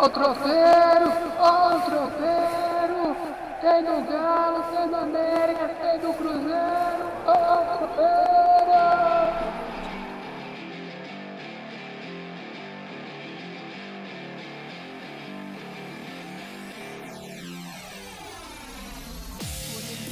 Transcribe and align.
Ó 0.00 0.04
o 0.04 0.08
tropeiro, 0.10 1.12
ó 1.40 1.74
o 1.74 1.80
tropeiro. 1.80 3.16
Tem 3.60 3.82
do 3.82 4.00
Galo, 4.08 4.62
tem 4.70 4.88
do 4.88 4.94
América, 4.94 5.68
tem 5.82 5.98
do 5.98 6.12
Cruzeiro. 6.14 7.04
Ó 7.26 7.32
o 7.32 7.78
tropeiro. 7.78 8.38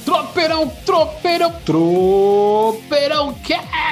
Tropeirão, 0.03 0.69
tropeirão, 0.85 1.51
tropeirão 1.65 3.33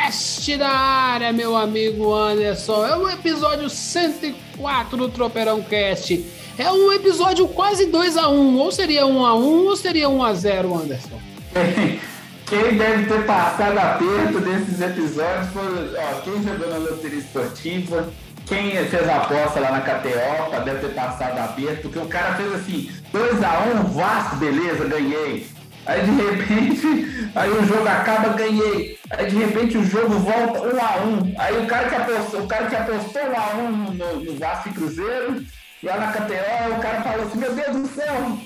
cast 0.05 0.55
da 0.57 0.69
área, 0.69 1.33
meu 1.33 1.55
amigo 1.55 2.13
Anderson. 2.13 2.85
É 2.85 2.95
o 2.95 3.09
episódio 3.09 3.69
104 3.69 4.97
do 4.97 5.09
Tropeirão 5.09 5.63
Cast. 5.63 6.23
É 6.59 6.71
um 6.71 6.93
episódio 6.93 7.47
quase 7.47 7.87
2 7.87 8.15
a 8.15 8.29
1 8.29 8.57
ou 8.57 8.71
seria 8.71 9.05
1 9.05 9.25
a 9.25 9.35
1 9.35 9.65
ou 9.65 9.75
seria 9.75 10.07
1 10.07 10.23
a 10.23 10.33
0 10.33 10.75
Anderson? 10.75 11.19
Quem 12.45 12.77
deve 12.77 13.07
ter 13.07 13.25
passado 13.25 13.79
aperto 13.79 14.39
desses 14.41 14.79
episódios 14.79 15.47
foi 15.51 15.97
ó, 15.97 16.21
quem 16.21 16.43
jogou 16.43 16.69
na 16.69 16.77
loteria 16.77 17.17
esportiva, 17.17 18.07
quem 18.45 18.85
fez 18.85 19.09
a 19.09 19.15
aposta 19.15 19.59
lá 19.59 19.71
na 19.71 19.81
KTO, 19.81 20.63
deve 20.63 20.79
ter 20.81 20.93
passado 20.93 21.39
aperto, 21.39 21.81
porque 21.81 21.97
o 21.97 22.05
cara 22.05 22.35
fez 22.35 22.53
assim, 22.53 22.91
2x1, 23.11 23.89
Vasco, 23.95 24.35
beleza, 24.35 24.85
ganhei. 24.85 25.47
Aí 25.85 26.01
de 26.01 26.11
repente, 26.11 27.31
aí 27.35 27.49
o 27.49 27.65
jogo 27.65 27.87
acaba, 27.87 28.29
ganhei. 28.29 28.97
Aí 29.11 29.27
de 29.27 29.37
repente 29.37 29.77
o 29.77 29.85
jogo 29.85 30.15
volta 30.15 30.61
1 30.61 30.79
a 30.81 30.97
1 31.05 31.33
Aí 31.37 31.63
o 31.63 31.67
cara 31.67 31.89
que 31.89 31.95
apostou, 31.95 32.41
o 32.41 32.47
cara 32.47 32.65
que 32.65 32.75
apostou 32.75 33.21
1 33.21 33.39
a 33.39 33.55
1 33.55 33.71
no, 33.71 33.93
no, 33.93 34.19
no 34.21 34.39
Vasco 34.39 34.69
e 34.69 34.73
Cruzeiro, 34.73 35.45
lá 35.83 35.97
na 35.97 36.11
KTO, 36.11 36.75
o 36.75 36.81
cara 36.81 37.01
falou 37.03 37.27
assim, 37.27 37.37
meu 37.37 37.53
Deus 37.53 37.75
do 37.77 37.87
céu, 37.87 38.37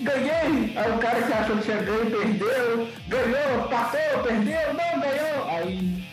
ganhei! 0.00 0.72
Aí 0.76 0.92
o 0.92 0.98
cara 0.98 1.22
que 1.22 1.32
achou 1.32 1.56
que 1.56 1.64
tinha 1.64 1.78
ganho 1.78 2.10
perdeu, 2.10 2.88
ganhou, 3.08 3.68
patou, 3.68 4.22
perdeu, 4.22 4.74
não, 4.74 5.00
ganhou. 5.00 5.48
Aí 5.48 6.04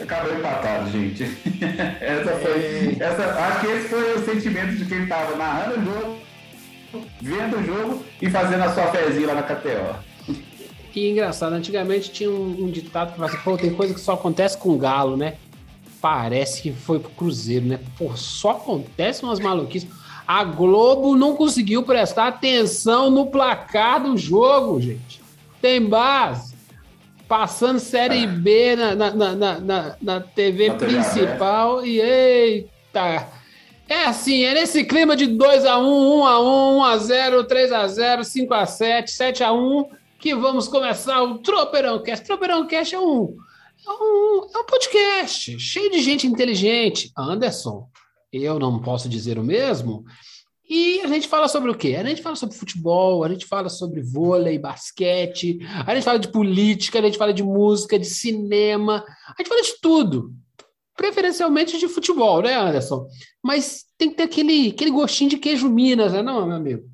acabou 0.00 0.36
empatado, 0.36 0.90
gente. 0.90 1.22
essa 2.00 2.32
foi. 2.38 2.96
Essa, 2.98 3.46
acho 3.46 3.60
que 3.60 3.66
esse 3.66 3.88
foi 3.88 4.14
o 4.14 4.24
sentimento 4.24 4.74
de 4.74 4.84
quem 4.86 5.04
estava 5.04 5.36
narrando 5.36 5.78
o 5.78 5.84
jogo, 5.84 6.18
vendo 7.22 7.56
o 7.58 7.64
jogo 7.64 8.04
e 8.20 8.28
fazendo 8.28 8.64
a 8.64 8.72
sua 8.72 8.88
fezinha 8.88 9.28
lá 9.28 9.34
na 9.34 9.42
KTO. 9.44 10.13
E 10.94 11.10
engraçado, 11.10 11.52
antigamente 11.54 12.10
tinha 12.10 12.30
um, 12.30 12.64
um 12.64 12.70
ditado 12.70 13.10
que 13.10 13.16
falava 13.16 13.34
assim, 13.34 13.42
pô, 13.42 13.56
tem 13.56 13.74
coisa 13.74 13.92
que 13.92 14.00
só 14.00 14.12
acontece 14.12 14.56
com 14.56 14.78
galo, 14.78 15.16
né? 15.16 15.34
Parece 16.00 16.62
que 16.62 16.72
foi 16.72 17.00
pro 17.00 17.10
Cruzeiro, 17.10 17.66
né? 17.66 17.80
Pô, 17.98 18.16
só 18.16 18.50
acontece 18.50 19.24
umas 19.24 19.40
maluquices. 19.40 19.88
A 20.26 20.44
Globo 20.44 21.16
não 21.16 21.34
conseguiu 21.34 21.82
prestar 21.82 22.28
atenção 22.28 23.10
no 23.10 23.26
placar 23.26 24.02
do 24.02 24.16
jogo, 24.16 24.80
gente. 24.80 25.20
Tem 25.60 25.84
base. 25.84 26.54
Passando 27.26 27.80
Série 27.80 28.26
B 28.26 28.76
na, 28.76 28.94
na, 28.94 29.10
na, 29.10 29.34
na, 29.34 29.96
na 30.00 30.20
TV 30.20 30.68
Na 30.68 30.74
TV 30.74 30.86
principal 30.86 31.84
e 31.84 32.00
eita. 32.00 33.28
É 33.88 34.04
assim, 34.04 34.44
é 34.44 34.54
nesse 34.54 34.84
clima 34.84 35.16
de 35.16 35.26
2x1, 35.26 35.64
1x1, 35.64 37.08
1x0, 37.08 37.46
3x0, 37.46 38.20
5x7, 38.20 39.04
7x1 39.04 39.86
que 40.24 40.34
vamos 40.34 40.68
começar 40.68 41.22
o 41.22 41.36
Tropeirão 41.36 42.02
Cast. 42.02 42.24
Tropeirão 42.24 42.66
Cast 42.66 42.94
é 42.94 42.98
um, 42.98 43.36
é 43.86 43.90
um, 43.90 44.48
é 44.54 44.58
um 44.58 44.64
podcast 44.64 45.60
cheio 45.60 45.90
de 45.90 46.00
gente 46.00 46.26
inteligente. 46.26 47.12
Anderson, 47.14 47.90
eu 48.32 48.58
não 48.58 48.80
posso 48.80 49.06
dizer 49.06 49.38
o 49.38 49.44
mesmo. 49.44 50.02
E 50.66 51.02
a 51.02 51.08
gente 51.08 51.28
fala 51.28 51.46
sobre 51.46 51.70
o 51.70 51.74
quê? 51.74 51.96
A 51.96 52.02
gente 52.02 52.22
fala 52.22 52.36
sobre 52.36 52.56
futebol, 52.56 53.22
a 53.22 53.28
gente 53.28 53.44
fala 53.44 53.68
sobre 53.68 54.00
vôlei, 54.00 54.58
basquete, 54.58 55.58
a 55.86 55.94
gente 55.94 56.04
fala 56.04 56.18
de 56.18 56.28
política, 56.28 57.00
a 57.00 57.02
gente 57.02 57.18
fala 57.18 57.34
de 57.34 57.42
música, 57.42 57.98
de 57.98 58.06
cinema, 58.06 59.04
a 59.28 59.34
gente 59.38 59.48
fala 59.50 59.60
de 59.60 59.78
tudo. 59.78 60.32
Preferencialmente 60.96 61.78
de 61.78 61.86
futebol, 61.86 62.40
né, 62.40 62.54
Anderson? 62.54 63.06
Mas 63.42 63.84
tem 63.98 64.08
que 64.08 64.16
ter 64.16 64.22
aquele, 64.22 64.70
aquele 64.70 64.90
gostinho 64.90 65.28
de 65.28 65.36
queijo 65.36 65.68
Minas, 65.68 66.14
né, 66.14 66.22
não, 66.22 66.46
meu 66.46 66.56
amigo? 66.56 66.93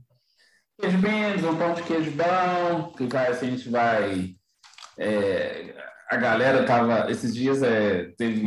Queijo 0.81 0.99
menos, 0.99 1.45
um 1.45 1.57
pão 1.57 1.75
de 1.75 1.83
queijo 1.83 2.11
bom, 2.13 2.93
que 2.97 3.07
cara, 3.07 3.33
assim, 3.33 3.49
a 3.49 3.51
gente 3.51 3.69
vai. 3.69 4.35
é, 4.99 5.75
a 6.09 6.17
galera 6.17 6.65
tava. 6.65 7.11
Esses 7.11 7.35
dias 7.35 7.63
é, 7.63 8.13
teve 8.17 8.47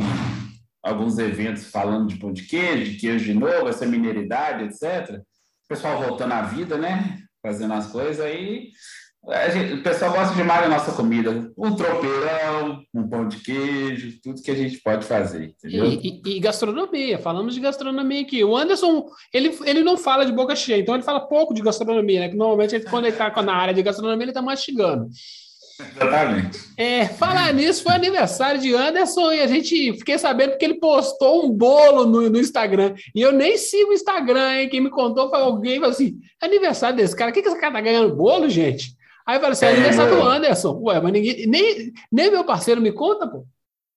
alguns 0.82 1.16
eventos 1.18 1.70
falando 1.70 2.08
de 2.08 2.16
pão 2.16 2.32
de 2.32 2.42
queijo, 2.42 2.90
de 2.90 2.96
queijo 2.98 3.24
de 3.24 3.34
novo, 3.34 3.68
essa 3.68 3.86
mineiridade, 3.86 4.64
etc. 4.64 5.20
O 5.20 5.68
pessoal 5.68 6.02
voltando 6.02 6.32
à 6.32 6.42
vida, 6.42 6.76
né? 6.76 7.18
Fazendo 7.40 7.72
as 7.74 7.86
coisas 7.86 8.20
aí. 8.20 8.68
a 8.68 9.03
gente- 9.50 9.74
o 9.74 9.82
pessoal 9.82 10.12
gosta 10.12 10.34
demais 10.34 10.62
da 10.62 10.68
nossa 10.68 10.92
comida. 10.92 11.50
Um 11.56 11.74
tropeirão, 11.74 12.82
um 12.92 13.08
pão 13.08 13.26
de 13.26 13.38
queijo, 13.38 14.20
tudo 14.22 14.42
que 14.42 14.50
a 14.50 14.54
gente 14.54 14.78
pode 14.82 15.06
fazer, 15.06 15.44
entendeu? 15.58 15.86
E, 15.86 16.20
e- 16.26 16.36
e 16.36 16.40
gastronomia, 16.40 17.18
falamos 17.18 17.54
de 17.54 17.60
gastronomia 17.60 18.20
aqui. 18.20 18.44
O 18.44 18.54
Anderson, 18.56 19.06
ele, 19.32 19.56
ele 19.64 19.82
não 19.82 19.96
fala 19.96 20.26
de 20.26 20.32
boca 20.32 20.54
cheia, 20.54 20.80
então 20.80 20.94
ele 20.94 21.04
fala 21.04 21.20
pouco 21.26 21.54
de 21.54 21.62
gastronomia, 21.62 22.20
né? 22.20 22.28
Que 22.28 22.36
normalmente 22.36 22.74
ele, 22.74 22.84
quando 22.84 23.06
ele 23.06 23.14
está 23.14 23.30
na 23.42 23.54
área 23.54 23.72
de 23.72 23.82
gastronomia, 23.82 24.24
ele 24.24 24.30
está 24.30 24.42
mastigando. 24.42 25.08
Exatamente. 25.80 26.58
É, 26.76 27.06
falar 27.06 27.52
nisso, 27.52 27.82
foi 27.82 27.92
aniversário 27.94 28.60
de 28.60 28.72
Anderson 28.74 29.32
e 29.32 29.40
a 29.40 29.46
gente 29.46 29.94
fiquei 29.94 30.16
sabendo 30.18 30.50
porque 30.50 30.64
ele 30.64 30.78
postou 30.78 31.44
um 31.46 31.50
bolo 31.50 32.06
no, 32.06 32.30
no 32.30 32.38
Instagram. 32.38 32.94
E 33.14 33.20
eu 33.20 33.32
nem 33.32 33.56
sigo 33.56 33.90
o 33.90 33.94
Instagram, 33.94 34.52
hein? 34.60 34.68
Quem 34.68 34.80
me 34.80 34.90
contou 34.90 35.28
foi 35.28 35.40
alguém 35.40 35.76
falou 35.80 35.90
assim: 35.90 36.16
aniversário 36.40 36.96
desse 36.96 37.16
cara, 37.16 37.30
o 37.30 37.34
que, 37.34 37.42
que 37.42 37.48
esse 37.48 37.58
cara 37.60 37.72
tá 37.72 37.80
ganhando 37.80 38.14
bolo, 38.14 38.48
gente? 38.48 38.94
Aí 39.26 39.36
falei 39.38 39.52
assim: 39.52 39.64
é 39.66 39.68
É, 39.68 39.72
aniversário 39.74 40.12
do 40.14 40.18
eu- 40.20 40.28
Anderson. 40.28 40.80
Ué, 40.82 41.00
mas 41.00 41.12
ninguém, 41.12 41.46
nem, 41.46 41.92
nem 42.12 42.30
meu 42.30 42.44
parceiro 42.44 42.80
me 42.80 42.92
conta, 42.92 43.26
pô. 43.26 43.46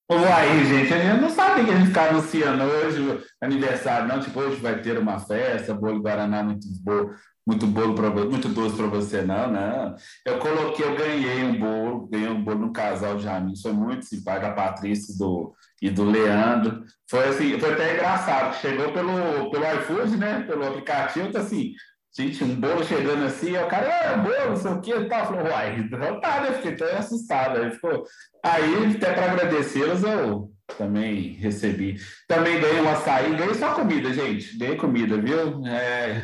Ô, 0.10 0.16
aí, 0.16 0.64
gente, 0.66 0.94
a 0.94 1.00
gente 1.00 1.22
não 1.22 1.30
sabe 1.30 1.66
que 1.66 1.72
a 1.72 1.76
gente 1.76 1.88
fica 1.88 2.10
anunciando 2.10 2.64
hoje 2.64 3.20
aniversário, 3.42 4.08
não. 4.08 4.22
Tipo, 4.22 4.40
hoje 4.40 4.56
vai 4.62 4.82
ter 4.82 4.98
uma 4.98 5.20
festa, 5.20 5.74
bolo 5.74 6.00
Guaraná 6.02 6.42
muito 6.44 6.66
bom, 6.82 7.10
muito 7.46 7.68
bolo 7.68 7.94
para 7.94 8.10
muito 8.10 8.48
doce 8.48 8.78
para 8.78 8.88
você, 8.88 9.22
não, 9.22 9.52
não. 9.52 9.96
Eu 10.26 10.40
coloquei, 10.40 10.86
eu 10.86 10.96
ganhei 10.96 11.44
um 11.44 11.60
bolo, 11.60 12.08
ganhei 12.08 12.30
um 12.30 12.42
bolo 12.42 12.60
no 12.68 12.72
casal 12.72 13.18
de 13.18 13.28
amigos, 13.28 13.62
foi 13.62 13.74
muito 13.74 14.06
simpático, 14.06 14.46
da 14.48 14.54
Patrícia 14.54 15.14
e 15.14 15.18
do, 15.18 15.54
e 15.82 15.90
do 15.90 16.06
Leandro. 16.10 16.86
Foi 17.10 17.28
assim, 17.28 17.60
foi 17.60 17.74
até 17.74 17.96
engraçado, 17.96 18.56
chegou 18.62 18.94
pelo, 18.94 19.52
pelo 19.52 19.66
iFood, 19.82 20.16
né? 20.16 20.46
Pelo 20.48 20.68
aplicativo, 20.68 21.34
tá 21.34 21.40
assim. 21.42 21.74
Gente, 22.18 22.44
um 22.44 22.56
bolo 22.56 22.84
chegando 22.84 23.26
assim, 23.26 23.56
o 23.56 23.68
cara, 23.68 23.86
é, 23.86 24.18
bolo, 24.18 24.50
não 24.50 24.56
sei 24.56 24.72
o 24.72 24.82
que 24.82 24.92
e 24.92 25.08
tal. 25.08 25.26
Falou, 25.28 25.44
uai, 25.44 25.78
então 25.78 26.20
tá, 26.20 26.42
né? 26.42 26.52
Fiquei 26.54 26.74
até 26.74 26.98
assustado. 26.98 27.62
Aí 27.62 27.70
ficou. 27.70 28.04
Aí, 28.44 28.96
até 28.96 29.14
para 29.14 29.34
agradecê-los, 29.34 30.02
eu 30.02 30.52
também 30.78 31.38
recebi. 31.40 31.96
Também 32.28 32.60
ganhei 32.60 32.82
um 32.82 32.90
açaí, 32.90 33.34
ganhei 33.36 33.54
só 33.54 33.74
comida, 33.74 34.12
gente. 34.14 34.58
Ganhei 34.58 34.76
comida, 34.76 35.18
viu? 35.18 35.66
É... 35.66 36.24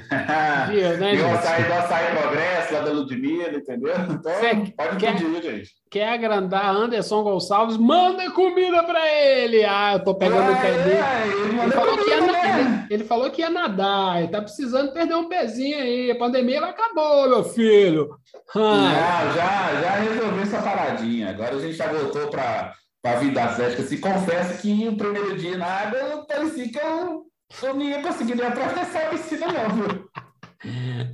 Viu, 0.70 0.90
né, 0.90 0.98
Ganhei 0.98 1.22
um 1.24 1.34
açaí 1.34 1.64
do 1.64 1.74
açaí 1.74 2.16
progresso 2.18 2.74
lá 2.74 2.80
da 2.82 2.92
Ludmilla, 2.92 3.50
entendeu? 3.58 3.94
Então, 4.10 4.34
Cê 4.40 4.74
pode 4.76 4.98
quer- 4.98 5.14
pedir, 5.18 5.42
gente? 5.42 5.70
Quer 5.90 6.10
agrandar 6.10 6.76
Anderson 6.76 7.24
Gonçalves? 7.24 7.78
Manda 7.78 8.30
comida 8.32 8.84
pra 8.84 9.08
ele! 9.12 9.64
Ah, 9.64 9.94
eu 9.94 10.04
tô 10.04 10.16
pegando 10.16 10.52
o 10.52 10.56
pé 10.62 10.72
dele. 10.72 10.98
É, 11.00 11.28
ele 11.28 11.62
Ele 11.62 11.72
falou, 11.72 12.08
ia, 12.10 12.22
né? 12.22 12.88
ele, 12.90 13.04
falou 13.04 13.32
que 13.32 13.42
ia 13.42 13.50
nadar, 13.50 14.20
ele 14.20 14.28
tá 14.28 14.42
precisando 14.42 14.92
perder 14.92 15.16
um 15.16 15.30
pezinho 15.30 15.78
aí. 15.78 16.12
A 16.12 16.16
pandemia 16.18 16.60
acabou, 16.66 17.30
meu 17.30 17.44
filho. 17.44 18.10
Ah, 18.56 19.32
Já, 19.34 19.34
já, 19.36 19.82
já 19.82 19.92
resolveu 19.98 20.42
essa 20.42 20.62
paradinha. 20.62 21.30
Agora 21.30 21.56
a 21.56 21.60
gente 21.60 21.74
já 21.76 21.88
voltou 21.88 22.28
para 22.28 22.74
a 23.04 23.16
vida 23.16 23.44
atlética. 23.44 23.84
Se 23.84 23.98
confesso 23.98 24.62
que 24.62 24.88
o 24.88 24.98
primeiro 24.98 25.38
dia 25.38 25.58
na 25.58 25.66
água 25.66 26.00
eu 26.00 26.26
parecia 26.26 26.70
que 26.70 26.80
eu, 26.80 27.24
eu 27.62 27.74
não 27.74 27.82
ia 27.82 28.02
conseguir 28.02 28.36
nem 28.36 28.46
atravessar 28.46 29.08
a 29.08 29.10
piscina, 29.10 29.48
não, 29.48 29.70
viu? 29.76 30.10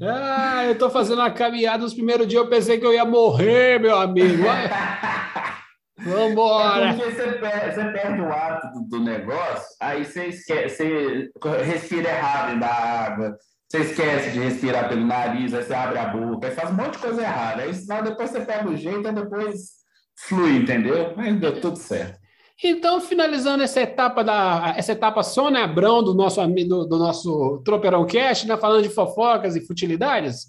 ah, 0.07 0.65
eu 0.65 0.77
tô 0.77 0.89
fazendo 0.89 1.19
uma 1.19 1.31
caminhada 1.31 1.83
nos 1.83 1.93
primeiros 1.93 2.27
dias, 2.27 2.41
eu 2.41 2.49
pensei 2.49 2.79
que 2.79 2.85
eu 2.85 2.93
ia 2.93 3.05
morrer, 3.05 3.79
meu 3.79 3.97
amigo. 3.97 4.43
É 5.99 6.01
Vambora! 6.01 6.93
porque 6.93 7.11
você 7.11 7.31
perde, 7.33 7.75
você 7.75 7.91
perde 7.91 8.21
o 8.21 8.31
hábito 8.31 8.67
do, 8.87 8.99
negócio, 9.01 9.67
aí 9.81 10.05
você 10.05 10.27
esquece, 10.27 10.77
você 10.77 11.29
respira 11.65 12.09
errado 12.09 12.57
da 12.57 12.67
água, 12.67 13.37
você 13.67 13.79
esquece 13.79 14.31
de 14.31 14.39
respirar 14.39 14.87
pelo 14.87 15.05
nariz, 15.05 15.53
aí 15.53 15.61
você 15.61 15.73
abre 15.73 15.99
a 15.99 16.05
boca, 16.05 16.47
aí 16.47 16.55
faz 16.55 16.69
um 16.69 16.75
monte 16.75 16.93
de 16.93 16.99
coisa 16.99 17.21
errada. 17.21 17.63
Aí 17.63 17.73
senão 17.73 18.01
depois 18.01 18.29
você 18.29 18.39
pega 18.39 18.69
o 18.69 18.77
jeito, 18.77 19.07
aí 19.09 19.13
depois 19.13 19.78
flui, 20.27 20.57
entendeu? 20.57 21.13
Mas 21.15 21.39
deu 21.39 21.59
tudo 21.59 21.77
certo. 21.77 22.19
Então, 22.61 22.99
finalizando 22.99 23.63
essa 23.63 23.79
etapa 23.79 24.21
da 24.21 24.73
essa 24.75 24.91
etapa 24.91 25.23
Sônia 25.23 25.63
Abrão 25.63 26.03
do 26.03 26.13
nosso 26.13 26.45
do, 26.45 26.85
do 26.85 26.97
nosso 26.97 27.61
Tropeirão 27.63 28.05
Cast, 28.05 28.45
né, 28.45 28.57
falando 28.57 28.83
de 28.83 28.89
fofocas 28.89 29.55
e 29.55 29.65
futilidades. 29.65 30.47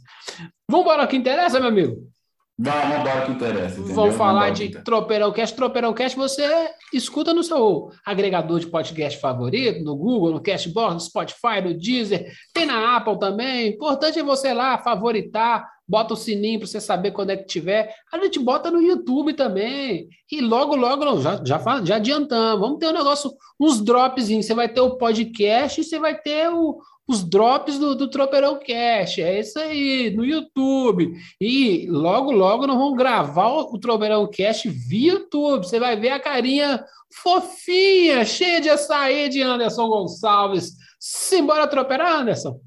Vamos 0.69 0.87
embora 0.87 1.07
que 1.07 1.17
interessa, 1.17 1.61
meu 1.61 1.69
amigo. 1.69 2.11
Vamos 2.59 2.99
embora 2.99 3.25
que 3.25 3.33
interessa. 3.33 3.79
Entendeu? 3.79 3.95
Vamos 3.95 4.17
falar 4.17 4.51
de 4.51 4.71
Tropeirão 4.83 5.33
Cast. 5.33 5.57
Tropeirão 5.57 5.95
Cast 5.95 6.19
você 6.19 6.71
escuta 6.93 7.33
no 7.33 7.45
seu 7.45 7.91
agregador 8.05 8.59
de 8.59 8.67
podcast 8.67 9.19
favorito, 9.21 9.85
no 9.85 9.97
Google, 9.97 10.33
no 10.33 10.43
Castbox, 10.43 10.95
no 10.95 11.01
Spotify, 11.01 11.61
no 11.63 11.73
Deezer, 11.73 12.31
tem 12.53 12.67
na 12.67 12.97
Apple 12.97 13.19
também. 13.21 13.69
Importante 13.69 14.19
é 14.19 14.23
você 14.23 14.53
lá 14.53 14.77
favoritar, 14.79 15.65
bota 15.91 16.15
o 16.15 16.17
sininho 16.17 16.61
para 16.61 16.69
você 16.69 16.81
saber 16.81 17.11
quando 17.11 17.31
é 17.31 17.37
que 17.37 17.47
tiver. 17.47 17.93
A 18.13 18.19
gente 18.19 18.39
bota 18.39 18.71
no 18.71 18.81
YouTube 18.81 19.33
também. 19.33 20.09
E 20.31 20.41
logo, 20.41 20.77
logo, 20.77 21.21
já, 21.21 21.43
já, 21.45 21.85
já 21.85 21.97
adiantamos. 21.97 22.61
Vamos 22.61 22.79
ter 22.79 22.87
um 22.87 22.93
negócio, 22.93 23.33
uns 23.59 23.81
dropzinhos. 23.81 24.47
Você 24.47 24.55
vai 24.55 24.69
ter 24.69 24.81
o 24.81 24.97
podcast 24.97 25.81
e 25.81 25.85
você 25.85 25.99
vai 25.99 26.17
ter 26.17 26.49
o, 26.49 26.79
os 27.09 27.25
drops 27.25 27.77
do, 27.77 27.97
do 27.97 28.09
Tropeirão 28.09 28.61
Cash. 28.61 29.19
É 29.19 29.41
isso 29.41 29.59
aí, 29.59 30.15
no 30.15 30.25
YouTube. 30.25 31.13
E 31.41 31.89
logo, 31.91 32.31
logo 32.31 32.69
nós 32.69 32.79
vamos 32.79 32.97
gravar 32.97 33.49
o, 33.49 33.77
Tropeirão 33.77 34.31
Cash 34.31 34.67
via 34.67 35.15
YouTube. 35.15 35.67
Você 35.67 35.81
vai 35.81 35.97
ver 35.97 36.11
a 36.11 36.21
carinha 36.21 36.85
fofinha, 37.13 38.25
cheia 38.25 38.61
de 38.61 38.71
açaí 38.71 39.29
de 39.29 39.43
Anderson 39.43 39.89
Gonçalves. 39.89 40.77
Simbora 41.01 41.67
troperar, 41.67 42.21
Anderson? 42.21 42.61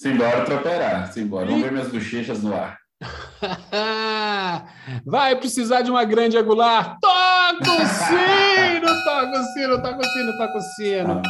Simbora 0.00 0.46
troperar, 0.46 1.12
simbora. 1.12 1.44
Vamos 1.44 1.60
ver 1.60 1.72
minhas 1.72 1.92
bochechas 1.92 2.42
no 2.42 2.54
ar. 2.54 2.78
Vai 5.04 5.36
precisar 5.36 5.82
de 5.82 5.90
uma 5.90 6.04
grande 6.04 6.38
angular. 6.38 6.96
Toca 7.02 7.70
o 7.70 7.86
sino, 7.86 9.04
toca 9.04 9.38
o 9.38 9.44
sino, 9.52 9.82
toca 9.82 9.98
o 9.98 10.04
sino, 10.04 10.38
toca 10.38 10.56
o 10.56 10.60
sino. 10.62 11.22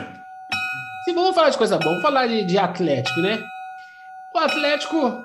Se 1.04 1.12
vamos 1.12 1.34
falar 1.34 1.50
de 1.50 1.58
coisa 1.58 1.76
boa, 1.76 1.90
vamos 1.90 2.02
falar 2.02 2.26
de, 2.26 2.46
de 2.46 2.56
Atlético, 2.56 3.20
né? 3.20 3.38
O 4.34 4.38
Atlético 4.38 5.22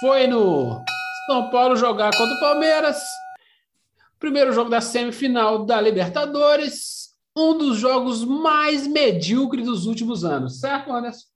foi 0.00 0.26
no 0.26 0.84
São 1.26 1.50
Paulo 1.50 1.76
jogar 1.76 2.10
contra 2.16 2.34
o 2.34 2.40
Palmeiras. 2.40 3.00
Primeiro 4.18 4.52
jogo 4.52 4.70
da 4.70 4.80
semifinal 4.80 5.64
da 5.64 5.80
Libertadores. 5.80 7.12
Um 7.36 7.56
dos 7.56 7.78
jogos 7.78 8.24
mais 8.24 8.88
medíocres 8.88 9.66
dos 9.66 9.86
últimos 9.86 10.24
anos, 10.24 10.58
certo, 10.58 10.92
Anderson? 10.92 11.31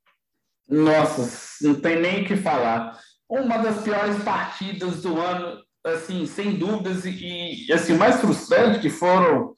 Nossa, 0.69 1.65
não 1.67 1.75
tem 1.81 2.01
nem 2.01 2.23
o 2.23 2.27
que 2.27 2.37
falar. 2.37 2.99
Uma 3.29 3.59
das 3.59 3.83
piores 3.83 4.23
partidas 4.23 5.03
do 5.03 5.21
ano, 5.21 5.63
assim, 5.85 6.27
sem 6.27 6.57
dúvidas, 6.57 7.05
e, 7.05 7.67
assim, 7.73 7.95
mais 7.95 8.21
frustrante 8.21 8.81
que 8.81 8.91
foram 8.91 9.55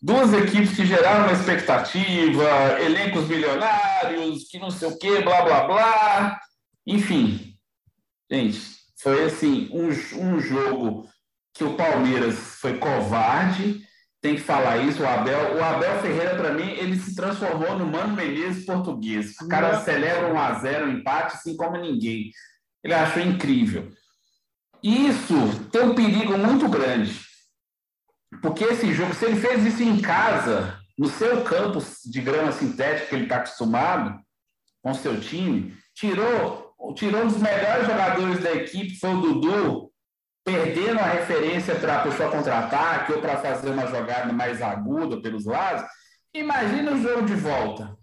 duas 0.00 0.32
equipes 0.32 0.76
que 0.76 0.86
geraram 0.86 1.24
uma 1.24 1.32
expectativa, 1.32 2.80
elencos 2.80 3.26
milionários, 3.26 4.44
que 4.50 4.58
não 4.58 4.70
sei 4.70 4.88
o 4.88 4.98
quê, 4.98 5.20
blá, 5.22 5.42
blá, 5.42 5.64
blá. 5.66 6.40
Enfim, 6.86 7.56
gente, 8.30 8.60
foi 9.00 9.24
assim, 9.24 9.68
um, 9.72 9.88
um 9.88 10.40
jogo 10.40 11.08
que 11.54 11.64
o 11.64 11.74
Palmeiras 11.74 12.34
foi 12.60 12.78
covarde, 12.78 13.86
tem 14.24 14.36
que 14.36 14.40
falar 14.40 14.78
isso, 14.78 15.02
o 15.02 15.06
Abel. 15.06 15.56
O 15.56 15.62
Abel 15.62 16.00
Ferreira, 16.00 16.34
para 16.34 16.54
mim, 16.54 16.70
ele 16.70 16.98
se 16.98 17.14
transformou 17.14 17.78
no 17.78 17.84
Mano 17.84 18.16
Menezes 18.16 18.64
português. 18.64 19.34
O 19.42 19.48
cara 19.48 19.78
celebra 19.80 20.32
um 20.32 20.38
a 20.40 20.54
0 20.54 20.86
um 20.86 20.92
empate, 20.92 21.34
assim 21.34 21.54
como 21.54 21.76
ninguém. 21.76 22.30
Ele 22.82 22.94
achou 22.94 23.22
incrível. 23.22 23.90
Isso 24.82 25.34
tem 25.70 25.82
um 25.82 25.94
perigo 25.94 26.38
muito 26.38 26.66
grande 26.68 27.24
porque 28.40 28.64
esse 28.64 28.92
jogo, 28.92 29.14
se 29.14 29.26
ele 29.26 29.36
fez 29.36 29.64
isso 29.64 29.82
em 29.82 30.00
casa, 30.00 30.78
no 30.98 31.08
seu 31.08 31.42
campo 31.42 31.78
de 32.04 32.20
grama 32.20 32.52
sintética 32.52 33.06
que 33.08 33.14
ele 33.14 33.24
está 33.24 33.36
acostumado, 33.36 34.18
com 34.82 34.94
seu 34.94 35.20
time, 35.20 35.76
tirou, 35.94 36.74
tirou 36.94 37.22
um 37.22 37.28
dos 37.28 37.38
melhores 37.38 37.86
jogadores 37.86 38.42
da 38.42 38.52
equipe, 38.52 38.98
foi 38.98 39.10
o 39.10 39.20
Dudu, 39.20 39.92
perdendo 40.44 41.00
a 41.00 41.06
referência 41.06 41.74
para 41.74 42.00
puxar 42.00 42.30
contra-ataque 42.30 43.12
ou 43.12 43.20
para 43.20 43.38
fazer 43.38 43.70
uma 43.70 43.86
jogada 43.86 44.32
mais 44.32 44.60
aguda 44.60 45.20
pelos 45.20 45.46
lados. 45.46 45.84
Imagina 46.34 46.92
o 46.92 47.02
jogo 47.02 47.22
de 47.22 47.34
volta. 47.34 47.96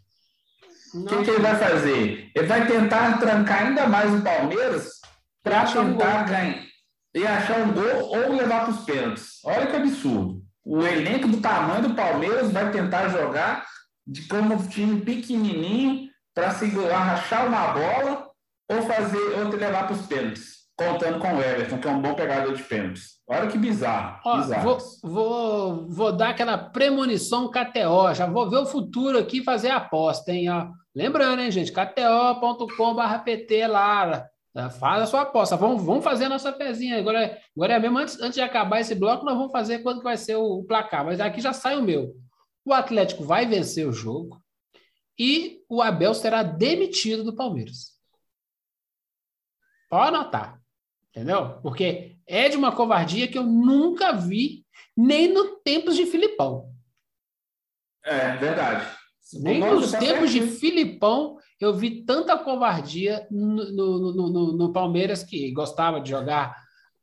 O 0.94 1.06
que, 1.06 1.24
que, 1.24 1.30
ele 1.30 1.40
vai 1.40 1.56
fazer? 1.56 2.32
Ele 2.36 2.48
vai 2.48 2.68
tentar 2.68 3.18
trancar 3.20 3.68
ainda 3.68 3.88
mais 3.88 4.14
o 4.14 4.22
Palmeiras 4.22 5.00
para 5.44 5.66
tentar 5.66 6.24
ganhar 6.24 6.72
e 7.14 7.28
achar 7.28 7.60
um 7.60 7.74
gol 7.74 7.84
ou 7.84 8.36
levar 8.36 8.66
para 8.66 8.72
os 8.72 8.86
pênaltis. 8.86 9.40
Olha 9.44 9.68
que 9.68 9.76
absurdo. 9.76 10.42
O 10.64 10.86
elenco 10.86 11.28
do 11.28 11.42
tamanho 11.42 11.90
do 11.90 11.96
Palmeiras 11.96 12.52
vai 12.52 12.72
tentar 12.72 13.10
jogar 13.10 13.66
de 14.06 14.28
como 14.28 14.56
um 14.56 14.68
time 14.68 15.02
pequenininho 15.02 16.10
para 16.34 16.52
segurar, 16.52 17.00
rachar 17.00 17.48
uma 17.48 17.68
bola 17.68 18.30
ou 18.70 18.82
fazer 18.84 19.40
ou 19.40 19.50
levar 19.50 19.88
para 19.88 19.96
os 19.96 20.06
pênaltis, 20.06 20.61
contando 20.76 21.20
com 21.20 21.36
o 21.36 21.42
Everton, 21.42 21.78
que 21.78 21.88
é 21.88 21.92
um 21.92 22.02
bom 22.02 22.14
pegador 22.14 22.54
de 22.54 22.64
pênaltis. 22.64 23.20
Olha 23.28 23.48
que 23.48 23.58
bizarro. 23.58 24.20
Ó, 24.26 24.38
bizarro. 24.38 24.64
Vou, 24.64 24.78
vou, 25.04 25.88
vou 25.88 26.12
dar 26.12 26.30
aquela 26.30 26.58
premonição 26.58 27.50
KTO, 27.50 28.14
já 28.14 28.26
vou 28.26 28.50
ver 28.50 28.58
o 28.58 28.66
futuro 28.66 29.18
aqui 29.18 29.40
e 29.40 29.44
fazer 29.44 29.70
a 29.70 29.78
aposta, 29.78 30.32
hein? 30.32 30.50
Ó. 30.50 30.68
Lembrando, 30.94 31.42
hein, 31.42 31.52
gente? 31.52 31.72
KTO.com.pt 31.72 33.68
lá. 33.68 34.28
Tá? 34.54 34.70
Faz 34.70 35.04
a 35.04 35.08
sua 35.08 35.22
aposta. 35.22 35.56
Vamos, 35.56 35.84
vamos 35.84 36.04
fazer 36.04 36.26
a 36.26 36.30
nossa 36.30 36.52
pezinha. 36.52 36.98
Agora, 37.00 37.38
agora 37.56 37.74
é 37.74 37.80
mesmo, 37.80 37.98
antes, 37.98 38.20
antes 38.20 38.34
de 38.34 38.42
acabar 38.42 38.82
esse 38.82 38.94
bloco, 38.96 39.24
nós 39.24 39.38
vamos 39.38 39.52
fazer 39.52 39.80
quanto 39.80 40.04
vai 40.04 40.18
ser 40.18 40.36
o, 40.36 40.60
o 40.60 40.64
placar. 40.66 41.06
Mas 41.06 41.22
aqui 41.22 41.40
já 41.40 41.54
sai 41.54 41.78
o 41.78 41.84
meu. 41.84 42.14
O 42.66 42.74
Atlético 42.74 43.24
vai 43.24 43.46
vencer 43.46 43.88
o 43.88 43.94
jogo 43.94 44.42
e 45.18 45.64
o 45.70 45.82
Abel 45.82 46.14
será 46.14 46.44
demitido 46.44 47.24
do 47.24 47.36
Palmeiras. 47.36 47.92
Pode 49.90 50.08
anotar. 50.08 50.61
Entendeu? 51.12 51.60
Porque 51.62 52.18
é 52.26 52.48
de 52.48 52.56
uma 52.56 52.72
covardia 52.72 53.28
que 53.28 53.38
eu 53.38 53.44
nunca 53.44 54.14
vi, 54.14 54.66
nem 54.96 55.28
no 55.28 55.58
tempos 55.58 55.96
de 55.96 56.06
Filipão. 56.06 56.72
É 58.04 58.36
verdade. 58.38 58.88
Nem 59.34 59.60
nos 59.60 59.92
tempos 59.92 60.32
de 60.32 60.42
Filipão 60.42 61.38
eu 61.60 61.74
vi 61.74 62.04
tanta 62.04 62.38
covardia 62.38 63.28
no, 63.30 63.72
no, 63.72 64.14
no, 64.14 64.58
no 64.58 64.74
Palmeiras 64.74 65.24
que 65.24 65.52
gostava 65.52 66.02
de 66.02 66.10
jogar 66.10 66.58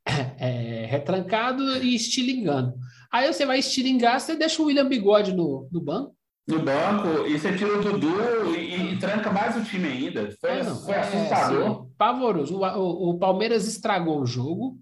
é, 0.38 0.86
retrancado 0.86 1.62
e 1.82 1.94
estilingando. 1.94 2.74
Aí 3.10 3.32
você 3.32 3.46
vai 3.46 3.58
estilingar, 3.58 4.20
você 4.20 4.34
deixa 4.34 4.60
o 4.60 4.66
William 4.66 4.88
Bigode 4.88 5.32
no, 5.32 5.68
no 5.70 5.80
banco. 5.80 6.17
No 6.48 6.60
banco, 6.60 7.26
e 7.26 7.38
você 7.38 7.54
tira 7.54 7.78
o 7.78 7.82
Dudu 7.82 8.54
e, 8.56 8.94
e 8.94 8.98
tranca 8.98 9.30
mais 9.30 9.54
o 9.56 9.62
time 9.62 9.86
ainda. 9.86 10.30
Foi, 10.40 10.62
não, 10.62 10.76
foi 10.76 10.94
é, 10.94 11.00
assustador. 11.00 11.82
Sim, 11.82 11.92
pavoroso. 11.98 12.56
O, 12.56 12.64
o, 12.64 13.10
o 13.10 13.18
Palmeiras 13.18 13.68
estragou 13.68 14.20
o 14.20 14.26
jogo. 14.26 14.78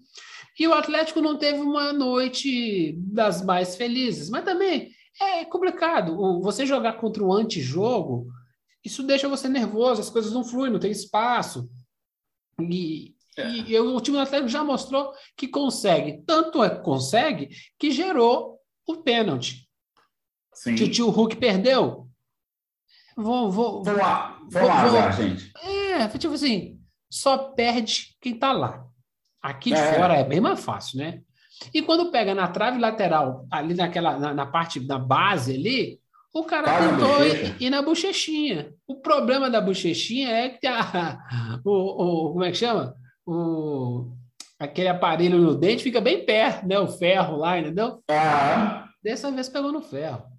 E 0.59 0.67
o 0.67 0.73
Atlético 0.73 1.21
não 1.21 1.37
teve 1.37 1.59
uma 1.59 1.93
noite 1.93 2.95
das 2.99 3.45
mais 3.45 3.75
felizes. 3.77 4.31
Mas 4.31 4.45
também 4.45 4.91
é 5.21 5.45
complicado. 5.45 6.41
Você 6.41 6.65
jogar 6.65 6.95
contra 6.95 7.23
o 7.23 7.33
antijogo 7.33 8.29
isso 8.87 9.03
deixa 9.03 9.29
você 9.29 9.49
nervoso, 9.49 10.01
as 10.01 10.09
coisas 10.09 10.33
não 10.33 10.45
fluem, 10.45 10.71
não 10.71 10.79
tem 10.79 10.93
espaço. 10.93 11.69
E, 12.61 13.17
é. 13.37 13.49
e 13.49 13.81
o 13.81 14.01
time 14.01 14.17
do 14.17 14.23
Atlético 14.23 14.49
já 14.49 14.63
mostrou 14.63 15.13
que 15.37 15.49
consegue. 15.49 16.23
Tanto 16.25 16.63
é 16.63 16.71
que 16.71 16.85
consegue 16.85 17.51
que 17.77 17.91
gerou 17.91 18.61
o 18.87 18.99
pênalti. 18.99 19.66
Sim. 20.57 20.75
Que 20.75 21.03
o 21.03 21.11
Hulk 21.11 21.37
perdeu. 21.37 22.09
Vou, 23.17 23.51
vou, 23.51 23.83
vou 23.83 23.97
lá, 23.97 24.39
vou, 24.51 24.61
vou 24.61 24.69
lá, 24.69 24.87
vou, 24.87 25.13
gente. 25.13 25.51
É, 25.63 26.07
tipo 26.19 26.35
assim, 26.35 26.79
só 27.11 27.39
perde 27.39 28.17
quem 28.21 28.35
tá 28.39 28.53
lá. 28.53 28.85
Aqui 29.43 29.71
de 29.71 29.77
é. 29.77 29.95
fora 29.95 30.15
é 30.15 30.25
bem 30.25 30.41
mais 30.41 30.63
fácil, 30.63 30.99
né? 30.99 31.21
E 31.73 31.81
quando 31.81 32.11
pega 32.11 32.35
na 32.35 32.49
trave 32.49 32.79
lateral, 32.79 33.47
ali 33.51 33.75
naquela, 33.75 34.19
na, 34.19 34.35
na 34.35 34.47
parte 34.47 34.81
da 34.81 34.99
base 34.99 35.55
ali, 35.55 35.99
o 36.35 36.45
cara 36.45 36.65
Para 36.65 36.89
tentou 36.91 37.27
ir, 37.27 37.63
ir, 37.63 37.71
na 37.71 37.81
bochechinha. 37.81 38.75
O 38.87 38.97
problema 38.97 39.49
da 39.49 39.61
bochechinha 39.61 40.31
é 40.31 40.49
que 40.51 40.67
a, 40.67 41.19
o, 41.65 41.71
o, 41.71 42.33
como 42.33 42.45
é 42.45 42.51
que 42.51 42.59
chama? 42.59 42.95
O, 43.27 44.13
aquele 44.59 44.89
aparelho 44.89 45.39
no 45.39 45.55
dente 45.55 45.83
fica 45.83 46.01
bem 46.01 46.27
perto, 46.27 46.67
né? 46.67 46.79
O 46.79 46.89
ferro 46.89 47.37
lá, 47.37 47.59
entendeu? 47.59 48.03
Ah. 48.11 48.89
Dessa 49.03 49.31
vez 49.31 49.49
pegou 49.49 49.73
no 49.73 49.81
ferro. 49.81 50.36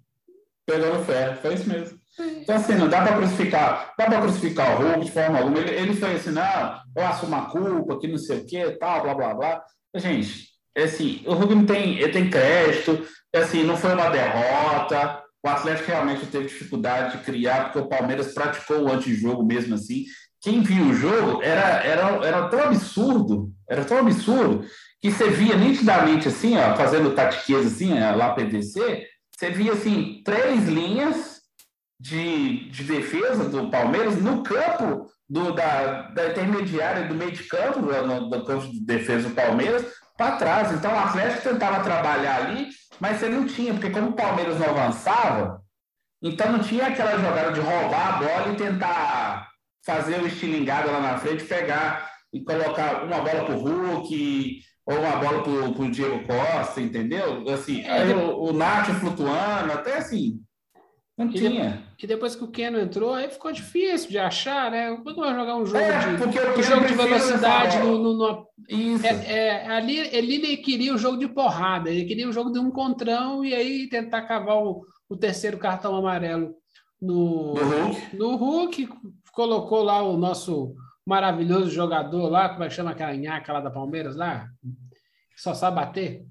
Pegou 0.68 0.98
no 0.98 1.02
ferro, 1.02 1.38
foi 1.40 1.54
isso 1.54 1.66
mesmo. 1.66 1.98
Então, 2.20 2.56
assim, 2.56 2.74
não 2.74 2.88
dá 2.88 3.00
para 3.00 3.16
crucificar, 3.16 3.94
dá 3.96 4.04
para 4.04 4.20
crucificar 4.20 4.78
o 4.78 4.84
Hulk 4.84 5.06
de 5.06 5.10
forma 5.10 5.38
alguma. 5.38 5.58
Ele, 5.60 5.70
ele 5.70 5.94
foi 5.94 6.14
assim, 6.14 6.30
não, 6.30 6.78
eu 6.94 7.06
assumo 7.06 7.34
a 7.36 7.46
culpa, 7.46 7.98
que 7.98 8.06
não 8.06 8.18
sei 8.18 8.40
o 8.40 8.44
quê, 8.44 8.76
tal, 8.78 9.02
blá, 9.02 9.14
blá, 9.14 9.34
blá. 9.34 9.62
Gente, 9.96 10.48
é 10.76 10.82
assim, 10.82 11.22
o 11.24 11.32
Hulk 11.32 11.54
não 11.54 11.64
tem, 11.64 11.98
ele 11.98 12.12
tem 12.12 12.28
crédito, 12.28 13.02
é 13.32 13.38
assim, 13.38 13.64
não 13.64 13.78
foi 13.78 13.94
uma 13.94 14.10
derrota, 14.10 15.22
o 15.42 15.48
Atlético 15.48 15.90
realmente 15.90 16.26
teve 16.26 16.48
dificuldade 16.48 17.16
de 17.16 17.24
criar, 17.24 17.64
porque 17.64 17.78
o 17.78 17.88
Palmeiras 17.88 18.34
praticou 18.34 18.82
o 18.82 18.92
antijogo 18.92 19.42
mesmo 19.42 19.74
assim. 19.74 20.04
Quem 20.42 20.60
viu 20.60 20.84
o 20.84 20.94
jogo 20.94 21.42
era, 21.42 21.82
era, 21.82 22.26
era 22.26 22.48
tão 22.48 22.60
absurdo, 22.60 23.50
era 23.66 23.86
tão 23.86 23.96
absurdo, 23.96 24.66
que 25.00 25.10
você 25.10 25.30
via 25.30 25.56
nitidamente 25.56 26.28
assim, 26.28 26.58
ó, 26.58 26.76
fazendo 26.76 27.14
tatiqueza 27.14 27.68
assim, 27.68 27.92
ó, 28.02 28.14
lá 28.14 28.34
PDC, 28.34 29.07
você 29.38 29.50
via 29.50 29.72
assim, 29.72 30.20
três 30.24 30.66
linhas 30.66 31.42
de, 32.00 32.68
de 32.70 32.82
defesa 32.82 33.48
do 33.48 33.70
Palmeiras 33.70 34.20
no 34.20 34.42
campo 34.42 35.06
do, 35.30 35.52
da, 35.52 36.02
da 36.10 36.30
intermediária 36.30 37.06
do 37.06 37.14
meio 37.14 37.30
de 37.30 37.44
campo, 37.44 37.80
do, 37.80 38.30
do 38.30 38.44
campo 38.44 38.66
de 38.66 38.84
defesa 38.84 39.28
do 39.28 39.34
Palmeiras, 39.36 39.86
para 40.16 40.36
trás. 40.36 40.72
Então 40.72 40.92
o 40.92 40.98
Atlético 40.98 41.50
tentava 41.50 41.84
trabalhar 41.84 42.46
ali, 42.46 42.68
mas 42.98 43.18
você 43.18 43.28
não 43.28 43.46
tinha, 43.46 43.72
porque 43.74 43.90
como 43.90 44.08
o 44.08 44.16
Palmeiras 44.16 44.58
não 44.58 44.70
avançava, 44.70 45.62
então 46.20 46.50
não 46.50 46.58
tinha 46.58 46.88
aquela 46.88 47.16
jogada 47.16 47.52
de 47.52 47.60
roubar 47.60 48.16
a 48.16 48.18
bola 48.18 48.52
e 48.52 48.56
tentar 48.56 49.48
fazer 49.86 50.20
o 50.20 50.26
estilingado 50.26 50.90
lá 50.90 50.98
na 50.98 51.18
frente, 51.18 51.44
pegar 51.44 52.10
e 52.32 52.42
colocar 52.42 53.04
uma 53.04 53.20
bola 53.20 53.44
para 53.44 53.54
o 53.54 53.60
Hulk 53.60 54.62
ou 54.88 54.98
uma 54.98 55.16
bola 55.16 55.42
para 55.42 55.52
o 55.52 55.90
Diego 55.90 56.26
Costa, 56.26 56.80
entendeu? 56.80 57.46
Assim, 57.50 57.82
é, 57.82 57.90
aí 57.90 58.14
o, 58.14 58.44
o 58.44 58.52
Nath 58.54 58.86
flutuando, 58.98 59.72
até 59.72 59.98
assim. 59.98 60.40
Não 61.16 61.26
e 61.26 61.34
tinha. 61.34 61.84
De, 61.94 62.04
e 62.04 62.06
depois 62.06 62.34
que 62.34 62.44
o 62.44 62.48
Keno 62.48 62.80
entrou, 62.80 63.12
aí 63.12 63.28
ficou 63.28 63.52
difícil 63.52 64.08
de 64.08 64.18
achar, 64.18 64.70
né? 64.70 64.96
Como 64.96 65.16
vai 65.16 65.34
jogar 65.34 65.56
um 65.56 65.66
jogo 65.66 65.78
é, 65.78 65.98
de, 65.98 66.24
um 66.24 66.62
jogo 66.62 66.86
de 66.86 66.94
velocidade 66.94 67.78
no, 67.80 67.98
no, 67.98 68.16
no, 68.16 68.46
Isso. 68.66 69.04
É, 69.04 69.10
é, 69.26 69.68
ali 69.68 69.98
ele 69.98 70.56
queria 70.56 70.94
um 70.94 70.98
jogo 70.98 71.18
de 71.18 71.28
porrada, 71.28 71.90
ele 71.90 72.06
queria 72.06 72.26
um 72.26 72.32
jogo 72.32 72.50
de 72.50 72.58
um 72.58 72.70
contrão 72.70 73.44
e 73.44 73.54
aí 73.54 73.90
tentar 73.90 74.22
cavar 74.22 74.56
o, 74.56 74.86
o 75.06 75.16
terceiro 75.16 75.58
cartão 75.58 75.94
amarelo 75.94 76.54
no, 77.02 77.52
no 77.52 77.62
Hulk. 77.62 78.16
no 78.16 78.36
Hulk, 78.36 78.88
colocou 79.32 79.82
lá 79.82 80.02
o 80.02 80.16
nosso 80.16 80.74
maravilhoso 81.08 81.70
jogador 81.70 82.28
lá, 82.28 82.50
como 82.50 82.64
é 82.64 82.68
que 82.68 82.74
chama 82.74 82.90
aquela 82.90 83.16
nhaca 83.16 83.50
lá 83.50 83.60
da 83.60 83.70
Palmeiras 83.70 84.14
lá? 84.14 84.46
Só 85.34 85.54
sabe 85.54 85.76
bater? 85.76 86.26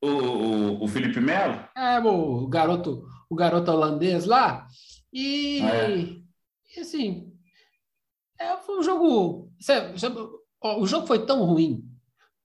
O, 0.00 0.08
o, 0.08 0.84
o 0.84 0.88
Felipe 0.88 1.20
Melo? 1.20 1.62
É, 1.76 1.98
o 2.00 2.48
garoto, 2.48 3.06
o 3.28 3.34
garoto 3.34 3.70
holandês 3.70 4.24
lá. 4.24 4.66
E, 5.12 5.60
ah, 5.60 5.90
é. 5.90 5.98
e 6.74 6.80
assim, 6.80 7.30
é, 8.38 8.56
foi 8.56 8.78
um 8.78 8.82
jogo. 8.82 9.52
Sabe, 9.60 10.00
sabe, 10.00 10.16
ó, 10.62 10.80
o 10.80 10.86
jogo 10.86 11.06
foi 11.06 11.26
tão 11.26 11.44
ruim, 11.44 11.84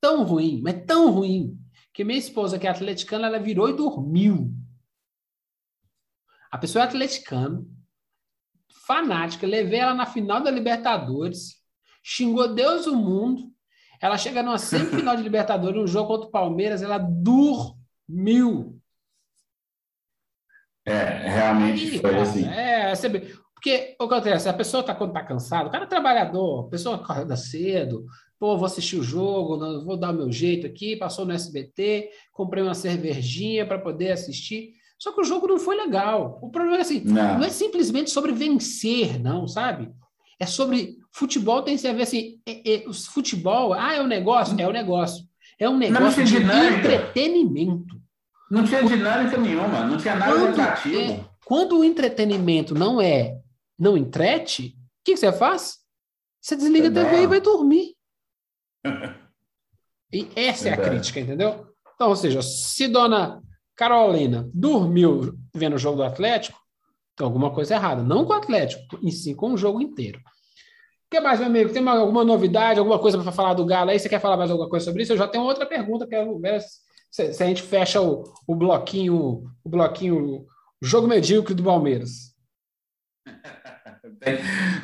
tão 0.02 0.24
ruim, 0.24 0.60
mas 0.62 0.86
tão 0.86 1.10
ruim, 1.10 1.58
que 1.94 2.04
minha 2.04 2.20
esposa, 2.20 2.60
que 2.60 2.68
é 2.68 2.70
atleticana, 2.70 3.28
ela 3.28 3.40
virou 3.40 3.70
e 3.70 3.78
dormiu. 3.78 4.54
A 6.52 6.58
pessoa 6.58 6.84
é 6.84 6.88
atleticana, 6.88 7.66
fanática, 8.86 9.48
levei 9.48 9.80
ela 9.80 9.94
na 9.94 10.06
final 10.06 10.44
da 10.44 10.52
Libertadores, 10.52 11.61
xingou 12.04 12.54
Deus 12.54 12.88
o 12.88 12.96
mundo. 12.96 13.52
Ela 14.02 14.18
chega 14.18 14.42
numa 14.42 14.58
semifinal 14.58 15.16
de 15.16 15.24
Libertadores, 15.24 15.82
um 15.82 15.88
jogo 15.88 16.08
contra 16.08 16.28
o 16.28 16.32
Palmeiras, 16.32 16.82
ela 16.82 16.98
dormiu. 16.98 18.80
É, 20.86 21.30
realmente 21.30 22.00
foi 22.00 22.18
assim. 22.20 22.46
É, 22.48 22.94
porque 23.54 23.96
o 24.00 24.08
que 24.08 24.16
acontece? 24.16 24.50
A 24.50 24.54
pessoa 24.54 24.82
tá, 24.82 24.96
quando 24.96 25.12
está 25.12 25.24
cansada, 25.24 25.70
o 25.70 25.72
cara 25.72 25.84
é 25.84 25.88
trabalhador, 25.88 26.66
a 26.66 26.70
pessoa 26.70 26.96
acorda 26.96 27.38
cedo, 27.38 28.06
pô, 28.40 28.58
vou 28.58 28.66
assistir 28.66 28.98
o 28.98 29.04
jogo, 29.04 29.86
vou 29.86 29.96
dar 29.96 30.10
o 30.10 30.18
meu 30.18 30.32
jeito 30.32 30.66
aqui, 30.66 30.96
passou 30.96 31.24
no 31.26 31.32
SBT, 31.32 32.10
comprei 32.32 32.64
uma 32.64 32.74
cervejinha 32.74 33.68
para 33.68 33.78
poder 33.78 34.14
assistir. 34.14 34.74
Só 34.98 35.12
que 35.12 35.22
o 35.22 35.24
jogo 35.24 35.48
não 35.48 35.60
foi 35.60 35.76
legal. 35.76 36.40
O 36.42 36.50
problema 36.50 36.78
é 36.78 36.82
assim, 36.82 37.02
não, 37.04 37.38
não 37.38 37.44
é 37.44 37.50
simplesmente 37.50 38.10
sobre 38.10 38.32
vencer, 38.32 39.20
não, 39.20 39.48
sabe? 39.48 39.92
É 40.40 40.48
sobre 40.48 40.98
futebol 41.12 41.62
tem 41.62 41.78
que 41.78 41.94
ver 41.94 42.02
assim, 42.02 42.40
é, 42.46 42.76
é, 42.76 42.88
o 42.88 42.94
futebol, 42.94 43.74
ah, 43.74 43.94
é 43.94 44.02
um 44.02 44.08
negócio, 44.08 44.60
é 44.60 44.68
um 44.68 44.72
negócio. 44.72 45.26
É 45.60 45.70
um 45.70 45.78
negócio 45.78 46.24
de 46.24 46.38
entretenimento. 46.38 48.02
Não 48.50 48.66
tinha 48.66 48.84
dinâmica 48.84 49.38
nenhuma, 49.38 49.86
não 49.86 49.98
tinha 49.98 50.16
nada 50.16 50.34
quando, 50.34 50.60
É, 50.60 51.24
quando 51.46 51.80
o 51.80 51.84
entretenimento 51.84 52.74
não 52.74 53.00
é, 53.00 53.38
não 53.78 53.96
entrete, 53.96 54.76
o 54.76 55.04
que, 55.06 55.14
que 55.14 55.18
você 55.18 55.32
faz? 55.32 55.78
Você 56.42 56.56
desliga 56.56 56.88
a 56.88 56.92
TV 56.92 57.24
e 57.24 57.28
vai 57.28 57.40
dormir. 57.40 57.96
e 60.12 60.28
essa 60.36 60.70
é 60.70 60.74
a 60.74 60.78
crítica, 60.78 61.20
entendeu? 61.20 61.68
Então, 61.94 62.10
ou 62.10 62.16
seja, 62.16 62.42
se 62.42 62.88
dona 62.88 63.40
Carolina 63.76 64.50
dormiu 64.54 65.38
vendo 65.54 65.76
o 65.76 65.80
jogo 65.80 65.98
do 65.98 66.04
Atlético, 66.04 66.60
tem 67.16 67.24
alguma 67.24 67.54
coisa 67.54 67.76
errada. 67.76 68.02
Não 68.02 68.26
com 68.26 68.34
o 68.34 68.36
Atlético, 68.36 68.98
em 69.02 69.12
si, 69.12 69.36
com 69.36 69.54
o 69.54 69.58
jogo 69.58 69.80
inteiro. 69.80 70.20
Que 71.12 71.20
mais, 71.20 71.40
meu 71.40 71.50
amigo? 71.50 71.74
Tem 71.74 71.86
alguma 71.86 72.24
novidade, 72.24 72.80
alguma 72.80 72.98
coisa 72.98 73.22
para 73.22 73.34
falar 73.34 73.54
do 73.54 73.66
Galo 73.66 73.90
aí? 73.90 74.00
Você 74.00 74.08
quer 74.08 74.22
falar 74.22 74.38
mais 74.38 74.50
alguma 74.50 74.70
coisa 74.70 74.86
sobre 74.86 75.04
isso? 75.04 75.12
Eu 75.12 75.18
já 75.18 75.28
tenho 75.28 75.44
outra 75.44 75.66
pergunta, 75.66 76.08
quero 76.08 76.40
ver 76.40 76.62
se, 77.12 77.34
se 77.34 77.44
a 77.44 77.46
gente 77.46 77.62
fecha 77.62 78.00
o, 78.00 78.24
o 78.48 78.56
bloquinho, 78.56 79.44
o 79.62 79.70
bloquinho, 79.70 80.46
o 80.46 80.48
jogo 80.82 81.10
medíocre 81.10 81.54
do 81.54 81.64
Palmeiras. 81.64 82.32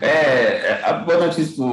É, 0.01 0.83
a 0.83 0.93
boa 0.93 1.27
notícia 1.27 1.63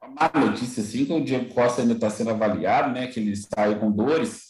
a 0.00 0.08
má 0.08 0.30
notícia, 0.40 0.80
assim, 0.80 1.04
que 1.04 1.12
o 1.12 1.24
Diego 1.24 1.52
Costa 1.52 1.82
ainda 1.82 1.94
está 1.94 2.08
sendo 2.08 2.30
avaliado, 2.30 2.92
né? 2.92 3.08
Que 3.08 3.18
ele 3.18 3.34
sai 3.34 3.78
com 3.78 3.90
dores 3.90 4.42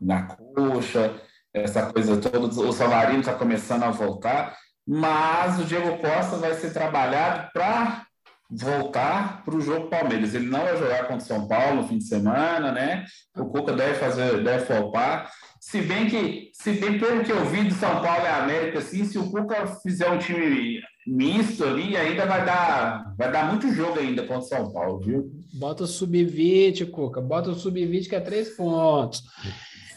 na 0.00 0.22
coxa, 0.36 1.20
essa 1.52 1.92
coisa 1.92 2.16
toda, 2.16 2.38
o 2.46 2.72
Savarino 2.72 3.20
está 3.20 3.34
começando 3.34 3.82
a 3.82 3.90
voltar, 3.90 4.56
mas 4.86 5.60
o 5.60 5.64
Diego 5.64 5.98
Costa 5.98 6.36
vai 6.36 6.54
ser 6.54 6.72
trabalhado 6.72 7.50
para 7.52 8.07
voltar 8.50 9.44
para 9.44 9.54
o 9.54 9.60
jogo 9.60 9.88
Palmeiras. 9.88 10.34
Ele 10.34 10.46
não 10.46 10.60
vai 10.60 10.76
jogar 10.76 11.02
contra 11.06 11.16
o 11.16 11.20
São 11.20 11.46
Paulo 11.46 11.82
no 11.82 11.88
fim 11.88 11.98
de 11.98 12.04
semana, 12.04 12.72
né? 12.72 13.04
O 13.36 13.46
Cuca 13.46 13.72
deve 13.72 13.94
fazer, 13.94 14.42
deve 14.42 14.64
poupar. 14.64 15.30
Se 15.60 15.82
bem 15.82 16.08
que, 16.08 16.50
se 16.54 16.72
bem 16.72 16.98
pelo 16.98 17.24
que 17.24 17.32
eu 17.32 17.44
vi 17.46 17.64
do 17.64 17.74
São 17.74 18.00
Paulo 18.00 18.24
e 18.24 18.28
América, 18.28 18.78
assim, 18.78 19.04
se 19.04 19.18
o 19.18 19.30
Cuca 19.30 19.66
fizer 19.82 20.08
um 20.08 20.18
time 20.18 20.80
misto 21.06 21.64
ali, 21.64 21.96
ainda 21.96 22.26
vai 22.26 22.44
dar, 22.44 23.14
vai 23.16 23.30
dar 23.30 23.46
muito 23.48 23.72
jogo 23.72 23.98
ainda 23.98 24.22
contra 24.22 24.38
o 24.38 24.42
São 24.42 24.72
Paulo, 24.72 25.00
viu? 25.00 25.30
Bota 25.54 25.84
o 25.84 25.86
sub-20, 25.86 26.90
Cuca. 26.90 27.20
Bota 27.20 27.50
o 27.50 27.54
sub-20 27.54 28.08
que 28.08 28.16
é 28.16 28.20
três 28.20 28.50
pontos. 28.50 29.22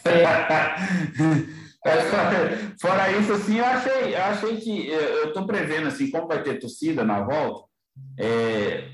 Fora 2.80 3.10
isso, 3.18 3.32
assim, 3.32 3.58
eu 3.58 3.64
achei, 3.64 4.14
eu 4.14 4.22
achei 4.22 4.56
que 4.56 4.86
eu 4.88 5.28
estou 5.28 5.46
prevendo 5.46 5.88
assim, 5.88 6.10
como 6.10 6.28
vai 6.28 6.42
ter 6.42 6.60
torcida 6.60 7.04
na 7.04 7.20
volta, 7.24 7.71
é, 8.18 8.88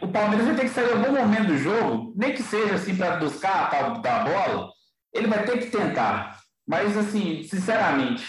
o 0.00 0.08
Palmeiras 0.08 0.46
vai 0.46 0.56
ter 0.56 0.62
que 0.62 0.68
sair 0.68 0.88
em 0.88 0.92
algum 0.92 1.12
momento 1.12 1.48
do 1.48 1.58
jogo, 1.58 2.12
nem 2.16 2.34
que 2.34 2.42
seja 2.42 2.74
assim 2.74 2.96
para 2.96 3.16
buscar 3.16 3.72
a 3.72 4.18
bola, 4.20 4.70
ele 5.12 5.26
vai 5.26 5.44
ter 5.44 5.58
que 5.58 5.70
tentar. 5.70 6.38
Mas 6.66 6.96
assim, 6.96 7.42
sinceramente, 7.42 8.26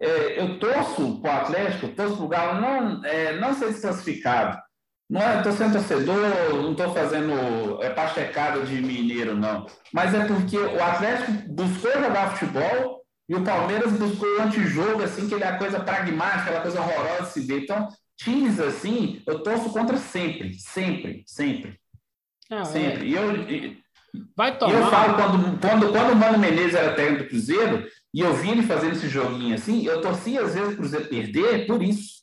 é, 0.00 0.40
eu 0.40 0.58
torço 0.58 1.20
para 1.20 1.34
o 1.34 1.40
Atlético, 1.40 1.88
torço 1.88 2.16
para 2.16 2.24
o 2.24 2.28
Galo 2.28 2.60
não, 2.60 3.04
é, 3.04 3.36
não 3.38 3.54
ser 3.54 3.68
desclassificado. 3.68 4.58
Não 5.08 5.20
é, 5.20 5.36
estou 5.36 5.52
sendo 5.52 5.74
torcedor, 5.74 6.16
não 6.54 6.72
estou 6.72 6.92
fazendo 6.94 7.82
é, 7.82 7.90
pastecada 7.90 8.62
de 8.62 8.80
mineiro, 8.80 9.36
não. 9.36 9.66
Mas 9.92 10.14
é 10.14 10.26
porque 10.26 10.56
o 10.56 10.82
Atlético 10.82 11.32
buscou 11.48 11.92
jogar 11.92 12.36
futebol 12.36 13.02
e 13.28 13.34
o 13.34 13.44
Palmeiras 13.44 13.92
buscou 13.92 14.28
o 14.28 14.42
antijogo, 14.42 15.02
assim, 15.02 15.28
que 15.28 15.34
ele 15.34 15.44
é 15.44 15.48
a 15.48 15.58
coisa 15.58 15.80
pragmática, 15.80 16.42
aquela 16.42 16.60
coisa 16.60 16.80
horrorosa 16.80 17.22
de 17.24 17.28
se 17.32 17.40
ver. 17.46 17.62
Então, 17.62 17.88
times 18.16 18.60
assim, 18.60 19.22
eu 19.26 19.42
torço 19.42 19.70
contra 19.70 19.96
sempre, 19.96 20.54
sempre, 20.54 21.22
sempre. 21.26 21.78
Ah, 22.50 22.64
sempre. 22.64 23.02
É. 23.02 23.06
E 23.06 23.14
eu, 23.14 23.50
e, 23.50 23.84
Vai 24.36 24.56
tomar. 24.56 24.72
E 24.72 24.76
eu 24.76 24.86
falo, 24.90 25.14
quando, 25.14 25.60
quando, 25.60 25.92
quando 25.92 26.12
o 26.12 26.16
Mano 26.16 26.38
Menezes 26.38 26.74
era 26.74 26.94
técnico 26.94 27.24
do 27.24 27.28
Cruzeiro, 27.28 27.86
e 28.12 28.20
eu 28.20 28.32
vi 28.34 28.50
ele 28.50 28.62
fazendo 28.62 28.92
esse 28.92 29.08
joguinho 29.08 29.54
assim, 29.54 29.84
eu 29.84 30.00
torcia 30.00 30.42
às 30.42 30.54
vezes 30.54 30.72
o 30.72 30.76
Cruzeiro 30.76 31.08
perder 31.08 31.66
por 31.66 31.82
isso. 31.82 32.22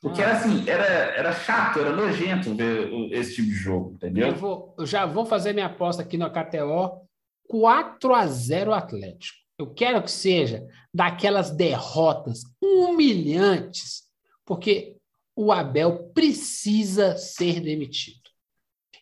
Porque 0.00 0.22
era 0.22 0.32
assim, 0.32 0.68
era, 0.68 0.84
era 0.84 1.32
chato, 1.32 1.78
era 1.78 1.94
nojento 1.94 2.54
ver 2.54 2.90
esse 3.12 3.34
tipo 3.34 3.48
de 3.48 3.54
jogo, 3.54 3.92
entendeu? 3.94 4.28
Eu, 4.28 4.34
vou, 4.34 4.74
eu 4.78 4.86
já 4.86 5.04
vou 5.04 5.26
fazer 5.26 5.52
minha 5.52 5.66
aposta 5.66 6.02
aqui 6.02 6.16
no 6.16 6.30
KTO 6.30 7.06
4 7.48 8.14
a 8.14 8.26
0 8.26 8.72
Atlético. 8.72 9.38
Eu 9.58 9.74
quero 9.74 10.02
que 10.02 10.10
seja 10.10 10.66
daquelas 10.92 11.50
derrotas 11.50 12.44
humilhantes, 12.62 14.04
porque 14.46 14.96
o 15.42 15.50
Abel 15.50 16.10
precisa 16.12 17.16
ser 17.16 17.60
demitido. 17.60 18.20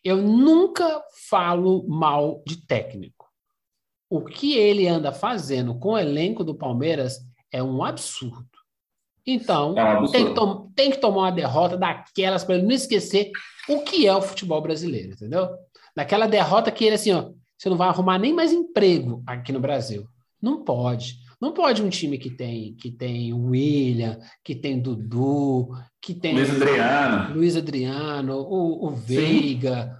Eu 0.04 0.18
nunca 0.18 1.02
falo 1.28 1.84
mal 1.88 2.40
de 2.46 2.64
técnico. 2.64 3.26
O 4.08 4.24
que 4.24 4.56
ele 4.56 4.86
anda 4.86 5.10
fazendo 5.10 5.76
com 5.76 5.94
o 5.94 5.98
elenco 5.98 6.44
do 6.44 6.54
Palmeiras 6.54 7.18
é 7.50 7.60
um 7.60 7.82
absurdo. 7.82 8.46
Então, 9.26 9.76
é 9.76 10.06
tem, 10.12 10.32
que 10.32 10.40
tem, 10.76 10.90
que 10.92 10.98
tomar 10.98 11.22
uma 11.22 11.32
derrota 11.32 11.76
daquelas 11.76 12.44
para 12.44 12.54
ele 12.54 12.66
não 12.66 12.72
esquecer 12.72 13.32
o 13.68 13.80
que 13.80 14.06
é 14.06 14.14
o 14.14 14.22
futebol 14.22 14.62
brasileiro, 14.62 15.14
entendeu? 15.14 15.48
Daquela 15.94 16.28
derrota 16.28 16.70
que 16.70 16.84
ele 16.84 16.94
assim, 16.94 17.12
ó, 17.12 17.32
você 17.58 17.68
não 17.68 17.76
vai 17.76 17.88
arrumar 17.88 18.16
nem 18.16 18.32
mais 18.32 18.52
emprego 18.52 19.24
aqui 19.26 19.52
no 19.52 19.58
Brasil. 19.58 20.06
Não 20.40 20.62
pode. 20.62 21.18
Não 21.40 21.52
pode 21.52 21.82
um 21.82 21.88
time 21.88 22.18
que 22.18 22.30
tem 22.30 22.74
que 22.74 22.90
tem 22.90 23.32
William, 23.32 24.18
que 24.44 24.54
tem 24.54 24.80
Dudu, 24.80 25.68
que 26.02 26.14
tem 26.14 26.34
Luiz 26.34 26.50
Adriano, 26.50 27.34
Luiz 27.34 27.56
Adriano, 27.56 28.38
o, 28.40 28.88
o 28.88 28.90
Veiga, 28.90 29.96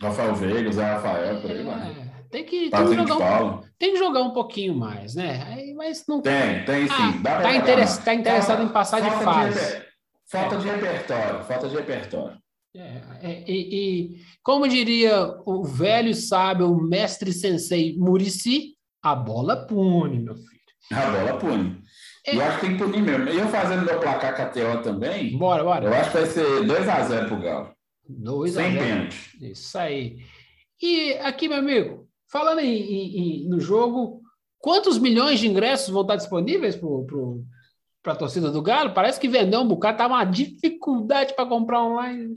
Rafael 0.00 0.34
Veiga, 0.34 0.72
Zé 0.72 0.84
Rafael, 0.84 1.40
por 1.40 1.50
aí 1.50 1.62
vai. 1.62 1.90
É, 1.90 2.10
tem 2.30 2.44
que, 2.44 2.70
tem 2.70 2.86
que, 2.86 2.94
jogar 2.94 3.44
um, 3.44 3.60
tem 3.78 3.92
que 3.92 3.98
jogar 3.98 4.22
um 4.22 4.30
pouquinho 4.30 4.74
mais, 4.74 5.14
né? 5.14 5.42
Aí, 5.46 5.74
mas 5.74 6.04
não 6.06 6.20
tem, 6.20 6.64
tem 6.64 6.86
sim. 6.86 6.92
Ah, 6.92 7.20
Dá 7.22 7.42
tá, 7.42 7.56
interess, 7.56 7.98
tá 7.98 8.14
interessado 8.14 8.62
em 8.62 8.68
passar 8.68 9.00
de 9.00 9.10
fase. 9.24 9.58
De, 9.58 9.86
falta 10.26 10.54
é. 10.54 10.58
de 10.58 10.68
repertório, 10.68 11.44
falta 11.44 11.68
de 11.68 11.76
repertório. 11.76 12.38
É, 12.74 13.02
é, 13.22 13.44
e, 13.48 14.14
e, 14.14 14.20
como 14.44 14.68
diria 14.68 15.34
o 15.44 15.64
velho 15.64 16.14
sábio, 16.14 16.70
o 16.70 16.80
mestre 16.80 17.32
sensei 17.32 17.96
Murici, 17.98 18.76
a 19.02 19.14
bola 19.14 19.66
pune, 19.66 20.20
meu 20.20 20.34
filho. 20.34 20.60
A 20.92 21.10
bola 21.10 21.38
pune. 21.38 21.82
É. 22.26 22.36
Eu 22.36 22.42
acho 22.42 22.60
que 22.60 22.66
tem 22.66 22.76
que 22.76 22.82
punir 22.82 23.02
mesmo. 23.02 23.28
Eu 23.28 23.48
fazendo 23.48 23.84
meu 23.84 23.98
placar 23.98 24.34
KTO 24.34 24.82
também. 24.82 25.36
Bora, 25.36 25.64
bora. 25.64 25.86
Eu 25.86 25.94
acho 25.94 26.10
que 26.10 26.18
vai 26.18 26.26
ser 26.26 26.46
2x0 26.64 27.28
pro 27.28 27.40
Galo. 27.40 27.74
2 28.08 28.52
Sem 28.52 28.76
pênalti. 28.76 29.38
Isso 29.40 29.78
aí. 29.78 30.18
E 30.82 31.12
aqui, 31.14 31.48
meu 31.48 31.58
amigo, 31.58 32.08
falando 32.30 32.60
em, 32.60 33.44
em, 33.44 33.48
no 33.48 33.60
jogo, 33.60 34.20
quantos 34.58 34.98
milhões 34.98 35.38
de 35.38 35.48
ingressos 35.48 35.90
vão 35.90 36.02
estar 36.02 36.16
disponíveis 36.16 36.78
para 38.02 38.12
a 38.12 38.16
torcida 38.16 38.50
do 38.50 38.62
Galo? 38.62 38.92
Parece 38.92 39.20
que 39.20 39.28
vendeu 39.28 39.60
um 39.60 39.68
bocado, 39.68 39.98
tá 39.98 40.06
uma 40.06 40.24
dificuldade 40.24 41.34
para 41.34 41.46
comprar 41.46 41.82
online. 41.82 42.34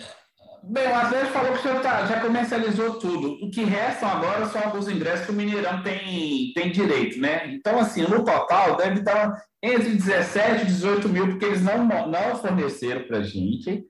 Bem, 0.65 0.88
o 0.88 0.96
Atlético 0.96 1.34
falou 1.34 1.58
que 1.58 1.63
já, 1.63 1.79
tá, 1.82 2.05
já 2.05 2.22
comercializou 2.22 2.98
tudo. 2.98 3.34
O 3.46 3.51
que 3.51 3.65
restam 3.65 4.08
agora 4.08 4.46
são 4.46 4.63
alguns 4.63 4.88
ingressos 4.88 5.25
que 5.25 5.32
o 5.34 5.36
Mineirão 5.36 5.84
tem, 5.84 6.53
tem 6.53 6.72
direito, 6.72 7.20
né? 7.20 7.53
Então, 7.53 7.77
assim, 7.79 8.03
no 8.03 8.24
total 8.24 8.77
deve 8.77 9.00
estar 9.00 9.43
entre 9.62 9.89
17 9.89 10.63
e 10.63 10.65
18 10.67 11.10
mil, 11.10 11.27
porque 11.27 11.43
eles 11.43 11.62
não, 11.62 11.86
não 11.86 12.36
forneceram 12.38 13.03
para 13.03 13.17
a 13.17 13.24
gente 13.24 13.84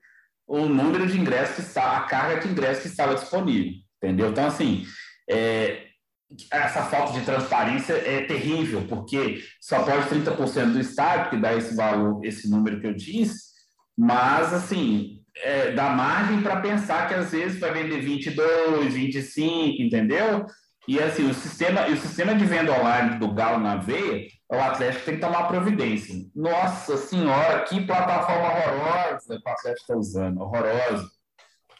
o 0.47 0.65
número 0.65 1.05
de 1.05 1.19
ingressos 1.19 1.55
que 1.55 1.61
está, 1.61 1.95
a 1.95 2.01
carga 2.01 2.41
de 2.41 2.47
ingressos 2.47 2.81
que 2.81 2.89
estava 2.89 3.13
disponível, 3.13 3.73
entendeu? 4.01 4.29
Então, 4.29 4.47
assim, 4.47 4.83
é, 5.29 5.85
essa 6.51 6.83
falta 6.85 7.13
de 7.13 7.23
transparência 7.23 7.93
é 7.93 8.25
terrível, 8.25 8.83
porque 8.89 9.43
só 9.61 9.83
pode 9.83 10.09
30% 10.09 10.73
do 10.73 10.79
estádio, 10.79 11.29
que 11.29 11.37
dá 11.37 11.55
esse 11.55 11.75
valor, 11.75 12.25
esse 12.25 12.49
número 12.49 12.81
que 12.81 12.87
eu 12.87 12.95
disse, 12.95 13.53
mas, 13.95 14.51
assim, 14.51 15.22
é, 15.37 15.71
dá 15.71 15.89
margem 15.89 16.41
para 16.41 16.61
pensar 16.61 17.07
que 17.07 17.13
às 17.13 17.31
vezes 17.31 17.59
vai 17.59 17.71
vender 17.71 18.01
22, 18.01 18.93
25, 18.93 19.81
entendeu? 19.81 20.45
E 20.87 20.99
assim, 20.99 21.29
o 21.29 21.33
sistema, 21.33 21.87
o 21.87 21.95
sistema 21.95 22.35
de 22.35 22.45
venda 22.45 22.73
online 22.73 23.17
do 23.17 23.33
Galo 23.33 23.59
na 23.59 23.77
veia, 23.77 24.27
o 24.51 24.55
Atlético 24.55 25.05
tem 25.05 25.15
que 25.15 25.21
tomar 25.21 25.47
providência. 25.47 26.15
Nossa 26.35 26.97
senhora, 26.97 27.61
que 27.63 27.85
plataforma 27.85 28.49
horrorosa 28.49 29.39
que 29.41 29.49
o 29.49 29.51
Atlético 29.51 29.81
está 29.81 29.95
usando, 29.95 30.41
horrorosa. 30.41 31.09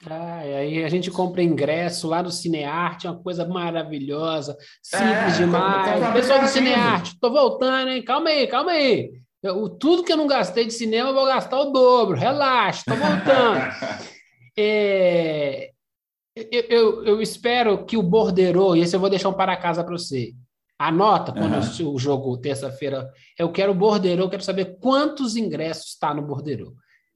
Ah, 0.09 0.39
aí 0.39 0.83
a 0.83 0.89
gente 0.89 1.09
compra 1.09 1.41
ingresso 1.41 2.07
lá 2.07 2.21
no 2.21 2.31
Cinearte, 2.31 3.07
uma 3.07 3.21
coisa 3.21 3.47
maravilhosa, 3.47 4.57
simples 4.81 5.35
é, 5.35 5.37
demais. 5.37 6.13
Pessoal 6.13 6.41
do 6.41 6.47
Cinearte, 6.47 7.19
tô 7.19 7.29
voltando, 7.29 7.89
hein? 7.89 8.03
Calma 8.03 8.29
aí, 8.29 8.47
calma 8.47 8.71
aí. 8.71 9.22
Eu, 9.43 9.67
tudo 9.67 10.03
que 10.03 10.13
eu 10.13 10.17
não 10.17 10.25
gastei 10.25 10.65
de 10.65 10.73
cinema, 10.73 11.09
eu 11.09 11.13
vou 11.13 11.25
gastar 11.25 11.59
o 11.59 11.71
dobro. 11.71 12.17
Relaxa, 12.17 12.83
tô 12.85 12.95
voltando. 12.95 13.59
é, 14.57 15.71
eu, 16.33 16.61
eu, 16.69 17.05
eu, 17.05 17.21
espero 17.21 17.85
que 17.85 17.97
o 17.97 18.01
Borderô, 18.01 18.73
e 18.73 18.79
esse 18.79 18.95
eu 18.95 19.01
vou 19.01 19.09
deixar 19.09 19.27
um 19.27 19.33
para 19.33 19.57
casa 19.57 19.83
para 19.83 19.91
você. 19.91 20.33
Anota 20.79 21.33
quando 21.33 21.53
uhum. 21.53 21.93
o 21.93 21.99
jogo, 21.99 22.37
terça-feira. 22.37 23.11
Eu 23.37 23.51
quero 23.51 23.73
o 23.73 23.75
Borderô, 23.75 24.29
quero 24.29 24.43
saber 24.43 24.77
quantos 24.79 25.35
ingressos 25.35 25.89
está 25.89 26.13
no 26.13 26.21
Borderô. 26.21 26.73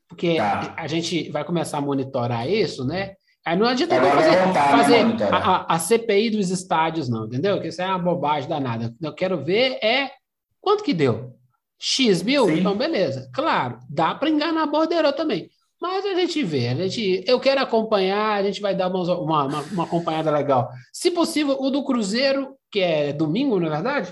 Porque 0.07 0.35
tá. 0.35 0.75
a 0.77 0.87
gente 0.87 1.29
vai 1.31 1.45
começar 1.45 1.77
a 1.77 1.81
monitorar 1.81 2.47
isso, 2.49 2.85
né? 2.85 3.13
Aí 3.45 3.57
não 3.57 3.65
adianta 3.65 3.95
fazer, 3.95 4.53
fazer 4.53 5.23
a, 5.23 5.37
a, 5.37 5.75
a, 5.75 5.79
CPI 5.79 6.31
dos 6.31 6.49
estádios, 6.49 7.07
não, 7.07 7.25
entendeu? 7.25 7.55
Porque 7.55 7.69
isso 7.69 7.81
é 7.81 7.87
uma 7.87 7.99
bobagem 7.99 8.49
danada. 8.49 8.93
Eu 9.01 9.13
quero 9.13 9.41
ver 9.43 9.79
é 9.81 10.11
quanto 10.59 10.83
que 10.83 10.93
deu. 10.93 11.36
X 11.79 12.23
mil? 12.23 12.45
Sim. 12.47 12.59
Então, 12.59 12.75
beleza. 12.75 13.29
Claro, 13.33 13.79
dá 13.89 14.15
para 14.15 14.29
enganar 14.29 14.63
a 14.63 14.67
Borderô 14.67 15.13
também. 15.13 15.49
Mas 15.79 16.05
a 16.05 16.15
gente 16.15 16.43
vê, 16.43 16.69
a 16.69 16.75
gente, 16.75 17.23
eu 17.27 17.39
quero 17.39 17.61
acompanhar, 17.61 18.39
a 18.39 18.43
gente 18.43 18.59
vai 18.59 18.75
dar 18.75 18.87
uma, 18.87 19.45
uma, 19.45 19.61
uma 19.61 19.83
acompanhada 19.83 20.31
legal. 20.31 20.69
Se 20.91 21.11
possível, 21.11 21.55
o 21.59 21.69
do 21.69 21.83
Cruzeiro, 21.83 22.55
que 22.71 22.79
é 22.79 23.13
domingo, 23.13 23.59
não 23.59 23.67
é 23.67 23.69
verdade? 23.69 24.11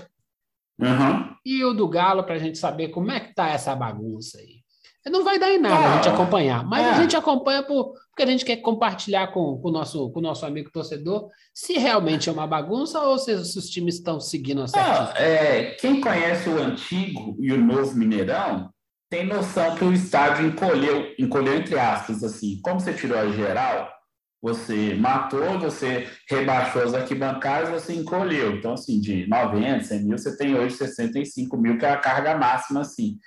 Uhum. 0.78 1.34
E 1.44 1.64
o 1.64 1.72
do 1.72 1.88
Galo, 1.88 2.22
para 2.22 2.36
a 2.36 2.38
gente 2.38 2.56
saber 2.56 2.88
como 2.88 3.10
é 3.10 3.18
que 3.18 3.34
tá 3.34 3.48
essa 3.48 3.74
bagunça 3.74 4.38
aí. 4.38 4.64
Não 5.10 5.24
vai 5.24 5.38
dar 5.38 5.52
em 5.52 5.58
nada 5.58 5.74
ah, 5.74 5.92
a 5.92 5.96
gente 5.96 6.08
acompanhar, 6.08 6.64
mas 6.64 6.84
é. 6.84 6.90
a 6.90 6.94
gente 7.00 7.16
acompanha 7.16 7.62
por, 7.62 7.94
porque 8.16 8.30
a 8.30 8.32
gente 8.32 8.46
quer 8.46 8.56
compartilhar 8.56 9.26
com, 9.26 9.58
com, 9.58 9.68
o 9.68 9.70
nosso, 9.70 10.10
com 10.10 10.22
nosso 10.22 10.46
amigo 10.46 10.70
torcedor 10.72 11.28
se 11.52 11.74
realmente 11.74 12.30
é 12.30 12.32
uma 12.32 12.46
bagunça 12.46 12.98
ou 13.02 13.18
se, 13.18 13.30
os 13.34 13.68
times 13.68 13.96
estão 13.96 14.18
seguindo 14.18 14.62
a 14.62 14.66
certa. 14.66 15.22
é, 15.22 15.72
quem 15.72 16.00
conhece 16.00 16.48
o 16.48 16.58
antigo 16.58 17.36
e 17.38 17.52
o 17.52 17.62
novo 17.62 17.94
Mineirão 17.94 18.70
tem 19.10 19.26
noção 19.26 19.76
que 19.76 19.84
o 19.84 19.92
estádio 19.92 20.46
encolheu, 20.46 21.14
encolheu 21.18 21.58
entre 21.58 21.78
aspas, 21.78 22.24
assim. 22.24 22.58
Como 22.62 22.80
você 22.80 22.94
tirou 22.94 23.18
a 23.18 23.30
geral, 23.30 23.92
você 24.40 24.94
matou, 24.94 25.58
você 25.58 26.08
rebaixou 26.28 26.82
as 26.82 26.94
arquibancadas, 26.94 27.68
você 27.68 27.92
encolheu. 27.92 28.56
Então, 28.56 28.72
assim, 28.72 28.98
de 28.98 29.28
90, 29.28 29.84
100 29.84 30.04
mil, 30.04 30.16
você 30.16 30.34
tem 30.38 30.56
hoje 30.56 30.74
65 30.74 31.54
mil, 31.58 31.76
que 31.76 31.84
é 31.84 31.90
a 31.90 31.98
carga 31.98 32.34
máxima, 32.34 32.80
assim. 32.80 33.18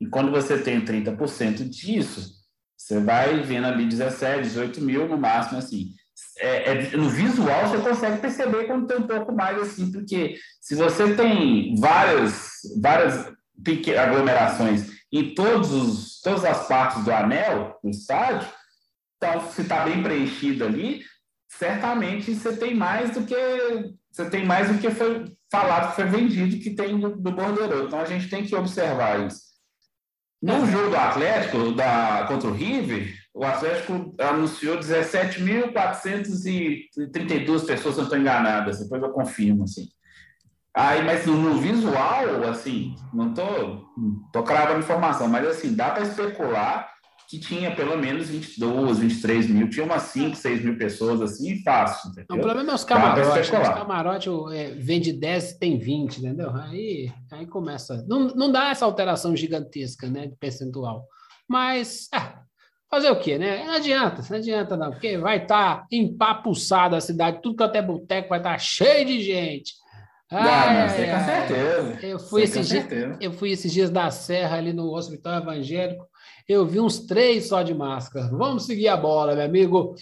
E 0.00 0.06
quando 0.06 0.30
você 0.30 0.56
tem 0.56 0.80
30% 0.80 1.68
disso, 1.68 2.37
você 2.88 3.00
vai 3.00 3.38
vendo 3.42 3.66
ali 3.66 3.84
17, 3.84 4.44
18 4.44 4.80
mil 4.80 5.06
no 5.06 5.18
máximo, 5.18 5.58
assim. 5.58 5.90
É, 6.38 6.72
é, 6.72 6.96
no 6.96 7.10
visual 7.10 7.68
você 7.68 7.78
consegue 7.86 8.18
perceber 8.18 8.64
quando 8.64 8.86
tem 8.86 8.96
um 8.96 9.06
pouco 9.06 9.30
mais, 9.32 9.60
assim, 9.60 9.92
porque 9.92 10.36
se 10.58 10.74
você 10.74 11.14
tem 11.14 11.74
várias, 11.78 12.60
várias 12.80 13.30
aglomerações 14.00 14.86
em 15.12 15.34
todos 15.34 15.70
os, 15.70 16.20
todas 16.22 16.44
as 16.46 16.66
partes 16.66 17.04
do 17.04 17.12
anel, 17.12 17.78
do 17.84 17.90
estádio, 17.90 18.48
então, 19.16 19.50
se 19.50 19.62
está 19.62 19.84
bem 19.84 20.02
preenchido 20.02 20.64
ali, 20.64 21.02
certamente 21.48 22.34
você 22.34 22.56
tem 22.56 22.74
mais 22.74 23.10
do 23.10 23.24
que 23.24 23.34
você 24.10 24.30
tem 24.30 24.46
mais 24.46 24.68
do 24.68 24.78
que 24.78 24.90
foi 24.90 25.24
falado 25.50 25.90
que 25.90 25.96
foi 25.96 26.04
vendido 26.06 26.58
que 26.58 26.70
tem 26.70 26.98
do, 26.98 27.10
do 27.10 27.32
bordeiro. 27.32 27.86
Então 27.86 28.00
a 28.00 28.04
gente 28.04 28.30
tem 28.30 28.44
que 28.44 28.54
observar 28.54 29.26
isso. 29.26 29.47
No 30.40 30.64
jogo 30.66 30.90
do 30.90 30.96
Atlético, 30.96 31.72
da, 31.72 32.24
contra 32.28 32.48
o 32.48 32.52
River, 32.52 33.12
o 33.34 33.44
Atlético 33.44 34.14
anunciou 34.20 34.78
17.432 34.78 37.66
pessoas, 37.66 37.94
se 37.94 38.00
não 38.00 38.04
estou 38.04 38.18
enganado, 38.18 38.70
depois 38.70 39.02
eu 39.02 39.10
confirmo, 39.10 39.64
assim. 39.64 39.88
Aí, 40.74 41.02
mas 41.04 41.26
no, 41.26 41.58
visual, 41.58 42.48
assim, 42.48 42.94
não 43.12 43.30
estou 43.30 43.84
tô, 44.32 44.32
tô 44.32 44.44
cravando 44.44 44.78
informação, 44.78 45.26
mas 45.26 45.44
assim, 45.46 45.74
dá 45.74 45.90
para 45.90 46.04
especular 46.04 46.88
que 47.28 47.38
tinha 47.38 47.76
pelo 47.76 47.94
menos 47.98 48.30
22, 48.30 49.00
23 49.00 49.50
mil, 49.50 49.68
tinha 49.68 49.84
umas 49.84 50.04
5, 50.04 50.34
6 50.34 50.64
mil 50.64 50.78
pessoas 50.78 51.20
assim, 51.20 51.62
fácil. 51.62 52.10
Entendeu? 52.10 52.36
O 52.36 52.40
problema 52.40 52.72
é 52.72 52.74
os 52.74 52.84
camarotes. 52.84 53.50
Os 53.50 53.50
camarotes 53.50 54.32
é, 54.54 54.70
vende 54.70 55.12
10 55.12 55.50
e 55.50 55.58
tem 55.58 55.78
20, 55.78 56.18
entendeu? 56.20 56.50
Aí, 56.56 57.12
aí 57.30 57.46
começa. 57.46 58.02
Não, 58.08 58.28
não 58.28 58.50
dá 58.50 58.70
essa 58.70 58.86
alteração 58.86 59.36
gigantesca, 59.36 60.08
né, 60.08 60.26
de 60.26 60.36
percentual. 60.36 61.06
Mas, 61.46 62.08
ah, 62.14 62.40
fazer 62.90 63.10
o 63.10 63.20
quê, 63.20 63.36
né? 63.36 63.62
Não 63.62 63.74
adianta, 63.74 64.22
não 64.30 64.36
adianta 64.38 64.76
não, 64.78 64.90
porque 64.90 65.18
vai 65.18 65.42
estar 65.42 65.80
tá 65.80 65.86
empapuçada 65.92 66.96
a 66.96 67.00
cidade, 67.00 67.42
tudo 67.42 67.56
que 67.58 67.62
até 67.62 67.82
boteco 67.82 68.30
vai 68.30 68.38
estar 68.38 68.52
tá 68.52 68.58
cheio 68.58 69.04
de 69.04 69.22
gente. 69.22 69.74
Ai, 70.30 70.76
não, 70.76 71.18
com 71.18 71.24
certeza. 71.24 72.06
Eu 72.06 72.18
fui, 72.18 72.42
esses 72.42 72.68
dias, 72.68 72.86
eu 73.20 73.32
fui 73.32 73.50
esses 73.50 73.70
dias 73.70 73.90
da 73.90 74.10
Serra 74.10 74.56
ali 74.56 74.72
no 74.72 74.94
Hospital 74.94 75.42
Evangélico 75.42 76.06
eu 76.48 76.66
vi 76.66 76.80
uns 76.80 77.00
três 77.00 77.48
só 77.48 77.62
de 77.62 77.74
máscara. 77.74 78.28
Vamos 78.28 78.64
seguir 78.64 78.88
a 78.88 78.96
bola, 78.96 79.34
meu 79.34 79.44
amigo. 79.44 79.94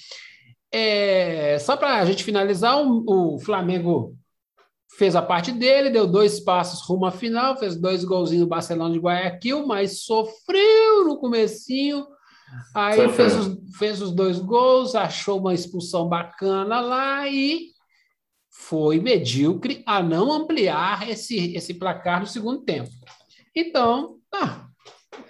É, 0.70 1.58
só 1.58 1.76
para 1.76 1.96
a 1.96 2.04
gente 2.04 2.22
finalizar, 2.22 2.80
o, 2.80 3.34
o, 3.34 3.38
Flamengo 3.38 4.16
fez 4.96 5.16
a 5.16 5.22
parte 5.22 5.50
dele, 5.50 5.90
deu 5.90 6.06
dois 6.06 6.38
passos 6.38 6.86
rumo 6.86 7.06
à 7.06 7.10
final, 7.10 7.56
fez 7.56 7.76
dois 7.76 8.04
golzinhos 8.04 8.42
no 8.42 8.48
Barcelona 8.48 8.94
de 8.94 9.00
Guayaquil, 9.00 9.66
mas 9.66 10.04
sofreu 10.04 11.04
no 11.04 11.18
comecinho. 11.18 12.06
Aí 12.74 13.08
fez 13.08 13.34
os, 13.34 13.76
fez 13.76 14.00
os 14.00 14.12
dois 14.12 14.38
gols, 14.38 14.94
achou 14.94 15.40
uma 15.40 15.52
expulsão 15.52 16.08
bacana 16.08 16.80
lá 16.80 17.28
e 17.28 17.72
foi 18.50 19.00
medíocre 19.00 19.82
a 19.84 20.02
não 20.02 20.32
ampliar 20.32 21.08
esse, 21.08 21.54
esse 21.54 21.74
placar 21.74 22.20
no 22.20 22.26
segundo 22.26 22.62
tempo. 22.62 22.90
Então, 23.54 24.18
ah, 24.32 24.66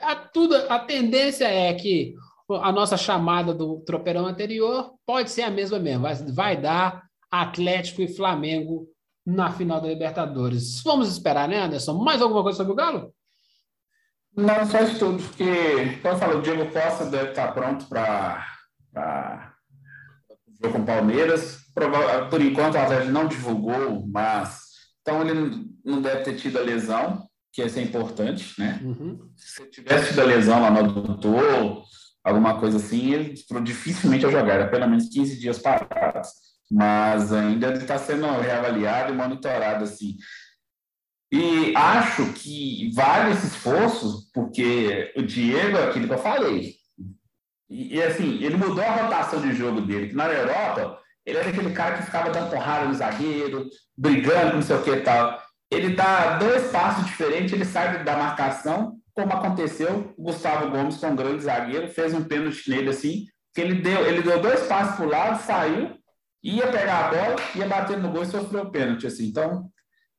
a, 0.07 0.17
tudo, 0.17 0.55
a 0.55 0.79
tendência 0.79 1.47
é 1.47 1.75
que 1.75 2.15
a 2.49 2.71
nossa 2.71 2.97
chamada 2.97 3.53
do 3.53 3.81
tropeirão 3.81 4.27
anterior 4.27 4.93
pode 5.05 5.31
ser 5.31 5.43
a 5.43 5.51
mesma 5.51 5.79
mesmo. 5.79 6.03
Vai, 6.03 6.15
vai 6.15 6.57
dar 6.61 7.03
Atlético 7.31 8.03
e 8.03 8.09
Flamengo 8.09 8.87
na 9.27 9.51
final 9.51 9.81
da 9.81 9.89
Libertadores. 9.89 10.81
Vamos 10.83 11.11
esperar, 11.11 11.49
né, 11.49 11.61
Anderson? 11.61 11.95
Mais 11.95 12.23
alguma 12.23 12.43
coisa 12.43 12.59
sobre 12.59 12.73
o 12.73 12.77
Galo? 12.77 13.13
Não, 14.37 14.67
só 14.67 14.81
isso 14.81 14.99
tudo, 14.99 15.23
porque, 15.23 15.99
como 16.03 16.15
eu 16.15 16.19
falei, 16.19 16.37
o 16.37 16.43
Diego 16.43 16.71
Costa 16.71 17.07
deve 17.07 17.31
estar 17.31 17.53
pronto 17.53 17.87
para 17.87 18.47
jogo 20.63 20.75
com 20.75 20.83
o 20.83 20.87
Palmeiras. 20.87 21.59
Por 22.31 22.41
enquanto 22.41 22.75
o 22.75 22.79
Atlético 22.79 23.13
não 23.13 23.27
divulgou, 23.27 24.07
mas 24.07 24.61
então 25.01 25.23
ele 25.23 25.67
não 25.85 26.01
deve 26.01 26.23
ter 26.23 26.37
tido 26.37 26.59
a 26.59 26.63
lesão, 26.63 27.27
que 27.57 27.63
essa 27.63 27.81
é 27.81 27.83
importante, 27.83 28.53
né? 28.59 28.79
Uhum. 28.85 29.31
Se 29.35 29.65
tivesse 29.71 30.11
tido 30.11 30.21
a 30.21 30.25
lesão 30.25 30.61
lá 30.61 30.71
no 30.71 30.81
adutor, 30.81 31.83
alguma 32.23 32.61
coisa 32.61 32.77
assim, 32.77 33.15
ele 33.15 33.35
dificilmente 33.63 34.27
ia 34.27 34.31
jogar, 34.31 34.57
era 34.57 34.69
pelo 34.69 34.87
menos 34.87 35.09
15 35.09 35.41
dias 35.41 35.59
parados. 35.59 36.29
Mas 36.71 37.33
ainda 37.33 37.69
ele 37.69 37.79
está 37.79 37.97
sendo 37.97 38.27
reavaliado 38.27 39.11
e 39.11 39.17
monitorado 39.17 39.85
assim. 39.85 40.19
E 41.33 41.75
acho 41.75 42.31
que 42.35 42.93
vale 42.95 43.33
esse 43.33 43.47
esforço, 43.47 44.31
porque 44.35 45.15
o 45.17 45.23
Diego 45.23 45.79
é 45.79 45.89
aquilo 45.89 46.09
que 46.09 46.13
eu 46.13 46.19
falei. 46.19 46.75
E, 47.71 47.97
e, 47.97 48.03
assim, 48.03 48.45
ele 48.45 48.59
mudou 48.59 48.85
a 48.85 49.03
rotação 49.03 49.41
de 49.41 49.55
jogo 49.55 49.81
dele, 49.81 50.09
que 50.11 50.15
na 50.15 50.27
Europa 50.27 51.01
ele 51.25 51.39
era 51.39 51.49
aquele 51.49 51.73
cara 51.73 51.97
que 51.97 52.05
ficava 52.05 52.31
dando 52.31 52.51
porrada 52.51 52.85
no 52.85 52.95
zagueiro, 52.95 53.67
brigando, 53.97 54.57
não 54.57 54.63
sei 54.63 54.77
o 54.77 54.83
que 54.83 54.91
e 54.91 55.01
tal. 55.01 55.46
Ele 55.71 55.95
dá 55.95 56.39
dois 56.39 56.71
passos 56.71 57.07
diferentes, 57.07 57.53
ele 57.53 57.65
sai 57.65 58.05
da 58.05 58.17
marcação, 58.17 58.97
como 59.15 59.33
aconteceu, 59.33 60.15
o 60.17 60.25
Gustavo 60.25 60.71
Gomes, 60.71 60.99
que 60.99 61.07
é 61.07 61.09
um 61.09 61.17
grande 61.17 61.43
zagueiro, 61.43 61.89
fez 61.89 62.13
um 62.13 62.23
pênalti 62.23 62.69
nele 62.71 62.91
assim, 62.91 63.27
que 63.55 63.61
ele 63.63 63.81
deu, 63.81 64.07
ele 64.07 64.23
deu 64.23 64.41
dois 64.41 64.61
passos 64.67 64.97
para 64.97 65.07
o 65.07 65.09
lado, 65.09 65.43
saiu, 65.43 65.97
ia 66.43 66.67
pegar 66.69 67.07
a 67.07 67.11
bola, 67.11 67.37
ia 67.55 67.67
bater 67.67 67.99
no 67.99 68.11
gol 68.11 68.23
e 68.23 68.27
sofreu 68.27 68.63
o 68.63 68.71
pênalti. 68.71 69.07
Assim. 69.07 69.27
Então, 69.27 69.69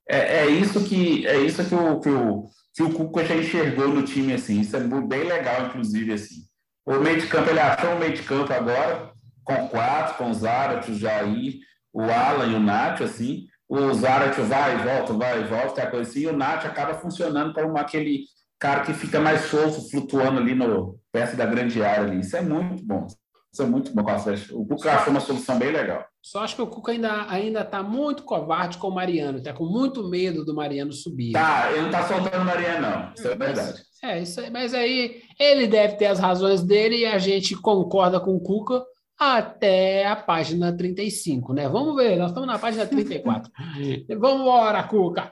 é, 0.10 0.40
é 0.40 0.48
isso 0.48 0.84
que 0.84 1.26
é 1.26 1.40
isso 1.40 1.64
que 1.64 1.76
o, 1.76 2.00
que 2.00 2.10
o, 2.10 2.46
que 2.74 2.84
o 2.84 2.94
Cuca 2.94 3.24
já 3.24 3.36
enxergou 3.36 3.88
no 3.88 4.04
time. 4.04 4.34
Assim. 4.34 4.60
Isso 4.60 4.76
é 4.76 4.80
bem 4.80 5.24
legal, 5.24 5.68
inclusive. 5.68 6.14
Assim. 6.14 6.42
O 6.86 6.96
meio 7.00 7.22
de 7.22 7.28
campo, 7.28 7.50
ele 7.50 7.60
achou 7.60 7.94
o 7.94 8.00
meio 8.00 8.14
de 8.14 8.24
campo 8.24 8.52
agora, 8.52 9.12
com 9.44 9.68
quatro, 9.68 10.16
com 10.16 10.32
o 10.32 10.34
Zarat, 10.34 10.90
o 10.90 10.98
Jair, 10.98 11.60
o 11.94 12.02
Alan 12.02 12.48
e 12.48 12.56
o 12.56 12.60
Nath, 12.60 13.02
assim. 13.02 13.46
O 13.70 13.94
Zarat 13.94 14.40
vai 14.42 14.76
e 14.76 14.84
volta, 14.84 15.14
vai 15.14 15.42
e 15.42 15.44
volta, 15.46 15.82
é 15.82 15.86
coisa 15.88 16.10
assim, 16.10 16.22
e 16.22 16.28
o 16.28 16.36
Nath 16.36 16.66
acaba 16.66 16.94
funcionando 16.94 17.54
como 17.54 17.78
aquele 17.78 18.24
cara 18.58 18.82
que 18.82 18.94
fica 18.94 19.20
mais 19.20 19.42
solto, 19.42 19.90
flutuando 19.90 20.40
ali 20.40 20.56
no, 20.56 20.98
perto 21.12 21.36
da 21.36 21.46
grande 21.46 21.84
área 21.84 22.04
ali. 22.04 22.22
Isso 22.22 22.38
é 22.38 22.42
muito 22.42 22.84
bom. 22.86 23.08
Isso 23.52 23.64
é 23.64 23.66
muito 23.66 23.94
bom 23.94 24.04
a 24.08 24.18
O 24.54 24.66
Cuca 24.66 24.94
achou 24.94 25.12
uma 25.12 25.20
solução 25.20 25.58
bem 25.58 25.72
legal. 25.72 26.06
Só 26.22 26.44
acho 26.44 26.56
que 26.56 26.62
o 26.62 26.68
Cuca 26.68 26.92
ainda, 26.92 27.26
ainda 27.30 27.64
tá 27.64 27.82
muito 27.82 28.24
covarde 28.24 28.78
com 28.78 28.88
o 28.88 28.94
Mariano, 28.94 29.42
tá 29.42 29.54
com 29.54 29.66
muito 29.66 30.08
medo 30.08 30.46
do 30.46 30.54
Mariano 30.54 30.92
subir. 30.92 31.32
Tá, 31.32 31.72
ele 31.72 31.84
não 31.84 31.90
tá 31.90 32.08
soltando 32.08 32.42
o 32.42 32.46
Mariano, 32.46 32.82
não. 32.82 33.14
Isso 33.14 33.28
é, 33.28 33.32
é 33.32 33.36
verdade. 33.36 33.82
É, 34.04 34.22
isso 34.22 34.40
aí, 34.40 34.52
mas 34.52 34.74
aí 34.74 35.22
ele 35.40 35.66
deve 35.66 35.96
ter 35.96 36.06
as 36.06 36.20
razões 36.20 36.62
dele 36.62 36.98
e 36.98 37.06
a 37.06 37.18
gente 37.18 37.56
concorda 37.56 38.20
com 38.20 38.36
o 38.36 38.40
Cuca 38.40 38.84
até 39.18 40.06
a 40.06 40.16
página 40.16 40.76
35, 40.76 41.54
né? 41.54 41.68
Vamos 41.68 41.96
ver, 41.96 42.18
nós 42.18 42.30
estamos 42.30 42.48
na 42.48 42.60
página 42.60 42.86
34. 42.86 43.52
Vamos 44.20 44.42
embora, 44.42 44.84
Cuca. 44.84 45.32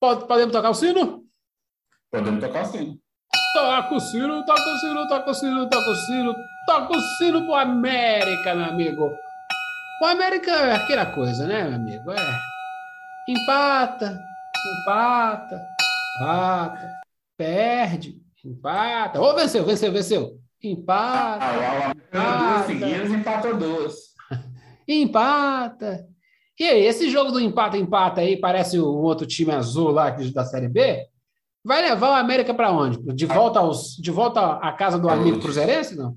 Podemos 0.00 0.52
tocar 0.52 0.70
o 0.70 0.74
sino? 0.74 1.24
Podemos 2.10 2.40
tocar 2.40 2.62
o 2.62 2.66
sino. 2.66 2.98
Toca 3.54 3.94
o 3.94 4.00
sino, 4.00 4.44
toca 4.44 4.68
o 4.68 4.78
sino, 4.78 5.08
toca 5.08 5.30
o 5.30 5.34
sino, 5.34 5.68
toca 5.68 5.90
o 5.90 5.94
sino, 5.94 6.34
toca 6.66 6.96
o 6.96 7.00
sino 7.00 7.44
pro 7.44 7.54
América, 7.54 8.54
meu 8.54 8.64
amigo. 8.64 9.10
O 10.02 10.06
América 10.06 10.50
é 10.50 10.74
aquela 10.74 11.06
coisa, 11.06 11.46
né, 11.46 11.64
meu 11.64 11.76
amigo? 11.76 12.10
É. 12.10 12.40
Empata, 13.28 14.18
empata, 14.82 15.62
empata, 16.16 16.90
perde, 17.36 18.20
empata. 18.44 19.20
Ou 19.20 19.34
venceu, 19.34 19.64
venceu, 19.64 19.92
venceu. 19.92 20.43
Empata. 20.64 21.44
Ah, 21.44 21.92
empata. 21.92 22.38
duas 22.38 22.66
seguidas, 22.66 23.10
empatou 23.10 23.56
duas. 23.56 23.94
empata. 24.88 26.08
E 26.58 26.64
aí, 26.64 26.86
esse 26.86 27.10
jogo 27.10 27.32
do 27.32 27.40
empata-empata 27.40 28.22
aí, 28.22 28.38
parece 28.38 28.80
um 28.80 28.84
outro 28.84 29.26
time 29.26 29.52
azul 29.52 29.90
lá 29.90 30.10
da 30.10 30.44
Série 30.44 30.68
B, 30.68 31.06
vai 31.62 31.82
levar 31.82 32.10
o 32.10 32.14
América 32.14 32.54
para 32.54 32.70
onde? 32.70 32.98
De 33.14 33.26
volta, 33.26 33.58
aos, 33.58 33.96
de 33.96 34.10
volta 34.10 34.54
à 34.56 34.72
casa 34.72 34.98
do 34.98 35.10
amigo 35.10 35.40
cruzeirense, 35.40 35.96
não? 35.96 36.16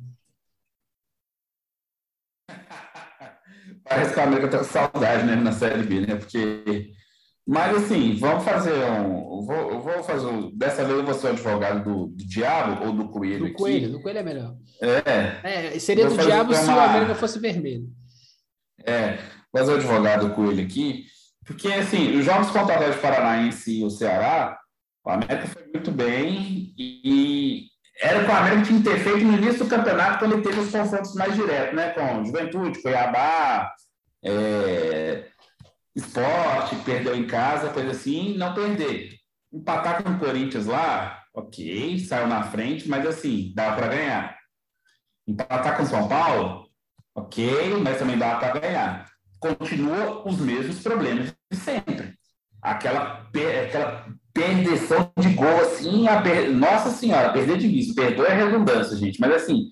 Parece 3.83 4.13
que 4.13 4.19
o 4.19 4.23
América 4.23 4.49
tá 4.49 4.57
com 4.59 4.63
saudade, 4.63 5.25
né, 5.25 5.35
na 5.35 5.51
Série 5.51 5.83
B, 5.83 6.01
né? 6.01 6.15
Porque. 6.15 6.93
Mas 7.47 7.77
assim, 7.77 8.15
vamos 8.15 8.43
fazer 8.43 8.73
um. 8.73 9.41
Vou, 9.45 9.79
vou 9.79 10.03
fazer 10.03 10.25
um. 10.25 10.51
Dessa 10.53 10.83
vez 10.83 10.99
eu 10.99 11.05
vou 11.05 11.13
ser 11.13 11.27
o 11.27 11.29
advogado 11.29 11.83
do, 11.83 12.07
do 12.07 12.27
diabo 12.27 12.85
ou 12.85 12.91
do 12.91 13.07
coelho? 13.07 13.39
Do 13.39 13.45
aqui. 13.45 13.53
coelho, 13.53 13.91
do 13.91 14.01
coelho 14.01 14.19
é 14.19 14.23
melhor. 14.23 14.55
É. 14.81 15.71
é 15.75 15.79
seria 15.79 16.09
do 16.09 16.17
diabo 16.17 16.53
se 16.53 16.69
o 16.69 16.79
América 16.79 17.15
fosse 17.15 17.39
vermelho. 17.39 17.87
É, 18.85 19.17
fazer 19.55 19.71
o 19.71 19.75
advogado 19.75 20.27
do 20.27 20.35
coelho 20.35 20.61
aqui. 20.61 21.05
Porque, 21.45 21.69
assim, 21.69 22.17
os 22.17 22.25
jogos 22.25 22.51
contra 22.51 22.73
o 22.73 22.75
Atlético 22.75 23.01
Paranaense 23.01 23.79
e 23.79 23.85
o 23.85 23.89
Ceará, 23.89 24.59
o 25.05 25.09
América 25.09 25.47
foi 25.47 25.63
muito 25.73 25.89
bem 25.89 26.73
e 26.77 27.67
era 28.01 28.25
com 28.25 28.31
o 28.31 28.35
América 28.35 28.63
tinha 28.63 28.79
que 28.79 28.89
ter 28.89 28.99
feito 28.99 29.23
no 29.23 29.37
início 29.37 29.63
do 29.63 29.69
campeonato, 29.69 30.19
quando 30.19 30.33
ele 30.33 30.41
teve 30.41 30.59
os 30.59 30.69
confrontos 30.69 31.15
mais 31.15 31.33
diretos, 31.33 31.73
né? 31.73 31.91
Com 31.91 32.25
Juventude, 32.25 32.81
Cuiabá, 32.81 33.71
é, 34.21 35.23
Esporte, 35.97 36.75
perdeu 36.85 37.15
em 37.15 37.25
casa, 37.25 37.71
coisa 37.71 37.89
assim, 37.89 38.37
não 38.37 38.53
perder. 38.53 39.17
Empatar 39.51 40.03
com 40.03 40.11
o 40.11 40.19
Corinthians 40.19 40.67
lá, 40.67 41.23
ok, 41.33 41.97
saiu 41.99 42.27
na 42.27 42.43
frente, 42.43 42.87
mas 42.87 43.03
assim, 43.07 43.51
dá 43.55 43.71
para 43.73 43.87
ganhar. 43.87 44.37
Empatar 45.27 45.75
com 45.75 45.81
o 45.81 45.87
São 45.87 46.07
Paulo, 46.07 46.69
ok, 47.15 47.77
mas 47.81 47.97
também 47.97 48.15
dá 48.15 48.35
para 48.35 48.59
ganhar. 48.59 49.05
Continua 49.39 50.27
os 50.27 50.37
mesmos 50.39 50.79
problemas 50.83 51.33
de 51.51 51.57
sempre. 51.57 52.13
Aquela, 52.61 53.27
aquela 53.65 54.07
perdição 54.31 55.11
de 55.19 55.29
gol, 55.29 55.61
assim, 55.61 56.05
per... 56.21 56.51
nossa 56.51 56.91
senhora, 56.91 57.33
perder 57.33 57.57
de 57.57 57.67
vista, 57.67 57.99
perdoa 57.99 58.27
a 58.27 58.35
redundância, 58.35 58.95
gente, 58.95 59.19
mas 59.19 59.33
assim, 59.33 59.67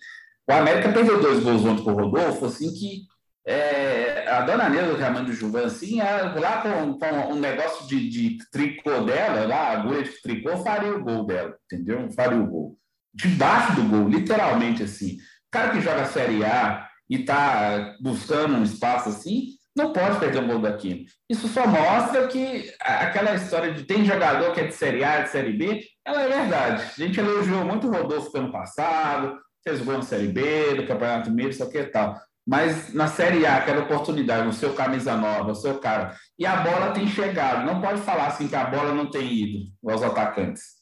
o 0.49 0.53
América 0.53 0.91
perdeu 0.91 1.21
dois 1.21 1.43
gols 1.43 1.63
ontem 1.63 1.83
com 1.83 1.91
o 1.91 1.95
Rodolfo, 1.95 2.45
assim, 2.45 2.73
que 2.73 3.05
é, 3.47 4.27
a 4.27 4.41
dona 4.41 4.67
Neuza 4.69 4.97
chamando 4.97 5.27
de 5.27 5.33
Juvan, 5.33 5.65
assim, 5.65 5.99
lá 5.99 6.61
com, 6.61 6.97
com, 6.97 7.33
um 7.33 7.39
negócio 7.39 7.87
de, 7.87 8.09
de 8.09 8.37
tricô 8.51 9.01
dela, 9.01 9.45
lá, 9.45 9.71
agulha 9.71 10.03
de 10.03 10.21
tricô, 10.21 10.57
faria 10.57 10.95
o 10.95 11.03
gol 11.03 11.25
dela, 11.25 11.55
entendeu? 11.65 12.09
Faria 12.11 12.39
o 12.39 12.47
gol. 12.47 12.77
Debaixo 13.13 13.75
do 13.75 13.83
gol, 13.83 14.09
literalmente, 14.09 14.81
assim. 14.83 15.13
O 15.13 15.51
cara 15.51 15.71
que 15.71 15.79
joga 15.79 16.05
Série 16.05 16.43
A 16.43 16.89
e 17.09 17.19
tá 17.19 17.95
buscando 18.01 18.55
um 18.55 18.63
espaço 18.63 19.09
assim, 19.09 19.49
não 19.75 19.93
pode 19.93 20.19
perder 20.19 20.39
um 20.39 20.47
gol 20.47 20.59
daquilo. 20.59 21.05
Isso 21.29 21.47
só 21.47 21.67
mostra 21.67 22.27
que 22.27 22.73
aquela 22.79 23.35
história 23.35 23.73
de 23.73 23.83
tem 23.83 24.05
jogador 24.05 24.53
que 24.53 24.61
é 24.61 24.67
de 24.67 24.73
Série 24.73 25.03
A, 25.03 25.21
de 25.21 25.29
Série 25.29 25.53
B, 25.53 25.81
ela 26.03 26.23
é 26.23 26.27
verdade. 26.27 26.83
A 26.97 27.01
gente 27.01 27.19
elogiou 27.19 27.63
muito 27.63 27.87
o 27.87 27.91
Rodolfo 27.91 28.35
ano 28.37 28.51
passado, 28.51 29.37
fez 29.63 29.81
gol 29.81 29.97
na 29.97 30.01
Série 30.01 30.27
B, 30.27 30.75
do 30.75 30.87
Campeonato 30.87 31.29
Mineiro, 31.29 31.51
isso 31.51 31.63
aqui 31.63 31.77
e 31.77 31.85
tal. 31.85 32.19
Mas 32.45 32.93
na 32.93 33.07
Série 33.07 33.45
A, 33.45 33.57
aquela 33.57 33.83
oportunidade, 33.83 34.47
o 34.47 34.53
seu 34.53 34.73
camisa 34.73 35.15
nova, 35.17 35.51
o 35.51 35.55
seu 35.55 35.79
cara, 35.79 36.15
e 36.37 36.45
a 36.45 36.57
bola 36.57 36.91
tem 36.91 37.07
chegado. 37.07 37.65
Não 37.65 37.81
pode 37.81 38.01
falar 38.01 38.27
assim 38.27 38.47
que 38.47 38.55
a 38.55 38.65
bola 38.65 38.93
não 38.93 39.09
tem 39.09 39.33
ido 39.33 39.59
aos 39.89 40.03
atacantes. 40.03 40.75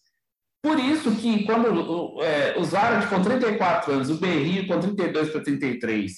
Por 0.61 0.79
isso 0.79 1.15
que 1.15 1.45
quando 1.45 2.21
é, 2.21 2.57
os 2.57 2.73
Aras 2.73 3.05
com 3.05 3.21
34 3.21 3.93
anos, 3.93 4.09
o 4.09 4.19
Berrio 4.19 4.67
com 4.67 4.79
32 4.79 5.29
para 5.29 5.43
33, 5.43 6.11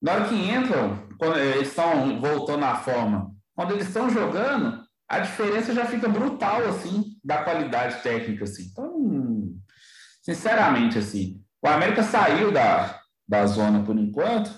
na 0.00 0.12
hora 0.12 0.28
que 0.28 0.34
entram, 0.34 1.08
quando 1.18 1.38
eles 1.38 1.68
estão 1.68 2.20
voltando 2.20 2.64
à 2.64 2.76
forma, 2.76 3.32
quando 3.54 3.72
eles 3.72 3.88
estão 3.88 4.08
jogando, 4.08 4.80
a 5.08 5.18
diferença 5.20 5.74
já 5.74 5.86
fica 5.86 6.08
brutal, 6.08 6.64
assim, 6.68 7.16
da 7.24 7.42
qualidade 7.42 8.02
técnica, 8.02 8.44
assim. 8.44 8.68
Então, 8.70 9.54
sinceramente, 10.22 10.98
assim, 10.98 11.42
o 11.62 11.68
América 11.68 12.02
saiu 12.02 12.52
da, 12.52 13.00
da 13.26 13.46
zona 13.46 13.82
por 13.82 13.96
enquanto, 13.98 14.50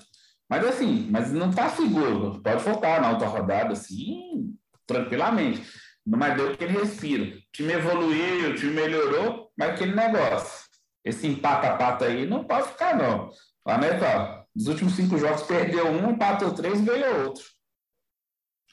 mas 0.51 0.67
assim, 0.67 1.07
mas 1.09 1.31
não 1.31 1.49
está 1.49 1.69
seguro. 1.69 2.41
Pode 2.41 2.61
voltar 2.61 2.99
na 2.99 3.11
outra 3.11 3.25
rodada, 3.25 3.71
assim, 3.71 4.53
tranquilamente. 4.85 5.65
Mas 6.05 6.35
deu 6.35 6.57
que 6.57 6.65
ele 6.65 6.77
respira. 6.77 7.23
O 7.23 7.41
time 7.53 7.71
evoluiu, 7.71 8.49
o 8.49 8.55
time 8.55 8.73
melhorou, 8.73 9.49
mas 9.57 9.69
aquele 9.69 9.95
negócio. 9.95 10.65
Esse 11.05 11.25
empata-pata 11.25 12.03
aí 12.03 12.25
não 12.25 12.43
pode 12.43 12.67
ficar, 12.67 12.97
não. 12.97 13.29
O 13.65 13.71
América, 13.71 14.05
ó, 14.05 14.43
dos 14.53 14.67
últimos 14.67 14.93
cinco 14.93 15.17
jogos, 15.17 15.43
perdeu 15.43 15.87
um, 15.87 16.11
empatou 16.11 16.53
três 16.53 16.81
e 16.81 16.83
ganhou 16.83 17.27
outro. 17.27 17.45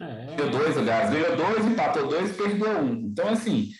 É. 0.00 0.34
Ganhou 0.34 0.50
dois, 0.50 0.76
aliás. 0.76 1.10
Ganhou 1.10 1.36
dois, 1.36 1.64
empatou 1.64 2.08
dois 2.08 2.36
perdeu 2.36 2.76
um. 2.80 3.06
Então, 3.06 3.28
assim, 3.28 3.70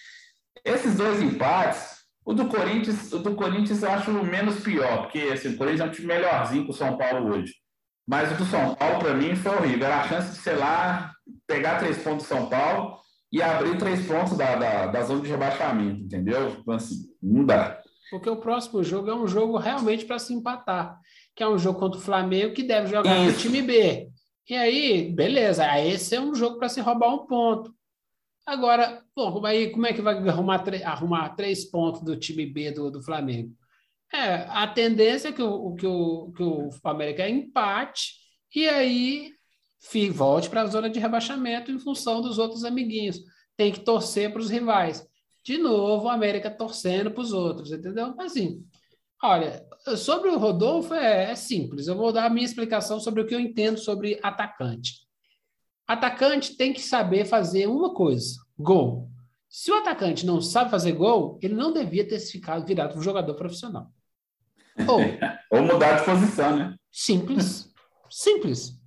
esses 0.65 0.95
dois 0.95 1.21
empates, 1.21 1.97
o 2.25 2.33
do 2.33 2.47
Corinthians, 2.47 3.13
o 3.13 3.19
do 3.19 3.35
Corinthians 3.35 3.83
eu 3.83 3.91
acho 3.91 4.13
menos 4.23 4.61
pior, 4.61 5.03
porque 5.03 5.19
assim, 5.33 5.49
o 5.49 5.57
Corinthians 5.57 5.81
é 5.81 5.91
um 5.91 5.93
time 5.93 6.07
melhorzinho 6.07 6.65
que 6.65 6.71
o 6.71 6.75
São 6.75 6.97
Paulo 6.97 7.35
hoje. 7.35 7.53
Mas 8.09 8.33
o 8.33 8.37
do 8.37 8.47
São 8.47 8.75
Paulo, 8.75 9.01
para 9.01 9.13
mim, 9.13 9.37
foi 9.37 9.55
horrível. 9.55 9.87
Era 9.87 10.01
a 10.01 10.09
chance 10.09 10.31
de, 10.31 10.39
sei 10.39 10.57
lá, 10.57 11.13
pegar 11.47 11.79
três 11.79 11.99
pontos 11.99 12.25
do 12.25 12.29
São 12.29 12.49
Paulo 12.49 12.97
e 13.31 13.43
abrir 13.43 13.77
três 13.77 14.07
pontos 14.07 14.35
da, 14.35 14.57
da, 14.57 14.87
da 14.87 15.03
zona 15.03 15.21
de 15.21 15.29
rebaixamento, 15.29 16.05
entendeu? 16.05 16.57
Então, 16.59 16.73
assim, 16.73 17.05
não 17.23 17.45
dá. 17.45 17.79
Porque 18.11 18.31
o 18.31 18.37
próximo 18.37 18.83
jogo 18.83 19.11
é 19.11 19.15
um 19.15 19.29
jogo 19.29 19.59
realmente 19.59 20.07
para 20.07 20.19
se 20.19 20.33
empatar, 20.33 20.99
que 21.37 21.43
é 21.43 21.49
um 21.49 21.59
jogo 21.59 21.79
contra 21.79 21.99
o 21.99 22.03
Flamengo 22.03 22.55
que 22.55 22.63
deve 22.63 22.89
jogar 22.89 23.15
no 23.23 23.33
time 23.35 23.61
B. 23.61 24.09
E 24.49 24.55
aí, 24.55 25.13
beleza, 25.13 25.67
aí 25.67 25.91
esse 25.91 26.15
é 26.15 26.21
um 26.21 26.35
jogo 26.35 26.59
para 26.59 26.71
se 26.71 26.81
roubar 26.81 27.15
um 27.15 27.27
ponto. 27.27 27.75
Agora, 28.47 29.03
pô, 29.15 29.45
aí 29.45 29.69
como 29.69 29.87
é 29.87 29.93
que 29.93 30.01
vai 30.01 30.17
arrumar, 30.27 30.65
arrumar 30.87 31.29
três 31.37 31.67
pontos 31.67 32.01
do 32.01 32.17
time 32.17 32.47
B 32.47 32.71
do, 32.71 32.91
do 32.91 33.03
Flamengo? 33.03 33.55
É, 34.13 34.47
a 34.49 34.67
tendência 34.67 35.29
é 35.29 35.33
que 35.33 35.43
o, 35.43 35.75
que 35.75 35.87
o, 35.87 36.33
que 36.33 36.43
o 36.43 36.71
América 36.85 37.23
é 37.23 37.31
empate 37.31 38.15
e 38.55 38.67
aí 38.69 39.33
volte 40.11 40.49
para 40.49 40.63
a 40.63 40.67
zona 40.67 40.89
de 40.89 40.99
rebaixamento 40.99 41.71
em 41.71 41.79
função 41.79 42.21
dos 42.21 42.39
outros 42.39 42.65
amiguinhos. 42.65 43.21
Tem 43.57 43.73
que 43.73 43.81
torcer 43.81 44.33
para 44.33 44.41
os 44.41 44.51
rivais. 44.51 45.07
De 45.45 45.59
novo, 45.59 46.07
o 46.07 46.11
América 46.11 46.51
torcendo 46.51 47.11
para 47.11 47.23
os 47.23 47.33
outros, 47.33 47.73
entendeu? 47.73 48.15
Assim, 48.19 48.65
olha, 49.23 49.67
sobre 49.97 50.31
o 50.31 50.39
Rodolfo 50.39 50.95
é, 50.95 51.31
é 51.31 51.35
simples. 51.35 51.87
Eu 51.87 51.97
vou 51.97 52.13
dar 52.13 52.27
a 52.27 52.31
minha 52.31 52.45
explicação 52.45 52.99
sobre 53.01 53.23
o 53.23 53.27
que 53.27 53.35
eu 53.35 53.41
entendo 53.41 53.79
sobre 53.79 54.19
atacante. 54.23 55.07
Atacante 55.87 56.57
tem 56.57 56.73
que 56.73 56.83
saber 56.83 57.25
fazer 57.25 57.67
uma 57.67 57.95
coisa: 57.95 58.37
gol. 58.59 59.09
Se 59.49 59.71
o 59.71 59.77
atacante 59.77 60.27
não 60.27 60.41
sabe 60.43 60.71
fazer 60.71 60.93
gol, 60.93 61.39
ele 61.43 61.55
não 61.55 61.73
devia 61.73 62.07
ter 62.07 62.19
ficado 62.21 62.67
virado 62.67 62.99
um 62.99 63.03
jogador 63.03 63.35
profissional. 63.35 63.91
Ou, 64.87 65.01
Ou 65.59 65.63
mudar 65.63 65.99
de 65.99 66.05
posição, 66.05 66.57
né? 66.57 66.77
Simples. 66.93 67.73
Simples. 68.11 68.79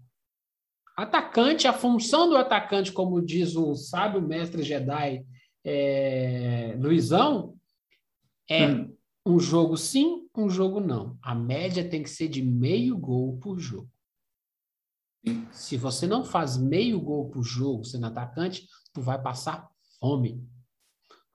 Atacante, 0.95 1.67
a 1.67 1.73
função 1.73 2.29
do 2.29 2.37
atacante, 2.37 2.91
como 2.91 3.21
diz 3.21 3.55
o 3.55 3.75
sábio 3.75 4.21
mestre 4.21 4.63
Jedi 4.63 5.25
é, 5.63 6.75
Luizão, 6.79 7.55
é 8.49 8.67
hum. 8.67 8.95
um 9.25 9.39
jogo 9.39 9.77
sim, 9.77 10.27
um 10.35 10.49
jogo 10.49 10.79
não. 10.79 11.17
A 11.21 11.33
média 11.33 11.87
tem 11.87 12.03
que 12.03 12.09
ser 12.09 12.27
de 12.27 12.41
meio 12.41 12.97
gol 12.97 13.37
por 13.37 13.59
jogo. 13.59 13.89
Se 15.51 15.77
você 15.77 16.07
não 16.07 16.23
faz 16.23 16.57
meio 16.57 16.99
gol 16.99 17.29
por 17.29 17.43
jogo 17.43 17.83
sendo 17.85 18.07
atacante, 18.07 18.67
tu 18.91 19.01
vai 19.01 19.21
passar 19.21 19.69
fome. 19.99 20.43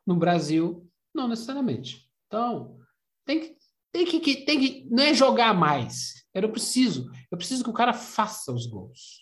No 0.04 0.16
Brasil, 0.16 0.88
não 1.14 1.28
necessariamente. 1.28 2.10
Então, 2.26 2.78
tem 3.24 3.40
que, 3.40 3.56
tem 4.04 4.20
que, 4.20 4.36
tem 4.44 4.60
que 4.60 4.86
não 4.90 5.02
é 5.02 5.14
jogar 5.14 5.54
mais. 5.54 6.24
Eu 6.34 6.50
preciso, 6.50 7.10
eu 7.30 7.38
preciso 7.38 7.64
que 7.64 7.70
o 7.70 7.74
cara 7.74 7.92
faça 7.92 8.52
os 8.52 8.66
gols. 8.66 9.20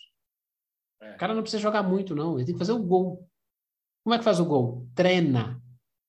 É. 1.01 1.15
O 1.15 1.17
cara 1.17 1.33
não 1.33 1.41
precisa 1.41 1.61
jogar 1.61 1.83
muito 1.83 2.13
não, 2.15 2.37
ele 2.37 2.45
tem 2.45 2.55
que 2.55 2.59
fazer 2.59 2.73
o 2.73 2.83
gol. 2.83 3.27
Como 4.03 4.13
é 4.13 4.17
que 4.17 4.23
faz 4.23 4.39
o 4.39 4.45
gol? 4.45 4.87
Treina 4.93 5.61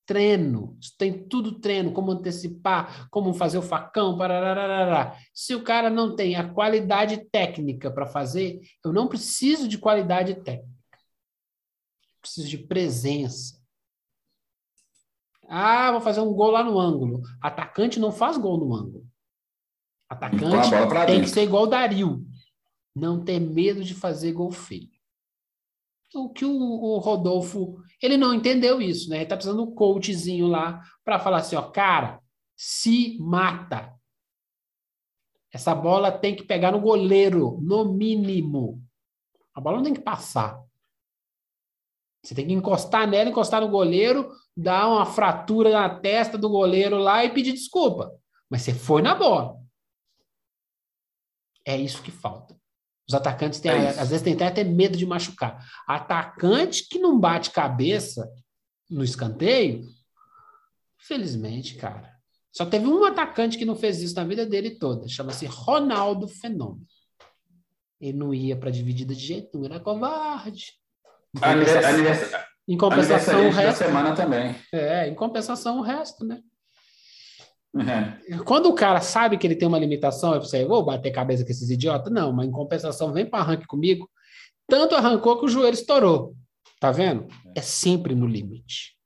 treino, 0.06 0.78
tem 0.96 1.26
tudo 1.26 1.58
treino, 1.58 1.92
como 1.92 2.12
antecipar, 2.12 3.10
como 3.10 3.34
fazer 3.34 3.58
o 3.58 3.62
facão, 3.62 4.16
parararará. 4.16 5.18
Se 5.34 5.54
o 5.54 5.64
cara 5.64 5.90
não 5.90 6.14
tem 6.14 6.36
a 6.36 6.48
qualidade 6.48 7.28
técnica 7.30 7.90
para 7.90 8.06
fazer, 8.06 8.60
eu 8.84 8.92
não 8.92 9.08
preciso 9.08 9.66
de 9.68 9.76
qualidade 9.76 10.36
técnica. 10.36 10.76
Preciso 12.22 12.48
de 12.48 12.58
presença. 12.58 13.55
Ah, 15.48 15.92
vou 15.92 16.00
fazer 16.00 16.20
um 16.20 16.32
gol 16.32 16.50
lá 16.50 16.62
no 16.62 16.78
ângulo. 16.78 17.22
Atacante 17.40 18.00
não 18.00 18.12
faz 18.12 18.36
gol 18.36 18.58
no 18.58 18.74
ângulo. 18.74 19.04
Atacante 20.08 20.70
tem 21.06 21.20
que 21.22 21.28
ser 21.28 21.42
igual 21.42 21.64
o 21.64 21.68
Dario. 21.68 22.24
Não 22.94 23.24
ter 23.24 23.38
medo 23.40 23.84
de 23.84 23.94
fazer 23.94 24.32
gol 24.32 24.50
feio 24.50 24.96
o 26.14 26.30
que 26.30 26.44
o, 26.44 26.52
o, 26.52 26.98
Rodolfo, 26.98 27.78
ele 28.02 28.16
não 28.16 28.32
entendeu 28.32 28.80
isso, 28.80 29.10
né? 29.10 29.18
Ele 29.18 29.26
tá 29.26 29.36
precisando 29.36 29.64
de 29.64 29.70
um 29.70 29.74
coachzinho 29.74 30.46
lá 30.46 30.82
para 31.04 31.18
falar 31.18 31.38
assim, 31.38 31.56
ó, 31.56 31.62
cara, 31.62 32.20
se 32.56 33.18
mata. 33.20 33.94
Essa 35.52 35.74
bola 35.74 36.10
tem 36.10 36.34
que 36.34 36.44
pegar 36.44 36.72
no 36.72 36.80
goleiro, 36.80 37.58
no 37.62 37.92
mínimo. 37.92 38.82
A 39.54 39.60
bola 39.60 39.76
não 39.76 39.84
tem 39.84 39.94
que 39.94 40.00
passar. 40.00 40.62
Você 42.26 42.34
tem 42.34 42.48
que 42.48 42.52
encostar 42.52 43.06
nela, 43.06 43.30
encostar 43.30 43.60
no 43.60 43.68
goleiro, 43.68 44.28
dar 44.56 44.88
uma 44.88 45.06
fratura 45.06 45.70
na 45.70 45.88
testa 45.88 46.36
do 46.36 46.48
goleiro 46.48 46.98
lá 46.98 47.24
e 47.24 47.32
pedir 47.32 47.52
desculpa. 47.52 48.12
Mas 48.50 48.62
você 48.62 48.74
foi 48.74 49.00
na 49.00 49.14
bola. 49.14 49.56
É 51.64 51.76
isso 51.76 52.02
que 52.02 52.10
falta. 52.10 52.56
Os 53.08 53.14
atacantes 53.14 53.60
têm, 53.60 53.70
é 53.70 53.90
às 53.90 54.10
vezes 54.10 54.22
têm 54.22 54.34
até 54.42 54.64
medo 54.64 54.98
de 54.98 55.06
machucar. 55.06 55.64
Atacante 55.86 56.88
que 56.88 56.98
não 56.98 57.16
bate 57.16 57.52
cabeça 57.52 58.28
no 58.90 59.04
escanteio, 59.04 59.84
felizmente, 60.98 61.76
cara. 61.76 62.12
Só 62.50 62.66
teve 62.66 62.88
um 62.88 63.04
atacante 63.04 63.56
que 63.56 63.64
não 63.64 63.76
fez 63.76 64.02
isso 64.02 64.16
na 64.16 64.24
vida 64.24 64.44
dele 64.44 64.78
toda. 64.80 65.06
Chama-se 65.06 65.46
Ronaldo 65.46 66.26
Fenômeno. 66.26 66.84
Ele 68.00 68.18
não 68.18 68.34
ia 68.34 68.56
para 68.56 68.70
dividida 68.70 69.14
de 69.14 69.24
jeito 69.24 69.50
nenhum, 69.54 69.66
era 69.66 69.78
covarde. 69.78 70.72
Em 71.36 71.38
compensação, 71.38 72.40
em 72.68 72.76
compensação 72.76 73.46
o 73.46 73.50
resto. 73.50 73.78
semana 73.84 74.14
também. 74.14 74.56
É, 74.72 75.08
em 75.08 75.14
compensação 75.14 75.78
o 75.78 75.82
resto, 75.82 76.24
né? 76.24 76.40
Uhum. 77.74 78.44
Quando 78.44 78.66
o 78.70 78.74
cara 78.74 79.00
sabe 79.00 79.36
que 79.36 79.46
ele 79.46 79.54
tem 79.54 79.68
uma 79.68 79.78
limitação, 79.78 80.34
eu 80.34 80.40
pensei, 80.40 80.64
vou 80.64 80.84
bater 80.84 81.10
cabeça 81.10 81.44
com 81.44 81.50
esses 81.50 81.68
idiotas? 81.68 82.12
Não, 82.12 82.32
mas 82.32 82.48
em 82.48 82.50
compensação, 82.50 83.12
vem 83.12 83.26
para 83.26 83.40
arranque 83.40 83.66
comigo. 83.66 84.10
Tanto 84.66 84.94
arrancou 84.94 85.38
que 85.38 85.44
o 85.44 85.48
joelho 85.48 85.74
estourou. 85.74 86.34
Tá 86.80 86.90
vendo? 86.90 87.26
É 87.54 87.60
sempre 87.60 88.14
no 88.14 88.26
limite. 88.26 88.96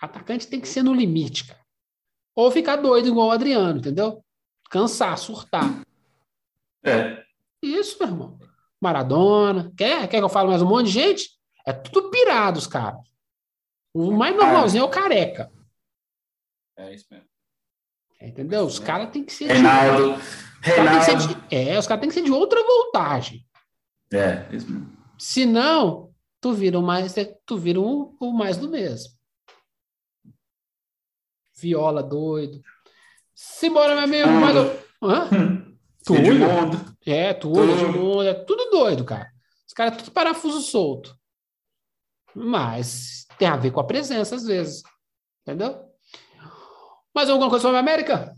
Atacante 0.00 0.46
tem 0.46 0.60
que 0.60 0.68
ser 0.68 0.82
no 0.82 0.94
limite, 0.94 1.46
cara. 1.46 1.60
Ou 2.34 2.50
ficar 2.50 2.76
doido 2.76 3.08
igual 3.08 3.28
o 3.28 3.32
Adriano, 3.32 3.78
entendeu? 3.78 4.22
Cansar, 4.70 5.16
surtar. 5.18 5.82
É. 6.84 7.22
Isso, 7.62 7.98
meu 7.98 8.08
irmão. 8.08 8.38
Maradona. 8.80 9.72
Quer? 9.76 10.08
Quer 10.08 10.18
que 10.18 10.24
eu 10.24 10.28
fale 10.28 10.48
mais 10.48 10.62
um 10.62 10.68
monte 10.68 10.86
de 10.86 10.92
gente? 10.92 11.37
É 11.68 11.72
tudo 11.74 12.10
pirado, 12.10 12.58
os 12.58 12.66
caras. 12.66 12.98
O 13.92 14.10
mais 14.10 14.34
normalzinho 14.34 14.80
é 14.80 14.84
o 14.86 14.88
careca. 14.88 15.52
É 16.74 16.94
isso 16.94 17.04
mesmo. 17.10 17.26
Entendeu? 18.22 18.64
Os 18.64 18.78
caras 18.78 19.10
têm 19.10 19.22
que 19.22 19.34
ser. 19.34 19.48
Reinaldo. 19.48 20.14
De... 20.14 20.22
Reinaldo. 20.62 21.28
De... 21.28 21.54
É, 21.54 21.78
os 21.78 21.86
caras 21.86 22.00
têm 22.00 22.08
que 22.08 22.14
ser 22.14 22.22
de 22.22 22.32
outra 22.32 22.62
voltagem. 22.62 23.46
É, 24.10 24.48
isso 24.50 24.70
mesmo. 24.70 24.96
Se 25.18 25.44
não, 25.44 26.10
tu 26.40 26.54
vira, 26.54 26.80
mais, 26.80 27.14
tu 27.44 27.58
vira 27.58 27.80
um, 27.80 28.16
um 28.18 28.32
mais 28.32 28.56
do 28.56 28.70
mesmo. 28.70 29.12
Viola 31.54 32.02
doido. 32.02 32.62
Simbora, 33.34 33.94
meu 33.94 34.04
amigo. 34.04 34.28
Mais... 34.40 34.56
Hã? 35.02 35.68
Tudo. 36.02 36.96
É, 37.04 37.34
tudo, 37.34 37.92
tudo. 37.92 38.22
É 38.22 38.32
tudo 38.32 38.70
doido, 38.70 39.04
cara. 39.04 39.30
Os 39.66 39.74
caras 39.74 39.98
tudo 39.98 40.10
parafuso 40.10 40.62
solto. 40.62 41.18
Mas 42.34 43.26
tem 43.38 43.48
a 43.48 43.56
ver 43.56 43.70
com 43.70 43.80
a 43.80 43.86
presença, 43.86 44.34
às 44.34 44.44
vezes. 44.44 44.82
Entendeu? 45.42 45.88
Mais 47.14 47.28
alguma 47.28 47.48
coisa 47.48 47.62
sobre 47.62 47.76
a 47.76 47.80
América? 47.80 48.34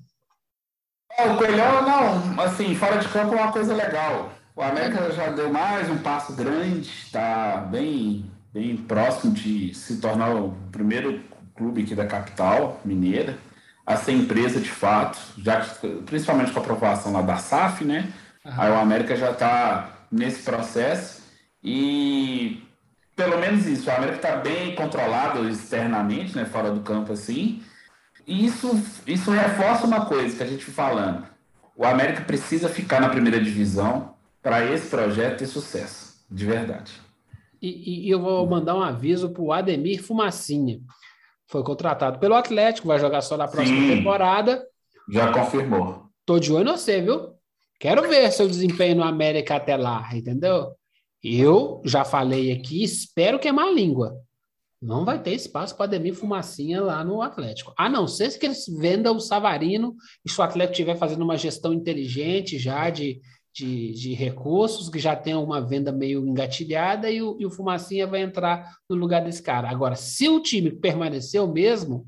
o 1.19 1.37
Coelhão, 1.37 1.83
não, 1.83 2.43
assim, 2.43 2.75
fora 2.75 2.97
de 2.97 3.09
campo 3.09 3.35
é 3.35 3.43
uma 3.43 3.53
coisa 3.53 3.75
legal. 3.75 4.33
O 4.57 4.63
América 4.63 5.11
já 5.13 5.29
deu 5.29 5.53
mais 5.53 5.91
um 5.91 5.99
passo 5.99 6.35
grande, 6.35 6.89
está 6.89 7.59
bem, 7.59 8.31
bem 8.53 8.77
próximo 8.77 9.33
de 9.35 9.75
se 9.75 10.01
tornar 10.01 10.35
o 10.35 10.53
primeiro 10.73 11.23
clube 11.55 11.83
aqui 11.83 11.95
da 11.95 12.07
capital 12.07 12.81
mineira 12.85 13.39
a 13.87 13.97
ser 13.97 14.13
empresa 14.13 14.61
de 14.61 14.71
fato, 14.71 15.19
já 15.39 15.61
principalmente 16.07 16.53
com 16.53 16.61
a 16.61 16.63
aprovação 16.63 17.13
lá 17.13 17.23
da 17.23 17.37
SAF, 17.37 17.85
né? 17.85 18.13
Uhum. 18.45 18.53
Aí 18.57 18.71
o 18.71 18.79
América 18.79 19.17
já 19.17 19.33
está 19.33 20.07
nesse 20.11 20.43
processo 20.43 21.23
e 21.63 22.63
pelo 23.23 23.39
menos 23.39 23.67
isso, 23.67 23.89
o 23.89 23.93
América 23.93 24.17
está 24.17 24.37
bem 24.37 24.75
controlado 24.75 25.49
externamente, 25.49 26.37
né? 26.37 26.45
Fora 26.45 26.71
do 26.71 26.81
campo 26.81 27.13
assim 27.13 27.63
isso, 28.31 28.81
isso 29.07 29.31
reforça 29.31 29.87
uma 29.87 30.07
coisa 30.07 30.37
que 30.37 30.43
a 30.43 30.47
gente 30.47 30.65
falando. 30.67 31.27
O 31.77 31.85
América 31.85 32.23
precisa 32.23 32.69
ficar 32.69 33.01
na 33.01 33.09
primeira 33.09 33.41
divisão 33.41 34.15
para 34.41 34.65
esse 34.73 34.89
projeto 34.89 35.39
ter 35.39 35.47
sucesso, 35.47 36.25
de 36.31 36.47
verdade. 36.47 36.93
E, 37.61 38.07
e 38.07 38.11
eu 38.11 38.21
vou 38.21 38.47
mandar 38.47 38.77
um 38.77 38.83
aviso 38.83 39.31
para 39.31 39.43
o 39.43 39.53
Ademir 39.53 40.03
Fumacinha. 40.03 40.81
Foi 41.47 41.63
contratado 41.65 42.19
pelo 42.19 42.35
Atlético, 42.35 42.89
vai 42.89 42.99
jogar 42.99 43.21
só 43.23 43.37
na 43.37 43.49
próxima 43.49 43.81
Sim, 43.81 43.97
temporada. 43.97 44.65
Já 45.11 45.33
confirmou. 45.33 46.05
Tô 46.25 46.39
de 46.39 46.53
olho 46.53 46.69
em 46.69 46.73
você, 46.73 47.03
viu? 47.03 47.35
Quero 47.79 48.09
ver 48.09 48.31
seu 48.31 48.47
desempenho 48.47 48.97
no 48.97 49.03
América 49.03 49.57
até 49.57 49.77
lá, 49.77 50.09
entendeu? 50.13 50.75
Eu 51.23 51.83
já 51.85 52.05
falei 52.05 52.53
aqui, 52.53 52.83
espero 52.83 53.39
que 53.39 53.49
é 53.49 53.53
má 53.53 53.71
língua. 53.71 54.17
Não 54.81 55.05
vai 55.05 55.23
ter 55.23 55.35
espaço 55.35 55.77
para 55.77 55.85
Ademir 55.85 56.15
Fumacinha 56.15 56.81
lá 56.81 57.05
no 57.05 57.21
Atlético. 57.21 57.75
A 57.77 57.87
não 57.89 58.09
ser 58.09 58.39
que 58.39 58.47
eles 58.47 58.65
vendam 58.67 59.17
o 59.17 59.21
Savarino 59.21 59.95
e 60.25 60.31
se 60.31 60.41
o 60.41 60.45
Atlético 60.45 60.73
estiver 60.73 60.97
fazendo 60.97 61.23
uma 61.23 61.37
gestão 61.37 61.75
inteligente 61.75 62.59
já 62.59 62.89
de, 62.89 63.21
de, 63.55 63.93
de, 63.93 64.15
recursos, 64.15 64.89
que 64.89 64.99
já 64.99 65.15
tem 65.15 65.35
uma 65.35 65.61
venda 65.61 65.93
meio 65.93 66.27
engatilhada 66.27 67.11
e 67.11 67.21
o, 67.21 67.37
e 67.39 67.45
o 67.45 67.51
Fumacinha 67.51 68.07
vai 68.07 68.23
entrar 68.23 68.75
no 68.89 68.97
lugar 68.97 69.23
desse 69.23 69.43
cara. 69.43 69.69
Agora, 69.69 69.97
se 69.97 70.31
o 70.31 70.41
time 70.41 70.71
permanecer 70.71 71.43
o 71.43 71.53
mesmo, 71.53 72.07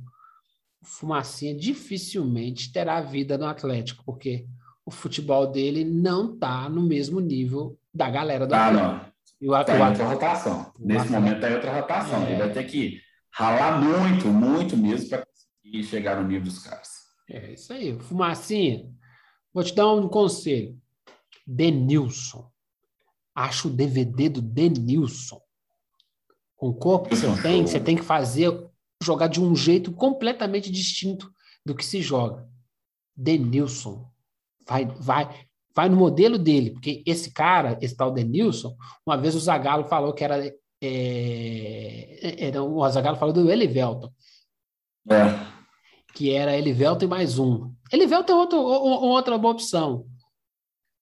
Fumacinha 0.82 1.54
dificilmente 1.54 2.72
terá 2.72 3.02
vida 3.02 3.36
no 3.36 3.44
Atlético, 3.44 4.02
porque 4.06 4.46
o 4.84 4.90
futebol 4.90 5.46
dele 5.46 5.84
não 5.84 6.34
está 6.34 6.68
no 6.68 6.82
mesmo 6.82 7.20
nível 7.20 7.78
da 7.94 8.10
galera 8.10 8.46
do 8.46 8.54
Ah, 8.54 8.66
Atlético. 8.68 8.88
não. 8.94 9.12
E 9.40 9.48
o, 9.48 9.64
Tá 9.64 9.72
o 9.72 9.76
em 9.76 9.82
At- 9.82 9.88
outra 9.90 10.04
rotação. 10.06 10.72
o 10.78 10.86
Nesse 10.86 11.10
momento 11.10 11.40
tá 11.40 11.50
em 11.50 11.54
outra 11.54 11.80
rotação. 11.80 12.22
É. 12.26 12.30
Ele 12.30 12.38
vai 12.38 12.52
ter 12.52 12.64
que 12.64 13.00
ralar 13.30 13.80
muito, 13.80 14.28
muito 14.28 14.76
mesmo 14.76 15.08
para 15.08 15.26
conseguir 15.26 15.84
chegar 15.84 16.20
no 16.20 16.28
nível 16.28 16.44
dos 16.44 16.58
caras. 16.60 16.90
É 17.28 17.52
isso 17.52 17.72
aí. 17.72 17.98
Fumacinha, 18.00 18.88
vou 19.52 19.64
te 19.64 19.74
dar 19.74 19.90
um 19.92 20.08
conselho. 20.08 20.78
Denilson. 21.46 22.50
Acha 23.34 23.66
o 23.66 23.70
DVD 23.70 24.28
do 24.28 24.42
Denilson. 24.42 25.40
Com 26.56 26.68
o 26.68 26.74
corpo 26.74 27.08
que 27.08 27.16
você 27.16 27.42
tem, 27.42 27.66
você 27.66 27.80
tem 27.80 27.96
que 27.96 28.02
fazer, 28.02 28.52
jogar 29.02 29.26
de 29.26 29.40
um 29.40 29.56
jeito 29.56 29.90
completamente 29.90 30.70
distinto 30.70 31.32
do 31.66 31.74
que 31.74 31.84
se 31.84 32.00
joga. 32.00 32.48
Denilson. 33.16 34.08
Vai, 34.72 34.86
vai, 34.98 35.46
vai 35.76 35.88
no 35.90 35.96
modelo 35.96 36.38
dele, 36.38 36.70
porque 36.70 37.02
esse 37.06 37.30
cara, 37.30 37.76
esse 37.82 37.94
tal 37.96 38.10
Denilson, 38.10 38.74
uma 39.06 39.16
vez 39.18 39.34
o 39.34 39.40
Zagallo 39.40 39.84
falou 39.84 40.12
que 40.14 40.24
era. 40.24 40.50
É, 40.84 42.46
era 42.48 42.62
o 42.62 42.88
Zagallo 42.90 43.16
falou 43.18 43.32
do 43.32 43.50
Elivelton 43.50 44.10
É. 45.08 45.52
que 46.14 46.32
era 46.32 46.56
Elivelton 46.56 47.04
e 47.04 47.08
mais 47.08 47.38
um. 47.38 47.72
Elivelton 47.92 48.32
é 48.32 48.36
outro, 48.36 48.58
o- 48.58 48.64
o- 49.04 49.08
outra 49.10 49.36
boa 49.38 49.52
opção. 49.52 50.06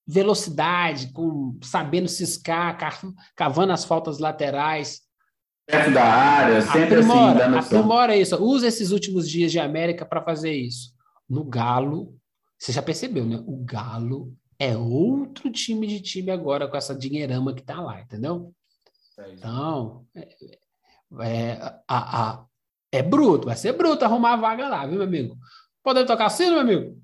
Velocidade, 0.07 1.11
com 1.13 1.57
sabendo 1.63 2.07
ciscar, 2.07 2.77
ca- 2.77 2.99
cavando 3.35 3.71
as 3.71 3.85
faltas 3.85 4.19
laterais. 4.19 5.01
Perto 5.65 5.91
da 5.93 6.03
área, 6.03 6.61
sempre 6.61 6.95
assim, 6.95 7.09
Aprimora, 7.09 7.55
opção. 7.57 7.79
aprimora 7.79 8.17
isso. 8.17 8.35
Usa 8.43 8.67
esses 8.67 8.91
últimos 8.91 9.29
dias 9.29 9.51
de 9.51 9.59
América 9.59 10.05
para 10.05 10.21
fazer 10.21 10.51
isso. 10.53 10.91
No 11.29 11.45
Galo, 11.45 12.13
você 12.61 12.71
já 12.71 12.81
percebeu, 12.81 13.25
né? 13.25 13.41
O 13.47 13.63
Galo 13.65 14.33
é 14.59 14.77
outro 14.77 15.49
time 15.51 15.87
de 15.87 15.99
time 16.01 16.29
agora 16.31 16.67
com 16.67 16.77
essa 16.77 16.93
dinheirama 16.95 17.53
que 17.53 17.63
tá 17.63 17.81
lá, 17.81 18.01
entendeu? 18.01 18.51
Então, 19.33 20.05
é, 20.15 20.27
é, 21.21 21.53
a, 21.87 22.21
a- 22.29 22.45
é 22.91 23.01
bruto, 23.01 23.47
vai 23.47 23.55
ser 23.55 23.73
bruto 23.73 24.05
arrumar 24.05 24.33
a 24.33 24.37
vaga 24.37 24.67
lá, 24.67 24.85
viu, 24.85 24.97
meu 24.97 25.07
amigo? 25.07 25.35
Podemos 25.83 26.07
tocar 26.07 26.29
sino, 26.29 26.51
meu 26.51 26.59
amigo? 26.61 26.97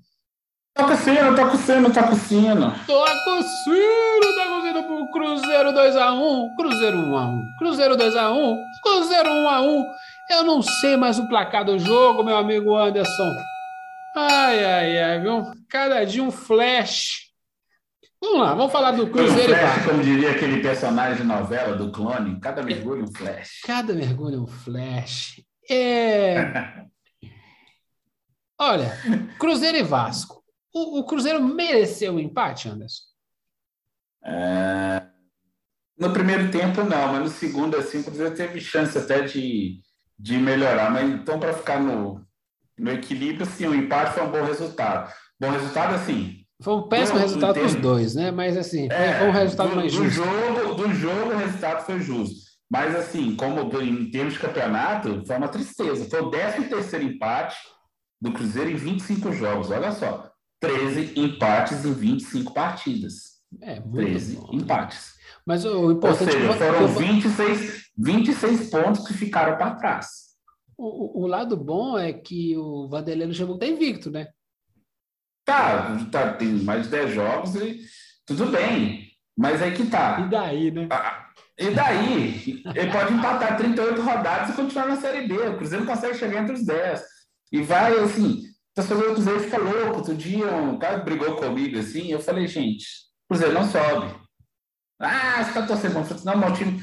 Toca 0.74 0.96
sino, 0.96 1.34
toca 1.34 1.56
sino, 1.56 1.92
toca 1.92 2.14
sino. 2.14 2.70
Toca 2.86 3.42
sino, 3.42 4.36
tá 4.36 4.46
com 4.46 4.58
o 4.58 4.62
sino 4.62 4.82
pro 4.84 5.10
Cruzeiro 5.12 5.70
2x1, 5.72 6.56
Cruzeiro 6.56 6.98
1x1, 6.98 7.40
Cruzeiro 7.58 7.96
2x1, 7.96 8.56
Cruzeiro 8.84 9.28
1x1. 9.30 9.84
Eu 10.30 10.44
não 10.44 10.62
sei 10.62 10.96
mais 10.96 11.18
o 11.18 11.26
placar 11.26 11.64
do 11.64 11.78
jogo, 11.80 12.22
meu 12.22 12.36
amigo 12.36 12.76
Anderson. 12.76 13.34
Ai, 14.20 14.64
ai, 14.64 14.98
ai, 15.02 15.20
viu? 15.20 15.42
Cada 15.68 16.04
dia 16.04 16.22
um 16.22 16.30
flash. 16.30 17.28
Vamos 18.20 18.40
lá, 18.40 18.54
vamos 18.54 18.72
falar 18.72 18.92
do 18.92 19.06
Um 19.12 19.12
Cruzeiro 19.12 19.52
e 19.52 19.56
flash, 19.56 19.60
Vasco. 19.60 19.84
como 19.84 20.02
diria 20.02 20.32
aquele 20.32 20.60
personagem 20.60 21.18
de 21.18 21.24
novela 21.24 21.76
do 21.76 21.92
clone, 21.92 22.40
cada 22.40 22.62
mergulho 22.62 23.04
um 23.04 23.12
flash. 23.14 23.60
Cada 23.64 23.94
mergulho 23.94 24.36
é 24.36 24.40
um 24.40 24.46
flash. 24.46 25.40
É. 25.70 26.52
Olha, 28.60 28.92
Cruzeiro 29.38 29.78
e 29.78 29.82
Vasco. 29.84 30.42
O, 30.74 30.98
o 31.00 31.04
Cruzeiro 31.06 31.40
mereceu 31.42 32.14
o 32.14 32.20
empate, 32.20 32.68
Anderson? 32.68 33.04
É, 34.24 35.02
No 35.96 36.12
primeiro 36.12 36.50
tempo, 36.50 36.82
não, 36.82 37.12
mas 37.12 37.20
no 37.22 37.28
segundo, 37.28 37.76
assim, 37.76 38.00
o 38.00 38.04
Cruzeiro 38.04 38.34
teve 38.34 38.60
chance 38.60 38.98
até 38.98 39.22
de, 39.22 39.80
de 40.18 40.38
melhorar. 40.38 40.90
Mas 40.90 41.08
então, 41.08 41.38
para 41.38 41.52
ficar 41.54 41.80
no, 41.80 42.26
no 42.78 42.90
equilíbrio, 42.90 43.46
sim, 43.46 43.66
o 43.66 43.74
empate 43.74 44.14
foi 44.14 44.22
um 44.24 44.30
bom 44.30 44.44
resultado. 44.44 45.12
Bom 45.40 45.50
resultado, 45.50 45.94
assim. 45.94 46.38
Foi 46.62 46.74
um 46.74 46.88
péssimo 46.88 47.18
resultado 47.18 47.54
para 47.54 47.64
os 47.64 47.72
entendo. 47.72 47.82
dois, 47.82 48.14
né? 48.14 48.30
Mas 48.32 48.56
assim, 48.56 48.88
foi- 48.88 48.96
é, 48.96 49.18
foi 49.18 49.28
um 49.28 49.32
resultado 49.32 49.70
do, 49.70 49.76
mais 49.76 49.92
do 49.92 50.04
justo. 50.04 50.24
jogo, 50.24 50.74
do 50.74 50.94
jogo, 50.94 51.30
o 51.32 51.36
resultado 51.38 51.86
foi 51.86 52.00
justo. 52.00 52.36
Mas, 52.70 52.94
assim, 52.96 53.34
como 53.36 53.64
do- 53.64 53.80
em 53.82 54.10
termos 54.10 54.34
de 54.34 54.40
campeonato, 54.40 55.22
foi 55.26 55.36
uma 55.36 55.48
tristeza. 55.48 56.04
Foi 56.10 56.20
o 56.20 56.30
13 56.30 56.64
terceiro 56.68 57.04
empate 57.04 57.56
do 58.20 58.32
Cruzeiro 58.32 58.70
em 58.70 58.74
25 58.76 59.32
jogos. 59.32 59.70
Olha 59.70 59.92
só, 59.92 60.28
13 60.60 61.12
empates 61.16 61.84
em 61.84 61.92
25 61.92 62.52
partidas. 62.52 63.38
É, 63.62 63.80
muito 63.80 63.94
13 63.94 64.36
bom. 64.36 64.50
empates. 64.52 65.12
Mas 65.46 65.64
o 65.64 65.78
Ou 65.84 65.92
importante 65.92 66.32
seja, 66.32 66.44
é 66.44 66.52
que 66.52 66.58
foram 66.58 66.84
o, 66.84 66.88
26, 66.88 67.82
26 67.96 68.68
pontos 68.70 69.06
que 69.06 69.14
ficaram 69.14 69.56
para 69.56 69.76
trás. 69.76 70.27
O, 70.78 71.24
o 71.24 71.26
lado 71.26 71.56
bom 71.56 71.98
é 71.98 72.12
que 72.12 72.56
o 72.56 72.88
Vanderlei 72.88 73.26
Luxemburgo 73.26 73.62
está 73.62 73.66
invicto, 73.66 74.10
né? 74.10 74.28
Tá, 75.44 75.96
tá, 76.12 76.34
tem 76.34 76.48
mais 76.48 76.84
de 76.84 76.90
10 76.90 77.14
jogos 77.14 77.54
e 77.56 77.80
tudo 78.26 78.46
bem. 78.46 79.08
Mas 79.36 79.62
aí 79.62 79.74
que 79.74 79.82
E 79.82 79.86
tá. 79.86 80.20
daí, 80.30 80.70
né? 80.70 80.88
Ah, 80.90 81.30
E 81.58 81.70
daí? 81.70 82.62
Ele 82.74 82.92
pode 82.92 83.14
empatar 83.14 83.56
38 83.56 84.00
rodadas 84.02 84.50
e 84.50 84.52
continuar 84.56 84.88
na 84.88 84.96
Série 84.96 85.26
B. 85.26 85.34
O 85.48 85.56
Cruzeiro 85.56 85.84
não 85.84 85.92
consegue 85.92 86.18
chegar 86.18 86.42
entre 86.42 86.54
os 86.54 86.64
10. 86.64 87.02
E 87.52 87.62
vai, 87.62 87.98
assim, 87.98 88.40
o 88.40 88.74
torcedor 88.74 89.08
do 89.08 89.14
Cruzeiro 89.14 89.40
fica 89.40 89.58
louco. 89.58 89.96
Outro 89.96 90.14
dia 90.14 90.46
um 90.54 90.78
cara 90.78 90.98
brigou 90.98 91.36
comigo, 91.36 91.78
assim, 91.78 92.12
eu 92.12 92.20
falei, 92.20 92.46
gente, 92.46 92.84
o 93.24 93.28
Cruzeiro 93.28 93.54
não 93.54 93.64
sobe. 93.64 94.14
Ah, 95.00 95.42
você 95.44 95.52
tá 95.52 95.66
torcendo 95.66 95.94
contra 95.94 96.16
o. 96.16 96.24
Não, 96.24 96.36
meu 96.36 96.52
time... 96.52 96.82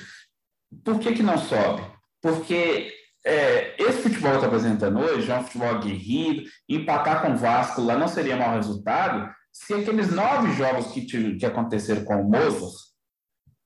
Por 0.83 0.99
que 0.99 1.13
que 1.13 1.23
não 1.23 1.37
sobe? 1.37 1.83
Porque 2.21 2.91
é, 3.25 3.75
esse 3.81 4.03
futebol 4.03 4.31
que 4.31 4.35
está 4.37 4.47
apresentando 4.47 4.99
hoje 4.99 5.31
é 5.31 5.37
um 5.37 5.43
futebol 5.43 5.69
aguerrido, 5.69 6.43
empatar 6.69 7.21
com 7.21 7.31
o 7.31 7.37
Vasco 7.37 7.81
lá 7.81 7.97
não 7.97 8.07
seria 8.07 8.37
mau 8.37 8.53
resultado 8.53 9.33
se 9.51 9.73
aqueles 9.73 10.11
nove 10.11 10.51
jogos 10.53 10.87
que, 10.87 11.05
tive- 11.05 11.37
que 11.37 11.45
aconteceram 11.45 12.03
com 12.03 12.21
o 12.21 12.29
Mozart 12.29 12.73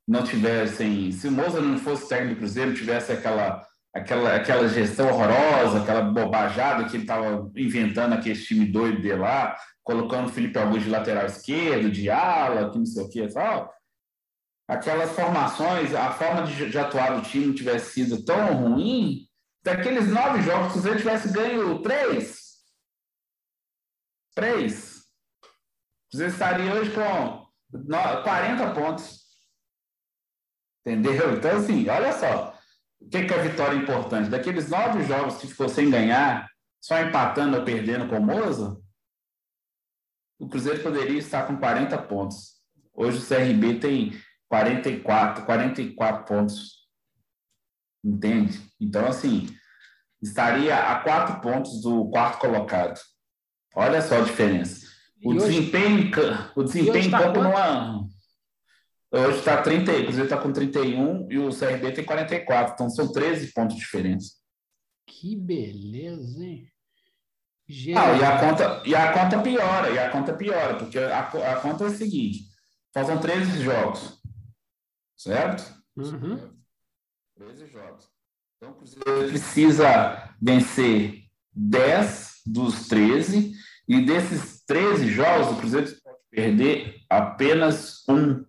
não 0.07 0.23
tivessem, 0.23 1.11
se 1.11 1.27
o 1.27 1.31
Mozart 1.31 1.63
não 1.63 1.77
fosse 1.77 2.07
técnico 2.07 2.35
do 2.35 2.39
Cruzeiro, 2.39 2.73
tivesse 2.73 3.11
aquela, 3.11 3.61
aquela, 3.93 4.35
aquela 4.35 4.67
gestão 4.67 5.07
horrorosa, 5.07 5.81
aquela 5.81 6.01
bobajada 6.01 6.85
que 6.85 6.95
ele 6.95 7.03
estava 7.03 7.51
inventando 7.55 8.13
aquele 8.13 8.39
time 8.39 8.65
doido 8.65 9.01
dele 9.01 9.17
lá, 9.17 9.55
colocando 9.83 10.27
o 10.27 10.31
Felipe 10.31 10.57
Augusto 10.59 10.83
de 10.85 10.89
lateral 10.89 11.25
esquerdo, 11.25 11.91
de 11.91 12.09
ala, 12.09 12.71
que 12.71 12.77
não 12.77 12.85
sei 12.85 13.03
o 13.03 13.09
que 13.09 13.23
e 13.23 13.33
tal, 13.33 13.73
aquelas 14.67 15.11
formações, 15.11 15.93
a 15.95 16.11
forma 16.11 16.43
de, 16.43 16.69
de 16.69 16.77
atuar 16.77 17.15
do 17.15 17.23
time 17.27 17.53
tivesse 17.53 17.93
sido 17.93 18.23
tão 18.23 18.53
ruim, 18.53 19.27
daqueles 19.75 20.07
nove 20.07 20.41
jogos, 20.41 20.65
se 20.65 20.69
o 20.69 20.73
Cruzeiro 20.73 20.97
tivesse 20.99 21.31
ganho 21.31 21.81
três, 21.81 22.39
três, 24.35 24.97
o 25.01 26.09
Cruzeiro 26.11 26.33
estaria 26.33 26.73
hoje 26.73 26.91
com 26.93 27.47
no- 27.71 28.23
40 28.23 28.73
pontos. 28.73 29.19
Entendeu? 30.81 31.35
Então, 31.37 31.57
assim, 31.57 31.87
olha 31.87 32.13
só. 32.13 32.57
O 32.99 33.09
que, 33.09 33.25
que 33.25 33.33
é 33.33 33.47
vitória 33.47 33.75
importante? 33.77 34.29
Daqueles 34.29 34.69
nove 34.69 35.03
jogos 35.03 35.37
que 35.37 35.47
ficou 35.47 35.69
sem 35.69 35.89
ganhar, 35.89 36.49
só 36.81 36.99
empatando 36.99 37.57
ou 37.57 37.63
perdendo 37.63 38.09
com 38.09 38.17
o 38.17 38.21
Moza, 38.25 38.81
o 40.39 40.47
Cruzeiro 40.49 40.81
poderia 40.81 41.19
estar 41.19 41.45
com 41.45 41.57
40 41.57 41.97
pontos. 42.01 42.59
Hoje 42.93 43.19
o 43.19 43.25
CRB 43.27 43.79
tem 43.79 44.21
44, 44.49 45.45
44 45.45 46.25
pontos. 46.25 46.87
Entende? 48.03 48.59
Então, 48.79 49.05
assim, 49.05 49.47
estaria 50.21 50.75
a 50.75 50.99
quatro 50.99 51.39
pontos 51.41 51.81
do 51.81 52.09
quarto 52.09 52.39
colocado. 52.39 52.99
Olha 53.75 54.01
só 54.01 54.17
a 54.19 54.21
diferença. 54.21 54.87
O 55.23 55.33
E 55.33 55.37
hoje- 55.37 55.47
desempenho, 55.47 55.99
em 55.99 56.11
ca- 56.11 56.51
o 56.55 56.63
desempenho 56.63 56.95
hoje 56.97 57.07
em 57.07 57.11
tá 57.11 57.19
campo 57.19 57.39
quanto? 57.39 57.43
não 57.43 57.57
é. 58.01 58.09
Hoje 59.11 59.39
está 59.39 59.61
30, 59.61 59.91
o 59.91 59.95
Cruzeiro 60.03 60.23
está 60.25 60.37
com 60.37 60.53
31 60.53 61.27
e 61.31 61.37
o 61.39 61.51
CRB 61.51 61.91
tem 61.91 62.05
44, 62.05 62.73
então 62.73 62.89
são 62.89 63.11
13 63.11 63.51
pontos 63.53 63.75
de 63.75 63.81
diferença. 63.81 64.33
Que 65.07 65.35
beleza, 65.35 66.43
hein? 66.45 66.67
Ah, 67.95 68.13
e 68.17 68.23
a 68.23 68.39
conta, 68.39 68.83
e 68.85 68.95
a 68.95 69.13
conta 69.13 69.41
piora, 69.41 69.89
e 69.91 69.99
a 69.99 70.09
conta 70.11 70.33
piora, 70.33 70.75
porque 70.77 70.97
a, 70.97 71.19
a 71.19 71.55
conta 71.59 71.83
é 71.83 71.87
a 71.87 71.91
seguinte: 71.91 72.45
faltam 72.93 73.19
13 73.19 73.61
jogos, 73.63 74.19
certo? 75.15 75.63
Uhum. 75.95 76.55
13 77.35 77.67
jogos. 77.67 78.07
Então 78.59 78.71
o 78.71 78.75
Cruzeiro 78.75 79.29
precisa 79.29 80.35
vencer 80.41 81.23
10 81.53 82.41
dos 82.45 82.89
13, 82.89 83.53
e 83.87 84.05
desses 84.05 84.63
13 84.65 85.07
jogos, 85.07 85.47
o 85.47 85.59
Cruzeiro 85.59 85.87
pode 86.03 86.17
perder 86.29 86.95
apenas 87.09 88.03
um. 88.09 88.45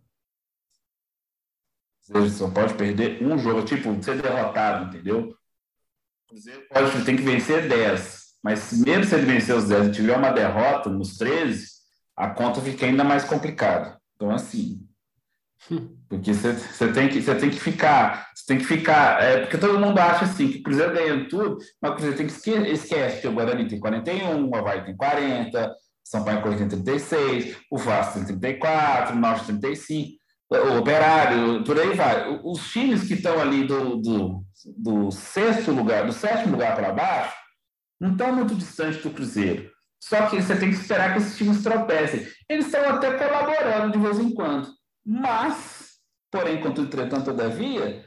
Ou 2.12 2.22
seja, 2.22 2.28
só 2.30 2.50
pode 2.50 2.74
perder 2.74 3.22
um 3.22 3.38
jogo, 3.38 3.64
tipo, 3.64 4.02
ser 4.02 4.20
derrotado, 4.20 4.86
entendeu? 4.86 5.28
O 5.28 6.28
Cruzeiro 6.28 6.66
pode, 6.68 7.04
tem 7.04 7.16
que 7.16 7.22
vencer 7.22 7.68
10, 7.68 8.36
mas 8.42 8.72
mesmo 8.72 9.04
se 9.04 9.14
ele 9.14 9.26
vencer 9.26 9.54
os 9.54 9.68
10 9.68 9.86
e 9.86 9.92
tiver 9.92 10.16
uma 10.16 10.32
derrota 10.32 10.90
nos 10.90 11.16
13, 11.16 11.68
a 12.16 12.28
conta 12.30 12.61
fica 12.61 12.84
ainda 12.84 13.04
mais 13.04 13.22
complicada. 13.22 14.00
Então, 14.16 14.32
assim, 14.32 14.89
Porque 16.08 16.32
você, 16.32 16.92
tem 16.92 17.08
que, 17.08 17.22
você 17.22 17.34
tem 17.34 17.50
que 17.50 17.61
ficar, 17.61 18.30
você 18.34 18.44
tem 18.46 18.58
que 18.58 18.64
ficar, 18.64 19.22
é, 19.22 19.40
porque 19.40 19.58
todo 19.58 19.78
mundo 19.78 19.98
acha 19.98 20.24
assim, 20.24 20.48
que 20.48 20.58
o 20.58 20.62
Cruzeiro 20.62 20.94
ganhando 20.94 21.28
tudo, 21.28 21.58
mas 21.80 21.90
o 21.90 21.94
Cruzeiro 21.94 22.16
tem 22.16 22.26
que 22.26 22.32
esquecer, 22.32 22.66
esquece 22.66 23.20
que 23.20 23.28
o 23.28 23.32
Guarani 23.32 23.68
tem 23.68 23.78
41, 23.78 24.48
o 24.48 24.56
Havaí 24.56 24.84
tem 24.84 24.96
40, 24.96 25.72
São 26.02 26.24
Paulo 26.24 26.56
tem 26.56 26.68
36, 26.68 27.58
o 27.70 27.78
Vasco 27.78 28.14
tem 28.14 28.24
34, 28.24 29.14
o 29.14 29.18
Norte 29.18 29.46
tem 29.46 29.61
35, 29.61 30.20
o 30.50 30.78
Operário, 30.78 31.62
por 31.62 31.78
aí 31.78 31.94
vai. 31.94 32.40
Os 32.42 32.72
times 32.72 33.06
que 33.06 33.14
estão 33.14 33.40
ali 33.40 33.64
do, 33.64 33.96
do, 33.96 34.44
do 34.76 35.11
sexto 35.12 35.70
lugar, 35.70 36.04
do 36.04 36.12
sétimo 36.12 36.52
lugar 36.52 36.74
para 36.74 36.92
baixo, 36.92 37.34
não 38.00 38.12
estão 38.12 38.34
muito 38.34 38.56
distantes 38.56 39.00
do 39.02 39.11
Cruzeiro. 39.11 39.70
Só 40.02 40.26
que 40.26 40.42
você 40.42 40.56
tem 40.56 40.70
que 40.70 40.76
esperar 40.76 41.12
que 41.12 41.18
esses 41.18 41.36
times 41.36 41.62
tropecem. 41.62 42.26
Eles 42.48 42.66
estão 42.66 42.82
até 42.88 43.12
colaborando 43.12 43.92
de 43.92 43.98
vez 43.98 44.18
em 44.18 44.34
quando. 44.34 44.80
Mas, 45.05 45.98
porém, 46.30 46.61
contudo, 46.61 46.86
entretanto, 46.86 47.26
todavia, 47.26 48.05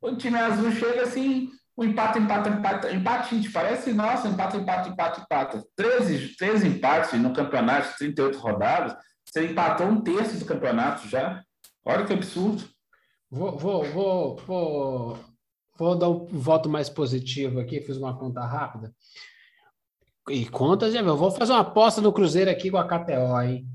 o 0.00 0.16
time 0.16 0.38
azul 0.38 0.70
chega 0.72 1.02
assim, 1.02 1.50
o 1.76 1.84
empate, 1.84 2.18
empate, 2.18 2.48
empate, 2.48 2.94
empate, 2.94 3.34
gente, 3.34 3.50
parece, 3.50 3.92
nossa, 3.92 4.28
empate, 4.28 4.56
empate, 4.56 4.88
empate, 4.88 5.20
empate. 5.20 5.62
13, 5.76 6.36
13 6.36 6.68
empates 6.68 7.20
no 7.20 7.32
campeonato, 7.32 7.96
38 7.98 8.38
rodadas, 8.38 8.96
você 9.24 9.46
empatou 9.46 9.86
um 9.86 10.00
terço 10.00 10.38
do 10.38 10.44
campeonato 10.44 11.08
já. 11.08 11.42
Olha 11.84 12.06
que 12.06 12.12
absurdo. 12.12 12.64
Vou, 13.30 13.58
vou, 13.58 13.84
vou, 13.84 14.36
vou, 14.36 15.18
vou 15.76 15.98
dar 15.98 16.08
um 16.08 16.24
voto 16.26 16.68
mais 16.68 16.88
positivo 16.88 17.60
aqui, 17.60 17.80
fiz 17.80 17.96
uma 17.96 18.16
conta 18.16 18.40
rápida. 18.40 18.92
E 20.30 20.46
contas, 20.46 20.92
já 20.92 21.00
eu 21.00 21.16
vou 21.16 21.30
fazer 21.30 21.52
uma 21.52 21.60
aposta 21.60 22.00
no 22.00 22.12
Cruzeiro 22.12 22.50
aqui 22.50 22.70
com 22.70 22.78
a 22.78 22.86
KTO, 22.86 23.40
hein? 23.42 23.66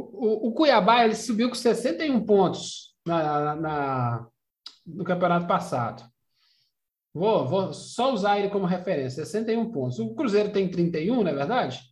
O, 0.00 0.48
o 0.48 0.52
Cuiabá 0.52 1.04
ele 1.04 1.14
subiu 1.14 1.48
com 1.48 1.54
61 1.56 2.24
pontos 2.24 2.94
na, 3.04 3.56
na, 3.56 4.28
no 4.86 5.02
campeonato 5.02 5.46
passado. 5.46 6.08
Vou, 7.12 7.46
vou 7.48 7.72
só 7.72 8.12
usar 8.12 8.38
ele 8.38 8.48
como 8.48 8.64
referência, 8.64 9.24
61 9.24 9.72
pontos. 9.72 9.98
O 9.98 10.14
Cruzeiro 10.14 10.52
tem 10.52 10.70
31, 10.70 11.22
não 11.22 11.30
é 11.30 11.34
verdade? 11.34 11.82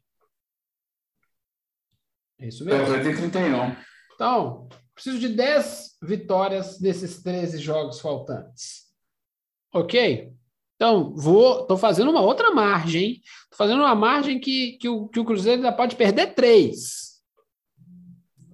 É 2.38 2.46
isso 2.46 2.64
mesmo? 2.64 2.80
O 2.80 2.84
Cruzeiro 2.84 3.08
tem 3.08 3.30
31. 3.30 3.76
Então, 4.14 4.68
preciso 4.94 5.18
de 5.18 5.28
10 5.30 5.98
vitórias 6.02 6.78
desses 6.78 7.22
13 7.22 7.58
jogos 7.58 8.00
faltantes. 8.00 8.84
Ok? 9.74 10.32
Então, 10.76 11.14
vou, 11.16 11.62
estou 11.62 11.76
fazendo 11.76 12.10
uma 12.10 12.20
outra 12.20 12.52
margem, 12.52 13.20
Estou 13.42 13.56
fazendo 13.56 13.80
uma 13.80 13.94
margem 13.94 14.38
que, 14.38 14.72
que, 14.72 14.88
o, 14.88 15.08
que 15.08 15.18
o 15.18 15.24
Cruzeiro 15.24 15.62
ainda 15.62 15.76
pode 15.76 15.96
perder 15.96 16.34
três. 16.34 17.15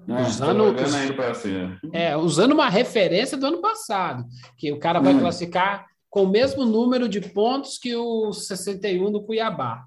É, 0.08 0.22
usando, 0.22 0.72
né? 0.72 1.78
é, 1.92 2.16
usando 2.16 2.52
uma 2.52 2.68
referência 2.68 3.36
do 3.36 3.46
ano 3.46 3.60
passado, 3.60 4.24
que 4.58 4.72
o 4.72 4.78
cara 4.78 5.00
vai 5.00 5.14
hum. 5.14 5.20
classificar 5.20 5.86
com 6.10 6.24
o 6.24 6.28
mesmo 6.28 6.64
número 6.64 7.08
de 7.08 7.20
pontos 7.20 7.78
que 7.78 7.94
o 7.94 8.32
61 8.32 9.12
do 9.12 9.22
Cuiabá. 9.22 9.84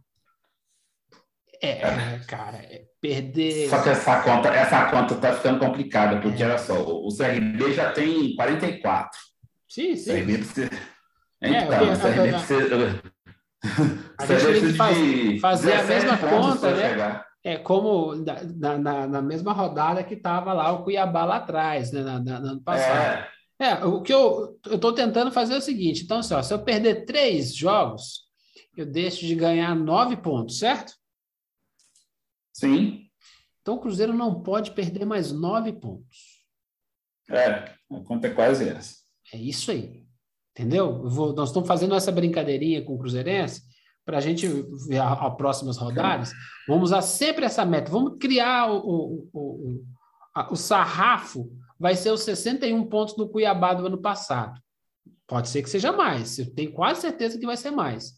É, 1.61 1.81
é. 1.81 2.21
cara, 2.27 2.57
é 2.57 2.85
perder. 3.01 3.69
Só 3.69 3.81
que 3.81 3.89
essa 3.89 4.21
conta, 4.21 4.49
essa 4.49 4.85
conta 4.89 5.15
tá 5.15 5.33
ficando 5.33 5.59
complicada, 5.59 6.19
porque 6.21 6.41
é. 6.41 6.45
olha 6.45 6.57
só, 6.57 6.81
o 6.81 7.09
CRB 7.15 7.73
já 7.73 7.91
tem 7.91 8.35
44. 8.35 9.19
Sim, 9.67 9.95
sim. 9.95 10.11
CRB 10.11 10.37
precisa... 10.37 10.69
É, 11.41 11.49
então, 11.49 11.93
o 11.93 11.99
CRB 11.99 12.31
precisa. 12.31 13.01
A 14.17 14.25
gente 14.25 14.45
tem 14.45 14.71
que 14.71 14.73
faz, 14.73 14.97
fazer 15.41 15.73
a 15.73 15.83
mesma 15.83 16.17
conta, 16.17 16.71
né? 16.71 16.89
Chegar. 16.89 17.25
É 17.45 17.59
como 17.59 18.15
na, 18.15 18.75
na, 18.79 19.07
na 19.07 19.21
mesma 19.21 19.53
rodada 19.53 20.03
que 20.03 20.15
estava 20.15 20.51
lá 20.51 20.71
o 20.71 20.83
Cuiabá 20.83 21.25
lá 21.25 21.35
atrás, 21.35 21.91
né? 21.91 22.01
Na, 22.01 22.19
na, 22.19 22.39
no 22.39 22.47
ano 22.47 22.61
passado. 22.61 23.27
É. 23.59 23.65
é 23.67 23.85
o 23.85 24.01
que 24.01 24.11
eu 24.11 24.59
estou 24.65 24.91
tentando 24.91 25.31
fazer 25.31 25.53
é 25.53 25.57
o 25.57 25.61
seguinte: 25.61 26.03
então, 26.03 26.17
assim, 26.17 26.33
ó, 26.33 26.41
se 26.41 26.51
eu 26.51 26.63
perder 26.63 27.05
três 27.05 27.55
jogos, 27.55 28.23
eu 28.75 28.83
deixo 28.83 29.27
de 29.27 29.35
ganhar 29.35 29.75
nove 29.75 30.17
pontos, 30.17 30.57
certo? 30.57 30.95
Sim. 32.51 33.07
Então 33.61 33.75
o 33.75 33.79
Cruzeiro 33.79 34.11
não 34.11 34.41
pode 34.41 34.71
perder 34.71 35.05
mais 35.05 35.31
nove 35.31 35.71
pontos. 35.71 36.43
É, 37.29 37.75
a 37.91 37.99
conta 38.07 38.25
é 38.25 38.33
quase 38.33 38.67
essa. 38.67 38.95
É 39.31 39.37
isso 39.37 39.69
aí. 39.69 40.03
Entendeu? 40.49 41.07
Vou, 41.07 41.31
nós 41.31 41.49
estamos 41.49 41.67
fazendo 41.67 41.93
essa 41.93 42.11
brincadeirinha 42.11 42.83
com 42.83 42.95
o 42.95 42.97
Cruzeirense 42.97 43.61
para 44.05 44.19
a 44.19 44.21
gente 44.21 44.47
ver 44.87 44.99
as 44.99 45.35
próximas 45.35 45.77
rodadas, 45.77 46.31
vamos 46.67 46.89
usar 46.89 47.01
sempre 47.01 47.43
essa 47.43 47.65
meta. 47.65 47.91
Vamos 47.91 48.17
criar 48.19 48.71
o, 48.71 48.77
o, 48.77 49.29
o, 49.33 49.85
a, 50.33 50.53
o 50.53 50.55
sarrafo, 50.55 51.51
vai 51.79 51.95
ser 51.95 52.11
os 52.11 52.21
61 52.21 52.87
pontos 52.87 53.15
do 53.15 53.27
Cuiabá 53.27 53.73
do 53.73 53.87
ano 53.87 53.99
passado. 53.99 54.61
Pode 55.27 55.49
ser 55.49 55.63
que 55.63 55.69
seja 55.69 55.91
mais, 55.91 56.37
eu 56.37 56.53
tenho 56.53 56.71
quase 56.71 57.01
certeza 57.01 57.39
que 57.39 57.47
vai 57.47 57.57
ser 57.57 57.71
mais. 57.71 58.13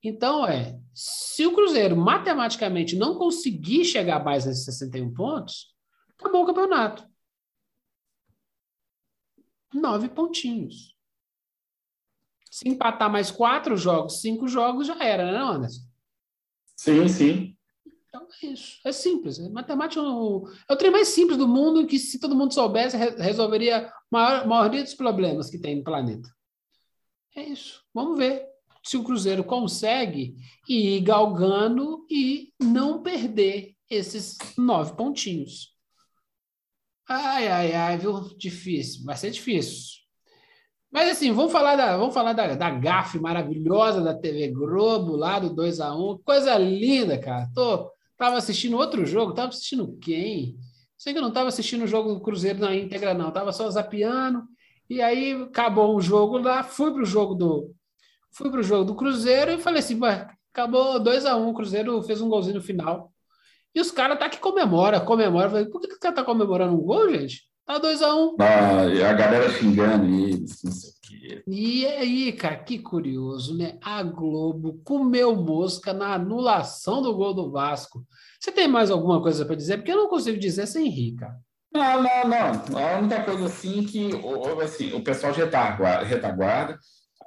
Então, 0.00 0.46
é, 0.46 0.78
se 0.94 1.44
o 1.46 1.54
Cruzeiro 1.54 1.96
matematicamente 1.96 2.94
não 2.94 3.16
conseguir 3.16 3.84
chegar 3.84 4.22
mais 4.22 4.46
nesses 4.46 4.64
61 4.66 5.12
pontos, 5.12 5.74
acabou 6.18 6.44
o 6.44 6.46
campeonato. 6.46 7.04
Nove 9.72 10.08
pontinhos. 10.08 10.93
Se 12.54 12.68
empatar 12.68 13.10
mais 13.10 13.32
quatro 13.32 13.76
jogos, 13.76 14.20
cinco 14.20 14.46
jogos, 14.46 14.86
já 14.86 14.96
era, 15.02 15.24
né, 15.32 15.38
Anderson? 15.38 15.82
Sim, 16.76 17.08
sim. 17.08 17.56
Então 18.06 18.28
é 18.40 18.46
isso. 18.46 18.78
É 18.84 18.92
simples. 18.92 19.40
É 19.40 19.48
matemática 19.48 20.00
é 20.00 20.04
o, 20.04 20.48
é 20.70 20.72
o 20.72 20.76
trem 20.76 20.92
mais 20.92 21.08
simples 21.08 21.36
do 21.36 21.48
mundo 21.48 21.84
que, 21.84 21.98
se 21.98 22.20
todo 22.20 22.36
mundo 22.36 22.54
soubesse, 22.54 22.96
resolveria 22.96 23.88
a 23.88 23.92
maior, 24.08 24.46
maioria 24.46 24.84
dos 24.84 24.94
problemas 24.94 25.50
que 25.50 25.58
tem 25.58 25.74
no 25.74 25.82
planeta. 25.82 26.28
É 27.34 27.42
isso. 27.42 27.82
Vamos 27.92 28.16
ver 28.16 28.46
se 28.84 28.96
o 28.96 29.02
Cruzeiro 29.02 29.42
consegue 29.42 30.36
ir 30.68 31.00
galgando 31.00 32.06
e 32.08 32.52
não 32.62 33.02
perder 33.02 33.74
esses 33.90 34.38
nove 34.56 34.94
pontinhos. 34.96 35.76
Ai, 37.08 37.48
ai, 37.48 37.72
ai, 37.72 37.98
viu? 37.98 38.20
Difícil. 38.38 39.02
Vai 39.02 39.16
ser 39.16 39.32
difícil. 39.32 40.03
Mas 40.94 41.10
assim, 41.10 41.32
vamos 41.32 41.50
falar 41.50 41.74
da, 41.74 41.96
vamos 41.96 42.14
falar 42.14 42.32
da, 42.34 42.54
da 42.54 42.70
gafe 42.70 43.18
maravilhosa 43.18 44.00
da 44.00 44.14
TV 44.14 44.52
Globo, 44.52 45.16
lá 45.16 45.40
do 45.40 45.52
2 45.52 45.80
a 45.80 45.92
1 45.92 46.18
Coisa 46.18 46.56
linda, 46.56 47.18
cara. 47.18 47.50
Tô, 47.52 47.90
tava 48.16 48.36
assistindo 48.36 48.76
outro 48.76 49.04
jogo, 49.04 49.34
tava 49.34 49.48
assistindo 49.48 49.98
quem? 50.00 50.56
Sei 50.96 51.12
que 51.12 51.18
eu 51.18 51.22
não 51.22 51.32
tava 51.32 51.48
assistindo 51.48 51.82
o 51.82 51.88
jogo 51.88 52.14
do 52.14 52.20
Cruzeiro 52.20 52.60
na 52.60 52.72
íntegra, 52.72 53.12
não. 53.12 53.32
Tava 53.32 53.50
só 53.52 53.68
zapeando. 53.68 54.44
E 54.88 55.02
aí 55.02 55.32
acabou 55.32 55.96
o 55.96 56.00
jogo 56.00 56.38
lá, 56.38 56.62
fui 56.62 56.92
pro 56.92 57.04
jogo 57.04 57.34
do. 57.34 57.74
Fui 58.30 58.48
pro 58.48 58.62
jogo 58.62 58.84
do 58.84 58.94
Cruzeiro 58.94 59.50
e 59.50 59.58
falei 59.58 59.80
assim, 59.80 59.98
acabou 60.52 61.00
2 61.00 61.26
a 61.26 61.36
1 61.36 61.48
o 61.48 61.54
Cruzeiro 61.54 62.00
fez 62.04 62.20
um 62.20 62.28
golzinho 62.28 62.54
no 62.54 62.62
final. 62.62 63.12
E 63.74 63.80
os 63.80 63.90
caras 63.90 64.16
tá 64.16 64.28
que 64.28 64.38
comemora, 64.38 65.00
comemora. 65.00 65.50
Falei, 65.50 65.66
por 65.66 65.80
que, 65.80 65.88
que 65.88 65.94
o 65.94 66.00
cara 66.00 66.14
tá 66.14 66.22
comemorando 66.22 66.74
um 66.74 66.80
gol, 66.80 67.10
gente? 67.10 67.42
Tá 67.66 67.80
2x1. 67.80 68.14
Um. 68.14 68.36
Ah, 68.40 69.10
a 69.10 69.12
galera 69.14 69.50
xingando 69.50 70.04
eles, 70.04 70.62
não 70.62 70.72
sei 70.72 70.90
o 70.90 70.94
quê. 71.02 71.42
E 71.46 71.86
aí, 71.86 72.32
cara, 72.32 72.56
que 72.56 72.78
curioso, 72.78 73.56
né? 73.56 73.78
A 73.82 74.02
Globo 74.02 74.80
comeu 74.84 75.34
mosca 75.34 75.94
na 75.94 76.14
anulação 76.14 77.00
do 77.00 77.14
gol 77.14 77.32
do 77.32 77.50
Vasco. 77.50 78.04
Você 78.38 78.52
tem 78.52 78.68
mais 78.68 78.90
alguma 78.90 79.22
coisa 79.22 79.46
para 79.46 79.56
dizer? 79.56 79.78
Porque 79.78 79.92
eu 79.92 79.96
não 79.96 80.08
consigo 80.08 80.38
dizer 80.38 80.66
sem 80.66 80.88
rir, 80.90 81.16
cara. 81.16 81.36
Não, 81.72 82.02
não, 82.02 82.28
não. 82.28 82.78
A 82.78 82.98
única 82.98 83.24
coisa 83.24 83.46
assim 83.46 83.82
que 83.84 84.10
assim, 84.62 84.92
o 84.92 85.02
pessoal 85.02 85.32
retaguarda, 85.32 86.04
retaguarda 86.04 86.78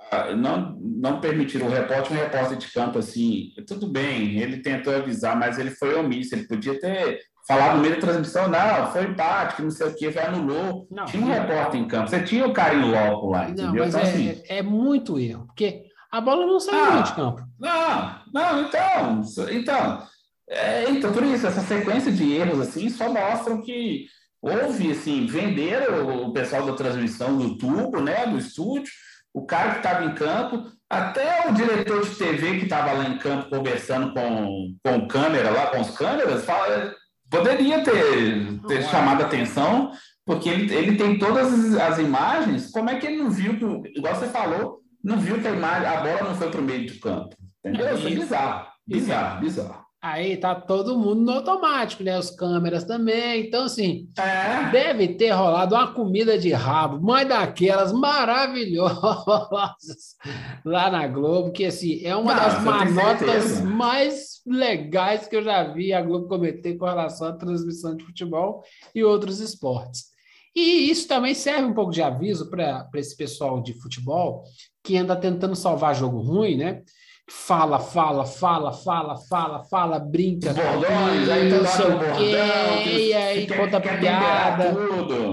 ah, 0.10 0.34
não, 0.34 0.78
não 0.80 1.20
permitiram 1.20 1.68
o 1.68 1.70
repórter, 1.70 2.14
um 2.14 2.20
repórter 2.20 2.58
de 2.58 2.72
campo 2.72 3.00
assim, 3.00 3.52
tudo 3.68 3.88
bem, 3.88 4.40
ele 4.40 4.62
tentou 4.62 4.96
avisar, 4.96 5.38
mas 5.38 5.60
ele 5.60 5.72
foi 5.72 5.96
omisso, 5.96 6.34
ele 6.34 6.48
podia 6.48 6.80
ter 6.80 7.20
falar 7.48 7.76
no 7.76 7.82
meio 7.82 7.96
da 7.96 8.02
transmissão, 8.02 8.50
não, 8.50 8.92
foi 8.92 9.06
empate, 9.06 9.62
não 9.62 9.72
sei 9.72 9.88
o 9.88 9.96
que, 9.96 10.20
anulou. 10.20 10.86
Não, 10.92 11.06
tinha 11.06 11.24
um 11.24 11.30
repórter 11.30 11.80
em 11.80 11.88
campo, 11.88 12.10
você 12.10 12.22
tinha 12.22 12.46
o 12.46 12.54
cara 12.54 12.76
em 12.76 12.92
loco 12.92 13.30
lá, 13.30 13.50
entendeu? 13.50 13.72
Não, 13.72 13.80
mas 13.80 13.96
então, 13.96 14.02
é, 14.02 14.04
assim, 14.04 14.42
é, 14.50 14.62
muito 14.62 15.18
erro, 15.18 15.46
porque 15.48 15.86
a 16.12 16.20
bola 16.20 16.46
não 16.46 16.60
saiu 16.60 16.84
ah, 16.84 17.02
de 17.02 17.14
campo. 17.14 17.42
Não, 17.58 18.22
não, 18.34 18.62
então, 18.64 19.22
então, 19.50 20.04
é, 20.50 20.90
então, 20.90 21.14
por 21.14 21.24
isso, 21.24 21.48
essa 21.48 21.62
sequência 21.62 22.12
de 22.12 22.34
erros, 22.34 22.60
assim, 22.60 22.90
só 22.90 23.12
mostram 23.12 23.62
que 23.62 24.08
houve, 24.42 24.92
assim, 24.92 25.26
venderam 25.26 26.26
o 26.28 26.34
pessoal 26.34 26.66
da 26.66 26.74
transmissão 26.74 27.38
do 27.38 27.58
tubo, 27.58 28.02
né, 28.02 28.26
do 28.28 28.38
estúdio, 28.38 28.92
o 29.34 29.46
cara 29.46 29.72
que 29.72 29.78
estava 29.78 30.04
em 30.04 30.14
campo, 30.16 30.66
até 30.90 31.48
o 31.50 31.54
diretor 31.54 32.04
de 32.04 32.16
TV 32.16 32.58
que 32.60 32.64
estava 32.64 32.92
lá 32.92 33.06
em 33.08 33.18
campo 33.18 33.50
conversando 33.50 34.14
com, 34.14 34.76
com 34.84 35.08
câmera 35.08 35.50
lá, 35.50 35.68
com 35.68 35.82
as 35.82 35.96
câmeras, 35.96 36.46
fala, 36.46 36.94
poderia 37.30 37.84
ter, 37.84 38.60
ter 38.68 38.84
chamado 38.84 39.24
atenção, 39.24 39.92
porque 40.26 40.50
ele, 40.50 40.74
ele 40.74 40.98
tem 40.98 41.18
todas 41.18 41.76
as 41.76 42.00
imagens. 42.00 42.72
Como 42.72 42.90
é 42.90 43.00
que 43.00 43.08
ele 43.08 43.18
não 43.18 43.30
viu, 43.30 43.58
que, 43.58 43.98
igual 43.98 44.16
você 44.16 44.28
falou, 44.28 44.80
não 45.04 45.18
viu 45.20 45.40
que 45.42 45.48
a, 45.48 45.52
imagem, 45.52 45.88
a 45.88 46.02
bola 46.02 46.30
não 46.30 46.36
foi 46.36 46.50
para 46.50 46.62
o 46.62 46.64
meio 46.64 46.92
do 46.92 47.00
campo? 47.00 47.36
Entendeu? 47.66 47.96
Isso 47.96 48.08
é 48.08 48.12
bizarro. 48.12 48.68
Bizarro, 48.86 49.42
bizarro. 49.42 49.87
Aí 50.00 50.38
tá 50.38 50.54
todo 50.54 50.98
mundo 50.98 51.22
no 51.22 51.32
automático, 51.32 52.04
né? 52.04 52.20
Os 52.20 52.30
câmeras 52.30 52.84
também. 52.84 53.48
Então, 53.48 53.66
assim, 53.66 54.08
é. 54.18 54.70
deve 54.70 55.16
ter 55.16 55.32
rolado 55.32 55.74
uma 55.74 55.92
comida 55.92 56.38
de 56.38 56.54
rabo, 56.54 57.00
mas 57.02 57.28
daquelas 57.28 57.92
maravilhosas 57.92 60.16
lá 60.64 60.92
na 60.92 61.08
Globo, 61.08 61.52
que 61.52 61.66
assim, 61.66 62.06
é 62.06 62.16
uma 62.16 62.36
das 62.36 62.64
manotas 62.64 63.62
mais 63.62 64.40
legais 64.46 65.28
que 65.28 65.36
eu 65.36 65.44
já 65.44 65.64
vi 65.64 65.92
a 65.92 66.02
Globo 66.02 66.28
cometer 66.28 66.78
com 66.78 66.86
relação 66.86 67.30
à 67.30 67.34
transmissão 67.34 67.96
de 67.96 68.06
futebol 68.06 68.62
e 68.94 69.04
outros 69.04 69.40
esportes. 69.40 70.16
E 70.56 70.90
isso 70.90 71.08
também 71.08 71.34
serve 71.34 71.66
um 71.66 71.74
pouco 71.74 71.92
de 71.92 72.02
aviso 72.02 72.50
para 72.50 72.88
esse 72.96 73.18
pessoal 73.18 73.62
de 73.62 73.74
futebol 73.80 74.44
que 74.84 74.96
anda 74.96 75.16
tentando 75.16 75.56
salvar 75.56 75.96
jogo 75.96 76.20
ruim, 76.20 76.58
né? 76.58 76.84
Fala, 77.30 77.80
fala, 77.80 78.26
fala, 78.26 78.72
fala, 78.72 79.18
fala, 79.18 79.64
fala, 79.66 80.00
brinca, 80.00 80.54
bordões, 80.54 81.30
aí 81.30 81.50
não 81.50 81.66
sei 81.66 81.86
o 81.86 82.00
quê, 82.18 83.00
e 83.00 83.14
aí 83.14 83.48
conta 83.48 83.82
piada. 83.82 84.74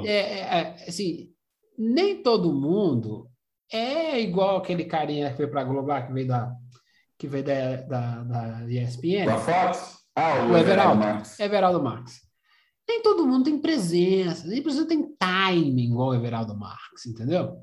É, 0.04 0.10
é, 0.10 0.40
é, 0.40 0.84
assim, 0.88 1.30
nem 1.78 2.22
todo 2.22 2.52
mundo 2.52 3.28
é 3.72 4.20
igual 4.20 4.56
aquele 4.56 4.84
carinha 4.84 5.30
que 5.30 5.36
foi 5.36 5.46
para 5.46 5.60
a 5.60 5.64
Globo, 5.64 5.92
que 6.06 6.12
veio 6.12 6.26
da 6.26 6.52
que 7.16 7.28
veio 7.28 7.44
da, 7.44 7.76
da, 7.76 8.22
da 8.24 8.70
ESPN. 8.70 9.26
Da 9.26 9.38
Fox? 9.38 9.98
Ah, 10.16 10.46
o, 10.46 10.52
o 10.52 10.58
Everaldo, 10.58 11.00
Marques. 11.00 11.40
Everaldo 11.40 11.82
Marques. 11.82 12.20
Nem 12.88 13.02
todo 13.02 13.26
mundo 13.26 13.44
tem 13.44 13.58
presença, 13.58 14.46
nem 14.46 14.62
mundo 14.62 14.86
tem 14.86 15.14
timing 15.16 15.92
igual 15.92 16.08
o 16.10 16.14
Everaldo 16.14 16.56
Marques, 16.56 17.06
entendeu? 17.06 17.56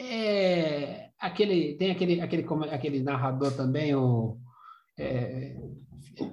É, 0.00 1.10
aquele, 1.18 1.74
tem 1.76 1.90
aquele, 1.90 2.20
aquele, 2.20 2.46
aquele 2.70 3.02
narrador 3.02 3.52
também, 3.52 3.94
o. 3.94 4.38
É, 4.98 5.56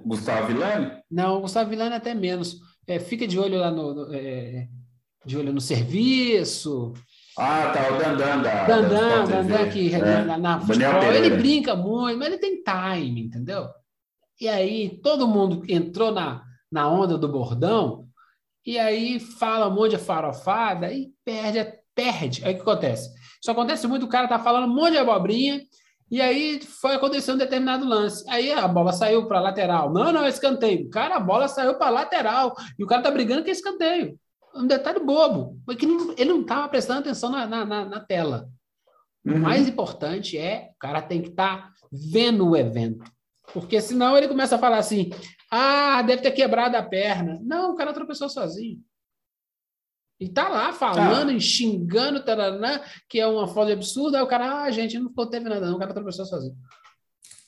Gustavo 0.04 0.48
Villani? 0.48 0.92
Não, 1.10 1.38
o 1.38 1.40
Gustavo 1.42 1.70
Villani 1.70 1.94
até 1.94 2.14
menos. 2.14 2.58
É, 2.86 2.98
fica 2.98 3.26
de 3.26 3.38
olho 3.38 3.58
lá 3.58 3.70
no. 3.70 3.94
no 3.94 4.14
é, 4.14 4.68
de 5.24 5.38
olho 5.38 5.52
no 5.52 5.60
serviço. 5.60 6.92
Ah, 7.36 7.72
tá, 7.72 7.92
o 7.92 7.98
Dandan 7.98 8.42
da. 8.42 8.66
Dandan, 8.66 9.24
Dandan 9.24 9.68
que 9.70 9.92
é. 9.92 10.24
na, 10.24 10.38
na 10.38 10.60
futebol, 10.60 11.12
ele 11.12 11.36
brinca 11.36 11.74
muito, 11.74 12.18
mas 12.18 12.28
ele 12.28 12.38
tem 12.38 12.62
time, 12.62 13.22
entendeu? 13.22 13.68
E 14.40 14.48
aí 14.48 15.00
todo 15.02 15.26
mundo 15.26 15.62
entrou 15.68 16.12
na, 16.12 16.44
na 16.70 16.88
onda 16.88 17.18
do 17.18 17.28
bordão, 17.28 18.06
e 18.64 18.78
aí 18.78 19.18
fala 19.18 19.68
um 19.68 19.74
monte 19.74 19.92
de 19.92 19.98
farofada 19.98 20.92
e 20.92 21.10
perde, 21.24 21.72
perde. 21.94 22.44
Aí 22.44 22.52
o 22.52 22.56
que 22.56 22.62
acontece? 22.62 23.10
Isso 23.44 23.50
acontece 23.50 23.86
muito, 23.86 24.06
o 24.06 24.08
cara 24.08 24.26
tá 24.26 24.38
falando 24.38 24.64
um 24.64 24.74
monte 24.74 24.92
de 24.92 24.96
abobrinha, 24.96 25.60
e 26.10 26.18
aí 26.18 26.62
foi 26.62 26.94
acontecer 26.94 27.30
um 27.30 27.36
determinado 27.36 27.84
lance. 27.84 28.24
Aí 28.30 28.50
a 28.50 28.66
bola 28.66 28.90
saiu 28.90 29.28
para 29.28 29.38
lateral. 29.38 29.92
Não, 29.92 30.10
não, 30.10 30.24
é 30.24 30.30
escanteio. 30.30 30.88
Cara, 30.88 31.16
a 31.16 31.20
bola 31.20 31.46
saiu 31.46 31.74
para 31.74 31.90
lateral. 31.90 32.54
E 32.78 32.82
o 32.82 32.86
cara 32.86 33.02
tá 33.02 33.10
brigando 33.10 33.44
que 33.44 33.50
é 33.50 33.52
escanteio. 33.52 34.18
Um 34.54 34.66
detalhe 34.66 34.98
bobo. 34.98 35.60
Porque 35.66 35.84
ele 36.16 36.30
não 36.30 36.40
estava 36.40 36.66
prestando 36.70 37.00
atenção 37.00 37.30
na, 37.30 37.46
na, 37.46 37.84
na 37.84 38.00
tela. 38.00 38.48
Uhum. 39.26 39.34
O 39.34 39.38
mais 39.40 39.68
importante 39.68 40.38
é 40.38 40.70
o 40.74 40.78
cara 40.78 41.02
tem 41.02 41.20
que 41.20 41.28
estar 41.28 41.64
tá 41.64 41.72
vendo 41.92 42.48
o 42.48 42.56
evento. 42.56 43.04
Porque 43.52 43.78
senão 43.78 44.16
ele 44.16 44.28
começa 44.28 44.56
a 44.56 44.58
falar 44.58 44.78
assim: 44.78 45.10
ah, 45.50 46.00
deve 46.00 46.22
ter 46.22 46.30
quebrado 46.30 46.78
a 46.78 46.82
perna. 46.82 47.38
Não, 47.42 47.72
o 47.72 47.76
cara 47.76 47.92
tropeçou 47.92 48.30
sozinho. 48.30 48.78
E 50.20 50.28
tá 50.28 50.48
lá 50.48 50.72
falando, 50.72 51.32
tá. 51.32 51.40
xingando, 51.40 52.24
taranã, 52.24 52.80
que 53.08 53.20
é 53.20 53.26
uma 53.26 53.48
foda 53.48 53.72
absurda. 53.72 54.18
Aí 54.18 54.24
o 54.24 54.28
cara, 54.28 54.62
ah, 54.62 54.70
gente, 54.70 54.98
não 54.98 55.10
teve 55.28 55.48
nada, 55.48 55.66
não, 55.66 55.76
o 55.76 55.78
cara 55.78 55.92
tropeçou 55.92 56.24
sozinho. 56.24 56.54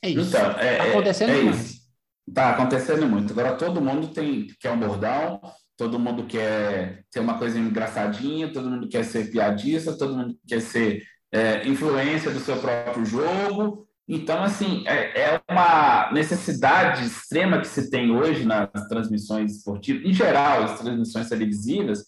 É 0.02 0.10
isso. 0.10 0.28
Então, 0.28 0.50
é, 0.52 0.76
tá 0.76 0.84
acontecendo 0.84 1.30
é, 1.30 1.38
é 1.38 1.42
muito. 1.42 1.56
Isso. 1.56 1.86
Tá 2.34 2.50
acontecendo 2.50 3.06
muito. 3.06 3.32
Agora 3.32 3.54
todo 3.54 3.80
mundo 3.80 4.08
tem 4.08 4.48
quer 4.60 4.72
um 4.72 4.80
bordão, 4.80 5.40
todo 5.76 5.98
mundo 5.98 6.24
quer 6.24 7.04
ter 7.10 7.20
uma 7.20 7.38
coisa 7.38 7.58
engraçadinha, 7.58 8.52
todo 8.52 8.68
mundo 8.68 8.88
quer 8.88 9.04
ser 9.04 9.30
piadista, 9.30 9.96
todo 9.96 10.16
mundo 10.16 10.36
quer 10.46 10.60
ser 10.60 11.02
é, 11.32 11.66
influência 11.68 12.30
do 12.30 12.40
seu 12.40 12.56
próprio 12.56 13.04
jogo. 13.04 13.86
Então, 14.08 14.42
assim, 14.42 14.84
é, 14.86 15.20
é, 15.20 15.40
uma 15.50 16.12
necessidade 16.12 17.04
extrema 17.04 17.60
que 17.60 17.66
se 17.66 17.90
tem 17.90 18.12
hoje 18.12 18.44
nas 18.44 18.70
transmissões 18.88 19.56
esportivas, 19.56 20.04
em 20.04 20.12
geral, 20.12 20.62
as 20.62 20.78
transmissões 20.78 21.28
televisivas, 21.28 22.04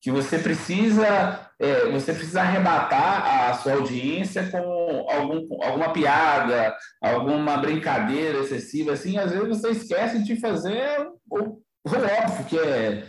que 0.00 0.10
você 0.10 0.38
precisa 0.38 1.48
é, 1.60 1.90
você 1.90 2.12
precisa 2.12 2.40
arrebatar 2.40 3.50
a 3.50 3.54
sua 3.54 3.72
audiência 3.72 4.48
com 4.48 5.06
algum, 5.10 5.64
alguma 5.64 5.92
piada, 5.92 6.76
alguma 7.02 7.56
brincadeira 7.56 8.38
excessiva, 8.38 8.92
assim, 8.92 9.18
às 9.18 9.32
vezes 9.32 9.48
você 9.48 9.70
esquece 9.70 10.22
de 10.22 10.36
fazer 10.36 11.08
o, 11.28 11.36
o 11.36 11.60
óbvio, 11.84 12.44
que 12.48 12.58
é, 12.58 13.04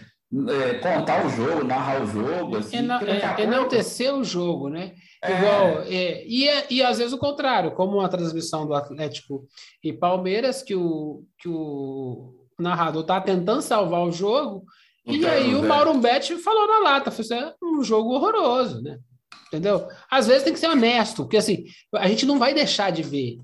é, 0.47 0.73
contar 0.79 1.25
o 1.25 1.29
jogo, 1.29 1.63
narrar 1.63 2.01
o 2.01 2.07
jogo, 2.07 2.57
assim, 2.57 2.77
é, 2.77 3.43
enaltecer 3.43 4.13
o 4.13 4.23
jogo, 4.23 4.67
né? 4.67 4.93
É. 5.23 5.31
Igual, 5.31 5.81
é, 5.83 6.23
e, 6.25 6.47
e 6.71 6.83
às 6.83 6.97
vezes 6.97 7.13
o 7.13 7.19
contrário, 7.19 7.71
como 7.71 7.97
uma 7.97 8.09
transmissão 8.09 8.65
do 8.65 8.73
Atlético 8.73 9.47
e 9.83 9.93
Palmeiras, 9.93 10.63
que 10.63 10.73
o, 10.73 11.23
que 11.37 11.47
o 11.47 12.47
narrador 12.59 13.01
está 13.01 13.21
tentando 13.21 13.61
salvar 13.61 14.01
o 14.01 14.11
jogo, 14.11 14.65
e 15.09 15.25
aí 15.25 15.55
o 15.55 15.63
Mauro 15.63 15.97
Betti 15.99 16.37
falou 16.37 16.67
na 16.67 16.79
lata, 16.79 17.11
foi 17.11 17.25
assim, 17.25 17.33
é 17.35 17.53
um 17.63 17.83
jogo 17.83 18.13
horroroso, 18.13 18.81
né? 18.81 18.99
Entendeu? 19.47 19.87
Às 20.09 20.27
vezes 20.27 20.43
tem 20.43 20.53
que 20.53 20.59
ser 20.59 20.67
honesto, 20.67 21.23
porque 21.23 21.37
assim, 21.37 21.65
a 21.95 22.07
gente 22.07 22.25
não 22.25 22.37
vai 22.37 22.53
deixar 22.53 22.91
de 22.91 23.01
ver 23.01 23.39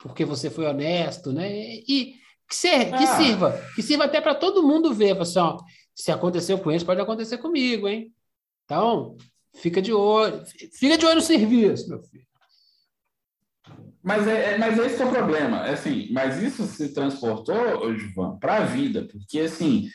porque 0.00 0.24
você 0.24 0.50
foi 0.50 0.66
honesto, 0.66 1.32
né? 1.32 1.48
E 1.52 2.14
que, 2.48 2.56
ser, 2.56 2.86
que 2.86 3.04
ah. 3.04 3.16
sirva, 3.16 3.62
que 3.76 3.82
sirva 3.82 4.04
até 4.04 4.20
para 4.20 4.34
todo 4.34 4.66
mundo 4.66 4.92
ver, 4.92 5.16
assim, 5.20 5.38
ó, 5.38 5.58
se 5.94 6.10
aconteceu 6.10 6.58
com 6.58 6.70
eles, 6.70 6.82
pode 6.82 7.00
acontecer 7.00 7.38
comigo, 7.38 7.86
hein? 7.86 8.12
Então, 8.64 9.16
fica 9.54 9.80
de 9.80 9.92
olho, 9.92 10.42
fica 10.72 10.96
de 10.96 11.04
olho 11.04 11.16
no 11.16 11.20
serviço, 11.20 11.88
meu 11.88 12.02
filho. 12.02 12.24
Mas 14.02 14.26
é, 14.26 14.54
é 14.54 14.58
mas 14.58 14.78
esse 14.78 15.00
é 15.00 15.04
o 15.04 15.10
problema, 15.10 15.66
é 15.66 15.74
assim, 15.74 16.08
mas 16.10 16.42
isso 16.42 16.64
se 16.64 16.94
transportou, 16.94 17.94
João, 17.94 18.38
para 18.38 18.56
a 18.56 18.64
vida, 18.64 19.06
porque 19.12 19.40
assim, 19.40 19.90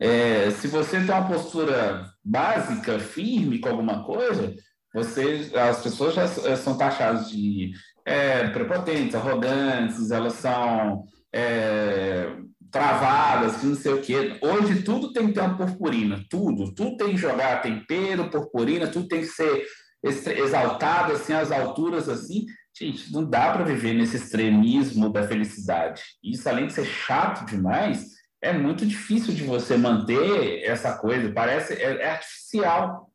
é, 0.00 0.50
se 0.50 0.66
você 0.66 0.98
tem 0.98 1.10
uma 1.10 1.28
postura 1.28 2.10
básica, 2.24 2.98
firme 2.98 3.58
com 3.58 3.68
alguma 3.68 4.02
coisa, 4.02 4.54
você, 4.94 5.50
as 5.54 5.82
pessoas 5.82 6.14
já 6.14 6.26
são 6.56 6.76
taxadas 6.76 7.30
de 7.30 7.72
é, 8.04 8.48
prepotentes, 8.48 9.14
arrogantes, 9.14 10.10
elas 10.10 10.32
são 10.34 11.04
é, 11.32 12.34
travadas, 12.70 13.62
não 13.62 13.74
sei 13.74 13.92
o 13.92 14.00
quê. 14.00 14.38
Hoje 14.40 14.82
tudo 14.82 15.12
tem 15.12 15.28
que 15.28 15.34
ter 15.34 15.40
uma 15.40 15.56
purpurina, 15.56 16.24
tudo. 16.30 16.74
Tudo 16.74 16.96
tem 16.96 17.10
que 17.10 17.16
jogar 17.16 17.60
tempero, 17.60 18.30
purpurina, 18.30 18.86
tudo 18.86 19.06
tem 19.06 19.20
que 19.20 19.26
ser 19.26 19.66
exaltado, 20.02 21.12
assim, 21.12 21.34
às 21.34 21.52
alturas, 21.52 22.08
assim. 22.08 22.46
Gente, 22.76 23.12
não 23.12 23.28
dá 23.28 23.52
para 23.52 23.64
viver 23.64 23.92
nesse 23.92 24.16
extremismo 24.16 25.12
da 25.12 25.26
felicidade. 25.26 26.02
Isso, 26.24 26.48
além 26.48 26.66
de 26.66 26.72
ser 26.72 26.86
chato 26.86 27.44
demais, 27.44 28.06
é 28.42 28.52
muito 28.52 28.86
difícil 28.86 29.34
de 29.34 29.44
você 29.44 29.76
manter 29.76 30.64
essa 30.64 30.96
coisa. 30.96 31.32
Parece 31.32 31.74
é, 31.74 32.02
é 32.02 32.10
artificial. 32.10 33.10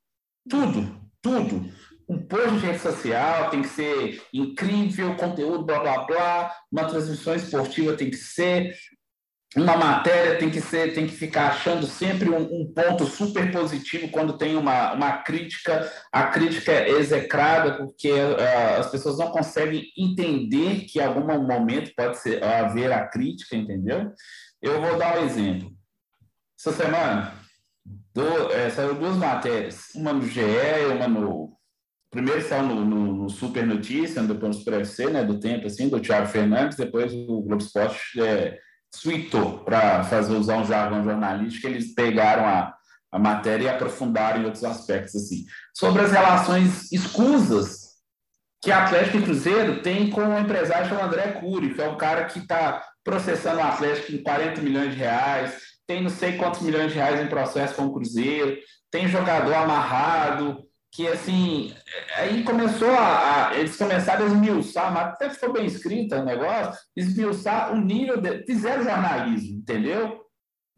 Tudo, 0.48 0.96
tudo. 1.22 1.66
Um 2.08 2.20
post 2.20 2.52
de 2.52 2.66
rede 2.68 2.80
social 2.80 3.50
tem 3.50 3.64
que 3.64 3.68
ser 3.68 4.22
incrível, 4.32 5.16
conteúdo, 5.16 5.66
blá 5.66 5.80
blá 5.80 6.06
blá. 6.06 6.56
Uma 6.72 6.86
transmissão 6.86 7.34
esportiva 7.34 7.94
tem 7.94 8.12
que 8.12 8.18
ser. 8.18 8.76
Uma 9.56 9.78
matéria 9.78 10.38
tem 10.38 10.50
que 10.50 10.60
ser, 10.60 10.94
tem 10.94 11.08
que 11.08 11.16
ficar 11.16 11.48
achando 11.48 11.88
sempre 11.88 12.30
um, 12.30 12.42
um 12.42 12.74
ponto 12.74 13.06
super 13.06 13.52
positivo 13.54 14.10
quando 14.10 14.38
tem 14.38 14.58
uma, 14.58 14.94
uma 14.94 15.18
crítica. 15.20 15.90
A 16.12 16.24
crítica 16.28 16.74
é 16.74 16.90
execrada 16.90 17.78
porque 17.78 18.12
uh, 18.12 18.80
as 18.80 18.92
pessoas 18.92 19.18
não 19.18 19.32
conseguem 19.32 19.86
entender 19.98 20.82
que 20.82 21.00
em 21.00 21.04
algum 21.04 21.26
momento 21.48 21.92
pode 21.96 22.18
ser, 22.20 22.44
haver 22.44 22.92
a 22.92 23.08
crítica, 23.08 23.56
entendeu? 23.56 24.12
Eu 24.66 24.82
vou 24.82 24.98
dar 24.98 25.20
um 25.20 25.26
exemplo. 25.26 25.72
Essa 26.60 26.74
semana 26.74 27.34
do, 28.12 28.52
é, 28.52 28.68
saiu 28.72 28.96
duas 28.96 29.16
matérias, 29.16 29.90
uma 29.94 30.12
no 30.12 30.28
GE 30.28 30.42
e 30.42 30.88
uma 30.88 31.08
no. 31.08 31.56
Primeiro 32.10 32.42
saiu 32.42 32.64
no, 32.64 32.84
no, 32.84 33.14
no, 33.14 33.30
Super 33.30 33.68
Notícia, 33.68 34.24
depois 34.24 34.56
no 34.56 34.60
Super 34.64 34.82
FC, 34.82 35.12
né, 35.12 35.24
do 35.24 35.40
tempo, 35.40 35.68
assim, 35.68 35.88
do 35.88 36.00
Thiago 36.00 36.26
Fernandes, 36.26 36.78
depois 36.78 37.14
o 37.14 37.44
Globo 37.44 37.58
Esporte 37.58 38.20
é, 38.20 38.58
suitou 38.92 39.60
para 39.60 40.04
fazer 40.04 40.34
usar 40.34 40.58
um 40.58 40.66
jargão 40.66 41.04
jornalístico, 41.04 41.68
eles 41.68 41.94
pegaram 41.94 42.46
a, 42.46 42.74
a 43.12 43.20
matéria 43.20 43.66
e 43.66 43.70
aprofundaram 43.70 44.42
em 44.42 44.46
outros 44.46 44.64
aspectos, 44.64 45.14
assim. 45.16 45.46
Sobre 45.76 46.02
as 46.02 46.12
relações 46.12 46.92
escusas 46.92 47.86
que 48.64 48.72
Atlético 48.72 49.18
e 49.18 49.22
Cruzeiro 49.22 49.84
tem 49.84 50.10
com 50.10 50.22
o 50.22 50.40
empresário 50.40 50.90
chamado 50.90 51.14
André 51.14 51.34
Cury, 51.34 51.76
que 51.76 51.82
é 51.84 51.88
um 51.88 51.98
cara 51.98 52.26
que 52.26 52.40
está 52.40 52.84
processando 53.06 53.60
o 53.60 53.64
Atlético 53.64 54.12
em 54.12 54.24
40 54.24 54.62
milhões 54.62 54.92
de 54.92 54.98
reais, 54.98 55.62
tem 55.88 56.02
não 56.02 56.10
sei 56.10 56.38
quantos 56.38 56.62
milhões 56.62 56.92
de 56.92 56.98
reais 56.98 57.22
em 57.22 57.30
processo 57.30 57.76
com 57.76 57.86
o 57.86 57.94
Cruzeiro, 57.94 58.58
tem 58.92 59.08
jogador 59.08 59.54
amarrado, 59.54 60.66
que 60.92 61.08
assim, 61.08 61.76
aí 62.16 62.44
começou 62.44 62.90
a, 62.90 63.50
a, 63.50 63.58
eles 63.58 63.76
começaram 63.76 64.26
a 64.26 64.28
esmiuçar, 64.30 64.92
mas 64.92 65.10
até 65.10 65.30
ficou 65.30 65.54
bem 65.54 65.66
escrito 65.66 66.16
o 66.16 66.26
negócio, 66.26 66.82
esmiuçar 66.96 67.74
o 67.74 67.78
nível, 67.78 68.20
de, 68.20 68.44
fizeram 68.46 68.84
jornalismo, 68.84 69.60
entendeu? 69.60 70.22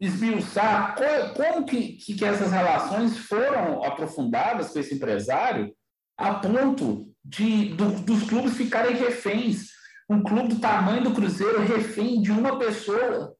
Esmiuçar 0.00 0.96
como, 0.96 1.34
como 1.34 1.66
que, 1.66 1.92
que, 1.94 2.14
que 2.14 2.24
essas 2.24 2.52
relações 2.52 3.16
foram 3.16 3.82
aprofundadas 3.84 4.70
com 4.70 4.78
esse 4.78 4.94
empresário 4.94 5.72
a 6.18 6.34
ponto 6.34 7.08
de 7.24 7.74
do, 7.74 7.92
dos 8.00 8.28
clubes 8.28 8.56
ficarem 8.56 8.96
reféns. 8.96 9.77
Um 10.08 10.22
clube 10.22 10.54
do 10.54 10.60
tamanho 10.60 11.04
do 11.04 11.12
Cruzeiro 11.12 11.60
refém 11.62 12.22
de 12.22 12.30
uma 12.30 12.58
pessoa. 12.58 13.34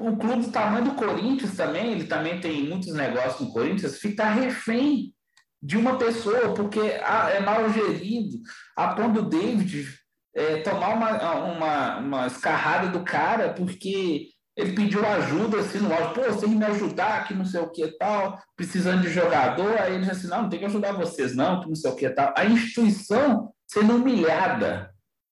Um 0.00 0.16
clube 0.16 0.46
do 0.46 0.52
tamanho 0.52 0.86
do 0.86 0.94
Corinthians 0.94 1.56
também, 1.56 1.92
ele 1.92 2.04
também 2.04 2.40
tem 2.40 2.68
muitos 2.68 2.94
negócios 2.94 3.40
no 3.40 3.52
Corinthians, 3.52 3.98
fica 3.98 4.30
refém 4.30 5.12
de 5.60 5.76
uma 5.76 5.98
pessoa, 5.98 6.54
porque 6.54 6.78
é 6.78 7.40
mal 7.40 7.68
gerido, 7.72 8.38
a 8.76 8.94
ponto 8.94 9.22
do 9.22 9.28
David 9.28 9.88
é, 10.34 10.58
tomar 10.58 10.94
uma, 10.94 11.34
uma, 11.44 11.98
uma 11.98 12.26
escarrada 12.28 12.88
do 12.90 13.04
cara, 13.04 13.52
porque 13.52 14.28
ele 14.56 14.72
pediu 14.72 15.04
ajuda 15.04 15.58
assim 15.58 15.78
no 15.78 15.92
áudio, 15.92 16.14
pô, 16.14 16.22
você 16.22 16.40
tem 16.40 16.50
que 16.50 16.56
me 16.56 16.64
ajudar, 16.64 17.26
que 17.26 17.34
não 17.34 17.44
sei 17.44 17.60
o 17.60 17.70
que 17.70 17.86
tal, 17.98 18.40
precisando 18.56 19.02
de 19.02 19.08
jogador, 19.08 19.76
aí 19.78 19.94
ele 19.94 20.04
disse 20.04 20.12
assim, 20.12 20.28
não, 20.28 20.42
não 20.42 20.48
tem 20.48 20.58
que 20.58 20.64
ajudar 20.64 20.92
vocês 20.92 21.34
não, 21.34 21.60
que 21.60 21.68
não 21.68 21.76
sei 21.76 21.90
o 21.90 21.96
que 21.96 22.08
tal. 22.10 22.32
A 22.36 22.44
instituição 22.44 23.52
sendo 23.66 23.96
humilhada, 23.96 24.87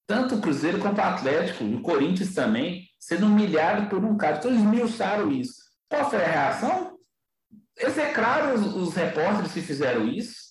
tanto 0.06 0.36
o 0.36 0.40
Cruzeiro 0.40 0.78
quanto 0.78 0.98
o 0.98 1.02
Atlético, 1.02 1.64
o 1.64 1.82
Corinthians 1.82 2.34
também, 2.34 2.84
sendo 2.98 3.26
humilhado 3.26 3.88
por 3.88 4.04
um 4.04 4.16
cara. 4.16 4.36
Então 4.36 4.50
eles 4.50 4.62
esmiuçaram 4.62 5.30
isso. 5.30 5.54
Qual 5.88 6.08
foi 6.08 6.22
a 6.24 6.28
reação? 6.28 6.96
execraram 7.78 8.54
os, 8.54 8.74
os 8.74 8.94
repórteres 8.94 9.52
que 9.52 9.60
fizeram 9.60 10.08
isso, 10.08 10.46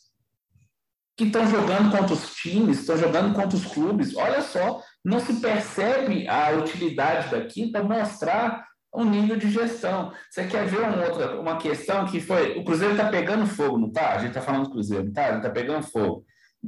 que 1.17 1.25
estão 1.25 1.47
jogando 1.47 1.91
contra 1.91 2.13
os 2.13 2.35
times, 2.35 2.79
estão 2.79 2.97
jogando 2.97 3.33
contra 3.33 3.57
os 3.57 3.65
clubes. 3.65 4.15
Olha 4.15 4.41
só, 4.41 4.81
não 5.03 5.19
se 5.19 5.33
percebe 5.39 6.27
a 6.27 6.51
utilidade 6.51 7.29
daqui 7.29 7.71
para 7.71 7.83
mostrar 7.83 8.65
um 8.93 9.05
nível 9.05 9.37
de 9.37 9.49
gestão. 9.49 10.13
Você 10.29 10.45
quer 10.45 10.65
ver 10.67 10.81
uma 10.81 11.05
outra 11.05 11.39
uma 11.39 11.57
questão 11.57 12.05
que 12.05 12.19
foi. 12.19 12.57
O 12.57 12.63
Cruzeiro 12.63 12.93
está 12.93 13.09
pegando 13.09 13.47
fogo, 13.47 13.77
não 13.77 13.87
está? 13.87 14.13
A 14.13 14.17
gente 14.19 14.29
está 14.29 14.41
falando 14.41 14.65
do 14.65 14.71
Cruzeiro, 14.71 15.11
tá? 15.11 15.29
Ele 15.29 15.37
está 15.37 15.49
pegando 15.49 15.83
fogo. 15.83 16.25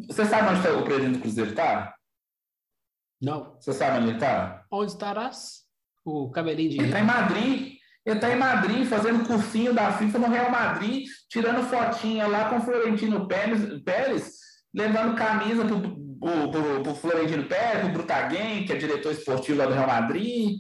Você 0.08 0.26
sabe 0.26 0.50
onde 0.50 0.64
tá, 0.64 0.74
o 0.74 0.84
presidente 0.84 1.18
do 1.18 1.22
Cruzeiro 1.22 1.50
está? 1.50 1.94
Não. 3.22 3.56
Você 3.60 3.74
sabe 3.74 3.98
onde 3.98 4.08
ele 4.10 4.18
está? 4.18 4.64
Onde 4.72 4.92
estarás? 4.92 5.64
O 6.06 6.30
cabelinho 6.30 6.70
de. 6.70 6.78
Ele 6.78 6.86
está 6.86 7.00
em 7.00 7.06
Madrid. 7.06 7.78
Ele 8.06 8.16
está 8.16 8.32
em 8.32 8.38
Madrid 8.38 8.88
fazendo 8.88 9.28
cursinho 9.28 9.74
da 9.74 9.92
FIFA 9.92 10.20
no 10.20 10.30
Real 10.30 10.50
Madrid, 10.50 11.06
tirando 11.30 11.68
fotinha 11.68 12.26
lá 12.26 12.50
com 12.50 12.56
o 12.58 12.62
Florentino 12.62 13.28
Pérez, 13.28 13.84
Pérez 13.84 14.38
levando 14.74 15.18
camisa 15.18 15.66
para 15.66 16.92
o 16.92 16.96
Florentino 16.96 17.44
Pérez, 17.46 17.82
para 17.82 17.90
o 17.90 17.92
Brutagen, 17.92 18.66
que 18.66 18.72
é 18.72 18.78
diretor 18.78 19.12
esportivo 19.12 19.58
lá 19.58 19.66
do 19.66 19.74
Real 19.74 19.88
Madrid, 19.88 20.58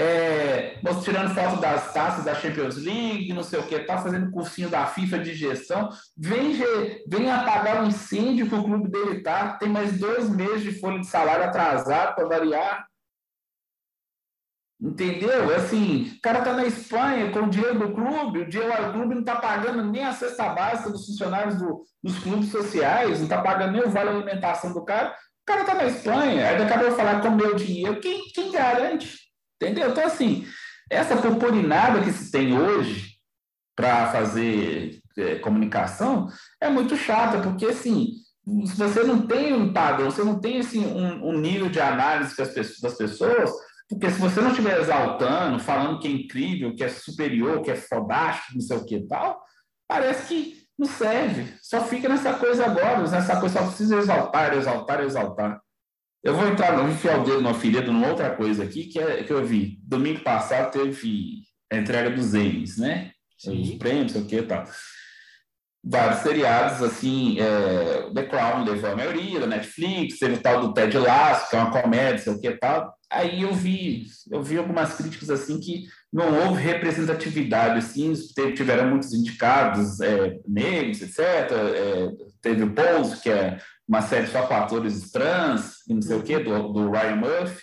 é, 0.00 0.80
tirando 1.02 1.34
foto 1.34 1.60
das 1.60 1.92
taças 1.92 2.24
da 2.24 2.34
Champions 2.34 2.76
League, 2.76 3.32
não 3.32 3.42
sei 3.42 3.58
o 3.58 3.66
que, 3.66 3.78
tá 3.80 3.98
fazendo 3.98 4.30
cursinho 4.30 4.68
da 4.68 4.86
FIFA 4.86 5.18
de 5.18 5.34
gestão, 5.34 5.88
vem, 6.16 6.58
vem 7.06 7.30
apagar 7.30 7.82
o 7.82 7.86
incêndio 7.86 8.48
que 8.48 8.54
o 8.54 8.64
clube 8.64 8.90
dele 8.90 9.22
tá, 9.22 9.54
tem 9.54 9.68
mais 9.68 9.98
dois 9.98 10.28
meses 10.28 10.62
de 10.62 10.78
folha 10.80 11.00
de 11.00 11.06
salário 11.06 11.44
atrasado 11.44 12.14
para 12.14 12.28
variar, 12.28 12.90
Entendeu? 14.80 15.54
Assim, 15.54 16.10
o 16.16 16.20
cara 16.22 16.40
tá 16.40 16.54
na 16.54 16.64
Espanha 16.64 17.30
com 17.30 17.40
o 17.40 17.50
dinheiro 17.50 17.78
do 17.78 17.92
clube, 17.92 18.38
o, 18.38 18.48
dinheiro, 18.48 18.88
o 18.88 18.92
clube 18.94 19.14
não 19.14 19.20
está 19.20 19.36
pagando 19.36 19.84
nem 19.84 20.02
a 20.02 20.12
cesta 20.14 20.48
básica 20.48 20.88
dos 20.88 21.04
funcionários 21.04 21.58
do, 21.58 21.84
dos 22.02 22.18
clubes 22.20 22.50
sociais, 22.50 23.18
não 23.18 23.24
está 23.24 23.42
pagando 23.42 23.72
nem 23.72 23.82
o 23.82 23.90
vale 23.90 24.08
alimentação 24.08 24.72
do 24.72 24.82
cara. 24.82 25.10
O 25.10 25.52
cara 25.52 25.64
tá 25.64 25.74
na 25.74 25.84
Espanha, 25.84 26.48
aí 26.48 26.62
acabou 26.62 26.88
de 26.88 26.96
falar 26.96 27.20
com 27.20 27.28
o 27.28 27.36
meu 27.36 27.54
dinheiro, 27.54 28.00
quem, 28.00 28.22
quem 28.32 28.50
garante? 28.50 29.18
Entendeu? 29.60 29.90
Então, 29.90 30.04
assim, 30.04 30.46
essa 30.88 31.16
purpurinada 31.16 32.00
que 32.02 32.12
se 32.12 32.30
tem 32.30 32.58
hoje 32.58 33.16
para 33.76 34.10
fazer 34.12 35.00
é, 35.16 35.36
comunicação 35.36 36.28
é 36.60 36.68
muito 36.68 36.96
chata, 36.96 37.40
porque, 37.40 37.66
assim, 37.66 38.12
você 38.44 39.02
não 39.02 39.26
tem 39.26 39.52
um 39.52 39.72
padrão, 39.72 40.10
você 40.10 40.24
não 40.24 40.40
tem 40.40 40.58
assim, 40.58 40.84
um, 40.84 41.28
um 41.28 41.38
nível 41.38 41.68
de 41.68 41.80
análise 41.80 42.34
das 42.36 42.94
pessoas 42.96 43.50
porque 43.90 44.08
se 44.08 44.20
você 44.20 44.40
não 44.40 44.50
estiver 44.50 44.78
exaltando, 44.78 45.58
falando 45.58 45.98
que 45.98 46.06
é 46.06 46.12
incrível, 46.12 46.76
que 46.76 46.84
é 46.84 46.88
superior, 46.88 47.60
que 47.60 47.72
é 47.72 47.74
fodástico, 47.74 48.54
não 48.54 48.60
sei 48.60 48.76
o 48.76 48.84
que 48.84 48.94
e 48.94 49.08
tal, 49.08 49.42
parece 49.88 50.28
que 50.28 50.62
não 50.78 50.86
serve. 50.86 51.52
Só 51.60 51.82
fica 51.82 52.08
nessa 52.08 52.34
coisa 52.34 52.66
agora, 52.66 53.00
nessa 53.00 53.40
coisa, 53.40 53.58
só 53.58 53.66
precisa 53.66 53.98
exaltar, 53.98 54.54
exaltar, 54.54 55.00
exaltar. 55.00 55.60
Eu 56.22 56.34
vou 56.34 56.46
entrar, 56.46 56.76
vou 56.76 56.88
enfiar 56.88 57.20
o 57.20 57.24
dedo 57.24 57.40
numa 57.40 57.54
ferida 57.54 57.90
numa 57.90 58.08
outra 58.08 58.30
coisa 58.30 58.64
aqui, 58.64 58.84
que, 58.84 58.98
é, 58.98 59.22
que 59.22 59.32
eu 59.32 59.44
vi. 59.44 59.78
Domingo 59.82 60.20
passado 60.20 60.70
teve 60.70 61.42
a 61.72 61.76
entrega 61.76 62.10
dos 62.10 62.34
Emmys, 62.34 62.76
né? 62.76 63.12
Sim. 63.38 63.62
Os 63.62 63.70
prêmios, 63.76 64.12
sei 64.12 64.20
o 64.20 64.26
que 64.26 64.36
e 64.36 64.42
tal. 64.42 64.64
Vários 65.82 66.20
seriados, 66.20 66.82
assim, 66.82 67.38
é, 67.40 68.12
The 68.12 68.24
Crown 68.24 68.64
levou 68.64 68.90
a 68.90 68.96
maioria, 68.96 69.40
da 69.40 69.46
Netflix, 69.46 70.18
teve 70.18 70.34
o 70.34 70.42
tal 70.42 70.60
do 70.60 70.74
Ted 70.74 70.96
Lasso, 70.98 71.48
que 71.48 71.56
é 71.56 71.58
uma 71.58 71.70
comédia, 71.70 72.18
sei 72.18 72.34
o 72.34 72.40
que 72.40 72.48
e 72.48 72.58
tal 72.58 72.94
aí 73.10 73.42
eu 73.42 73.52
vi, 73.52 74.06
eu 74.30 74.40
vi 74.40 74.56
algumas 74.56 74.94
críticas 74.94 75.28
assim 75.28 75.58
que 75.58 75.84
não 76.12 76.46
houve 76.46 76.60
representatividade, 76.62 77.78
assim, 77.78 78.12
tiveram 78.54 78.90
muitos 78.90 79.12
indicados 79.12 80.00
é, 80.00 80.40
negros, 80.46 81.00
etc. 81.02 81.20
É, 81.20 82.08
teve 82.42 82.64
o 82.64 82.74
Pose, 82.74 83.20
que 83.20 83.30
é 83.30 83.58
uma 83.86 84.02
série 84.02 84.26
só 84.26 84.46
com 84.46 84.54
atores 84.54 85.10
trans, 85.10 85.86
e 85.88 85.94
não 85.94 86.02
sei 86.02 86.16
o 86.16 86.22
quê, 86.22 86.38
do, 86.40 86.72
do 86.72 86.90
Ryan 86.90 87.16
Murphy, 87.16 87.62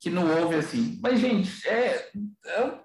que 0.00 0.10
não 0.10 0.40
houve 0.40 0.54
assim. 0.54 0.98
Mas, 1.02 1.18
gente, 1.18 1.66
é, 1.68 2.10
eu, 2.58 2.80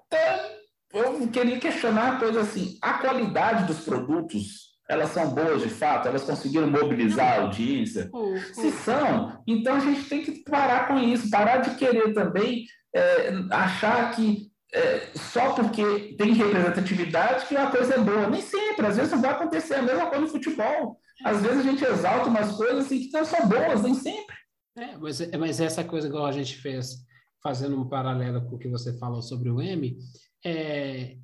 eu 0.94 1.28
queria 1.28 1.60
questionar 1.60 2.14
a 2.14 2.20
coisa 2.20 2.42
assim, 2.42 2.78
a 2.82 2.94
qualidade 2.94 3.66
dos 3.66 3.82
produtos 3.82 4.74
elas 4.90 5.12
são 5.12 5.34
boas 5.34 5.62
de 5.62 5.70
fato? 5.70 6.08
Elas 6.08 6.24
conseguiram 6.24 6.70
mobilizar 6.70 7.40
a 7.40 7.42
audiência? 7.44 8.10
Uhum. 8.14 8.38
Se 8.38 8.72
são, 8.72 9.42
então 9.48 9.76
a 9.76 9.80
gente 9.80 10.04
tem 10.10 10.24
que 10.24 10.44
parar 10.44 10.88
com 10.88 11.00
isso, 11.00 11.30
parar 11.30 11.58
de 11.58 11.76
querer 11.76 12.14
também 12.14 12.66
é, 12.94 13.34
achar 13.50 14.14
que 14.14 14.53
é, 14.74 15.12
só 15.16 15.54
porque 15.54 16.16
tem 16.18 16.34
representatividade 16.34 17.46
que 17.46 17.56
a 17.56 17.70
coisa 17.70 17.94
é 17.94 18.00
boa. 18.00 18.28
Nem 18.28 18.42
sempre, 18.42 18.88
às 18.88 18.98
vezes 18.98 19.22
vai 19.22 19.30
acontecer 19.30 19.76
a 19.76 19.82
mesma 19.84 20.08
coisa 20.08 20.26
no 20.26 20.32
futebol. 20.32 21.00
Às 21.24 21.42
vezes 21.44 21.60
a 21.60 21.62
gente 21.62 21.84
exalta 21.84 22.28
umas 22.28 22.52
coisas 22.58 22.86
assim, 22.86 23.00
que 23.00 23.14
não 23.14 23.24
são 23.24 23.48
boas, 23.48 23.84
nem 23.84 23.94
sempre. 23.94 24.36
É, 24.76 24.98
mas, 24.98 25.20
mas 25.38 25.62
essa 25.62 25.84
coisa 25.84 26.08
igual 26.08 26.26
a 26.26 26.32
gente 26.32 26.58
fez, 26.58 27.06
fazendo 27.42 27.80
um 27.80 27.88
paralelo 27.88 28.42
com 28.50 28.56
o 28.56 28.60
que 28.60 28.68
você 28.68 28.98
falou 28.98 29.22
sobre 29.22 29.52
o 29.52 29.62
M, 29.62 29.96
é, 30.44 31.18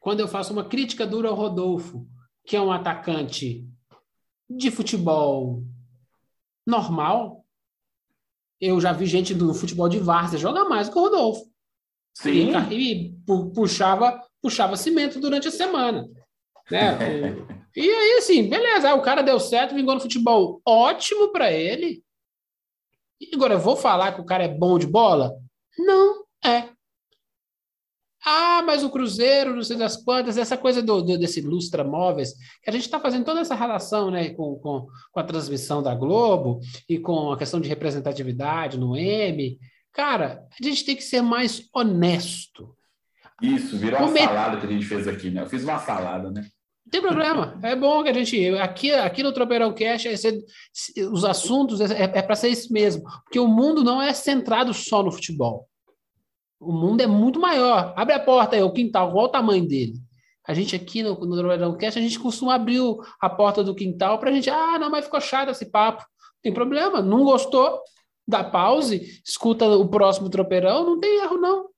quando 0.00 0.20
eu 0.20 0.28
faço 0.28 0.54
uma 0.54 0.66
crítica 0.66 1.06
dura 1.06 1.28
ao 1.28 1.34
Rodolfo, 1.34 2.08
que 2.46 2.56
é 2.56 2.60
um 2.60 2.72
atacante 2.72 3.68
de 4.48 4.70
futebol 4.70 5.62
normal. 6.66 7.44
Eu 8.58 8.80
já 8.80 8.92
vi 8.92 9.04
gente 9.04 9.34
do 9.34 9.52
futebol 9.52 9.86
de 9.86 9.98
Várzea 9.98 10.38
jogar 10.38 10.64
mais 10.64 10.88
que 10.88 10.96
o 10.96 11.02
Rodolfo. 11.02 11.55
Sim. 12.16 12.52
E, 12.70 13.08
e 13.08 13.14
puxava, 13.54 14.18
puxava 14.40 14.76
cimento 14.76 15.20
durante 15.20 15.48
a 15.48 15.50
semana. 15.50 16.08
Né? 16.70 16.96
e 17.76 17.90
aí, 17.90 18.18
assim, 18.18 18.48
beleza, 18.48 18.94
o 18.94 19.02
cara 19.02 19.22
deu 19.22 19.38
certo, 19.38 19.74
vingou 19.74 19.94
no 19.94 20.00
futebol 20.00 20.62
ótimo 20.64 21.30
para 21.30 21.52
ele. 21.52 22.02
E 23.20 23.34
agora, 23.34 23.54
eu 23.54 23.60
vou 23.60 23.76
falar 23.76 24.14
que 24.14 24.20
o 24.20 24.24
cara 24.24 24.44
é 24.44 24.48
bom 24.48 24.78
de 24.78 24.86
bola? 24.86 25.30
Não 25.78 26.24
é. 26.42 26.70
Ah, 28.24 28.62
mas 28.62 28.82
o 28.82 28.90
Cruzeiro, 28.90 29.54
não 29.54 29.62
sei 29.62 29.76
das 29.76 29.96
quantas, 29.96 30.38
essa 30.38 30.56
coisa 30.56 30.82
do, 30.82 31.02
do 31.02 31.18
desse 31.18 31.42
Lustra 31.42 31.84
Móveis, 31.84 32.32
que 32.62 32.68
a 32.68 32.72
gente 32.72 32.82
está 32.82 32.98
fazendo 32.98 33.24
toda 33.24 33.40
essa 33.40 33.54
relação 33.54 34.10
né, 34.10 34.30
com, 34.30 34.56
com, 34.56 34.86
com, 35.12 35.20
a 35.20 35.22
transmissão 35.22 35.82
da 35.82 35.94
Globo 35.94 36.60
e 36.88 36.98
com 36.98 37.30
a 37.30 37.36
questão 37.36 37.60
de 37.60 37.68
representatividade 37.68 38.78
no 38.78 38.96
M. 38.96 39.58
Cara, 39.96 40.46
a 40.52 40.62
gente 40.62 40.84
tem 40.84 40.94
que 40.94 41.02
ser 41.02 41.22
mais 41.22 41.70
honesto. 41.74 42.76
Isso, 43.40 43.78
virou 43.78 44.00
uma 44.00 44.14
salada 44.14 44.58
que 44.58 44.66
a 44.66 44.70
gente 44.70 44.84
fez 44.84 45.08
aqui, 45.08 45.30
né? 45.30 45.40
Eu 45.40 45.46
fiz 45.46 45.64
uma 45.64 45.78
salada, 45.78 46.30
né? 46.30 46.42
Não 46.84 46.90
tem 46.90 47.00
problema. 47.00 47.58
É 47.62 47.74
bom 47.74 48.02
que 48.02 48.10
a 48.10 48.12
gente. 48.12 48.46
Aqui, 48.58 48.92
aqui 48.92 49.22
no 49.22 49.32
Tropeirão 49.32 49.74
Cash, 49.74 50.04
é 50.04 50.12
os 51.10 51.24
assuntos 51.24 51.80
é, 51.80 52.02
é 52.02 52.22
para 52.22 52.36
ser 52.36 52.50
isso 52.50 52.70
mesmo. 52.70 53.04
Porque 53.24 53.38
o 53.38 53.48
mundo 53.48 53.82
não 53.82 54.00
é 54.00 54.12
centrado 54.12 54.74
só 54.74 55.02
no 55.02 55.10
futebol. 55.10 55.66
O 56.60 56.72
mundo 56.72 57.00
é 57.00 57.06
muito 57.06 57.40
maior. 57.40 57.94
Abre 57.96 58.14
a 58.14 58.20
porta 58.20 58.54
aí, 58.54 58.62
o 58.62 58.72
quintal, 58.72 59.10
qual 59.12 59.24
o 59.24 59.30
tamanho 59.30 59.66
dele? 59.66 59.94
A 60.46 60.52
gente 60.52 60.76
aqui 60.76 61.02
no, 61.02 61.18
no 61.18 61.36
Drogadão 61.36 61.74
Cast, 61.76 61.98
a 61.98 62.02
gente 62.02 62.18
costuma 62.18 62.54
abrir 62.54 62.82
a 63.18 63.30
porta 63.30 63.64
do 63.64 63.74
quintal 63.74 64.18
para 64.18 64.28
a 64.28 64.32
gente, 64.32 64.50
ah, 64.50 64.78
não, 64.78 64.90
mas 64.90 65.06
ficou 65.06 65.20
chato 65.22 65.50
esse 65.50 65.70
papo. 65.70 66.02
Não 66.02 66.42
tem 66.42 66.52
problema, 66.52 67.00
não 67.02 67.24
gostou, 67.24 67.80
dá 68.26 68.42
pause, 68.42 69.20
escuta 69.24 69.66
o 69.66 69.88
próximo 69.88 70.28
tropeirão, 70.28 70.84
não 70.84 70.98
tem 70.98 71.20
erro, 71.20 71.38
não. 71.38 71.68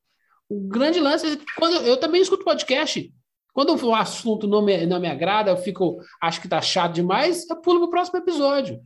O 0.48 0.60
grande 0.66 0.98
lance 0.98 1.26
é 1.26 1.38
quando 1.58 1.76
eu, 1.86 1.98
também 1.98 2.22
escuto 2.22 2.44
podcast. 2.44 3.12
Quando 3.52 3.74
o 3.84 3.94
assunto 3.94 4.46
não 4.46 4.62
me, 4.62 4.86
não 4.86 5.00
me 5.00 5.08
agrada, 5.08 5.50
eu 5.50 5.56
fico, 5.56 5.98
acho 6.22 6.40
que 6.40 6.48
tá 6.48 6.60
chato 6.62 6.94
demais, 6.94 7.48
eu 7.50 7.56
pulo 7.60 7.80
pro 7.80 7.90
próximo 7.90 8.18
episódio. 8.18 8.80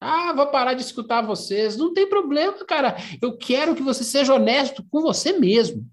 Ah, 0.00 0.32
vou 0.32 0.46
parar 0.48 0.74
de 0.74 0.82
escutar 0.82 1.22
vocês. 1.22 1.76
Não 1.76 1.92
tem 1.92 2.08
problema, 2.08 2.64
cara. 2.64 2.96
Eu 3.20 3.36
quero 3.36 3.74
que 3.74 3.82
você 3.82 4.04
seja 4.04 4.34
honesto 4.34 4.84
com 4.90 5.00
você 5.00 5.32
mesmo. 5.32 5.84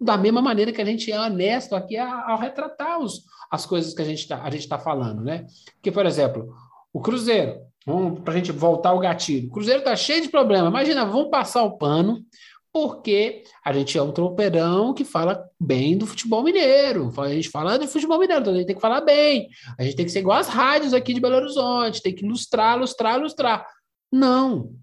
Da 0.00 0.16
mesma 0.16 0.40
maneira 0.40 0.72
que 0.72 0.80
a 0.80 0.84
gente 0.84 1.12
é 1.12 1.20
honesto 1.20 1.76
aqui 1.76 1.96
ao 1.98 2.38
retratar 2.38 2.98
os, 2.98 3.24
as 3.50 3.66
coisas 3.66 3.92
que 3.92 4.00
a 4.00 4.04
gente 4.04 4.20
está 4.20 4.48
tá 4.68 4.78
falando, 4.78 5.22
né? 5.22 5.46
Porque, 5.74 5.92
por 5.92 6.06
exemplo, 6.06 6.54
o 6.92 7.00
Cruzeiro, 7.00 7.60
para 7.84 8.34
a 8.34 8.36
gente 8.36 8.52
voltar 8.52 8.90
ao 8.90 8.98
gatilho, 8.98 9.48
o 9.48 9.50
Cruzeiro 9.50 9.80
está 9.80 9.96
cheio 9.96 10.22
de 10.22 10.28
problema. 10.28 10.68
Imagina, 10.68 11.04
vamos 11.04 11.30
passar 11.30 11.62
o 11.62 11.78
pano, 11.78 12.24
porque 12.72 13.42
a 13.64 13.72
gente 13.72 13.96
é 13.96 14.02
um 14.02 14.12
tropeirão 14.12 14.94
que 14.94 15.04
fala 15.04 15.44
bem 15.58 15.96
do 15.96 16.06
futebol 16.06 16.42
mineiro. 16.42 17.12
A 17.18 17.28
gente 17.28 17.48
fala 17.48 17.78
de 17.78 17.86
futebol 17.86 18.18
mineiro, 18.18 18.42
então 18.42 18.52
a 18.52 18.56
gente 18.56 18.66
tem 18.66 18.76
que 18.76 18.82
falar 18.82 19.00
bem. 19.00 19.48
A 19.78 19.82
gente 19.82 19.96
tem 19.96 20.04
que 20.04 20.12
ser 20.12 20.20
igual 20.20 20.38
as 20.38 20.48
rádios 20.48 20.94
aqui 20.94 21.14
de 21.14 21.20
Belo 21.20 21.36
Horizonte, 21.36 22.02
tem 22.02 22.14
que 22.14 22.24
ilustrar, 22.24 22.76
ilustrar, 22.76 23.18
ilustrar. 23.18 23.66
Não. 24.12 24.74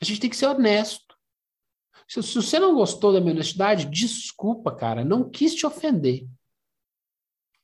A 0.00 0.04
gente 0.04 0.20
tem 0.20 0.30
que 0.30 0.36
ser 0.36 0.46
honesto. 0.46 1.16
Se, 2.08 2.22
se 2.22 2.34
você 2.34 2.58
não 2.58 2.74
gostou 2.74 3.12
da 3.12 3.20
minha 3.20 3.34
honestidade, 3.34 3.84
desculpa, 3.84 4.74
cara, 4.74 5.04
não 5.04 5.28
quis 5.28 5.54
te 5.54 5.66
ofender. 5.66 6.26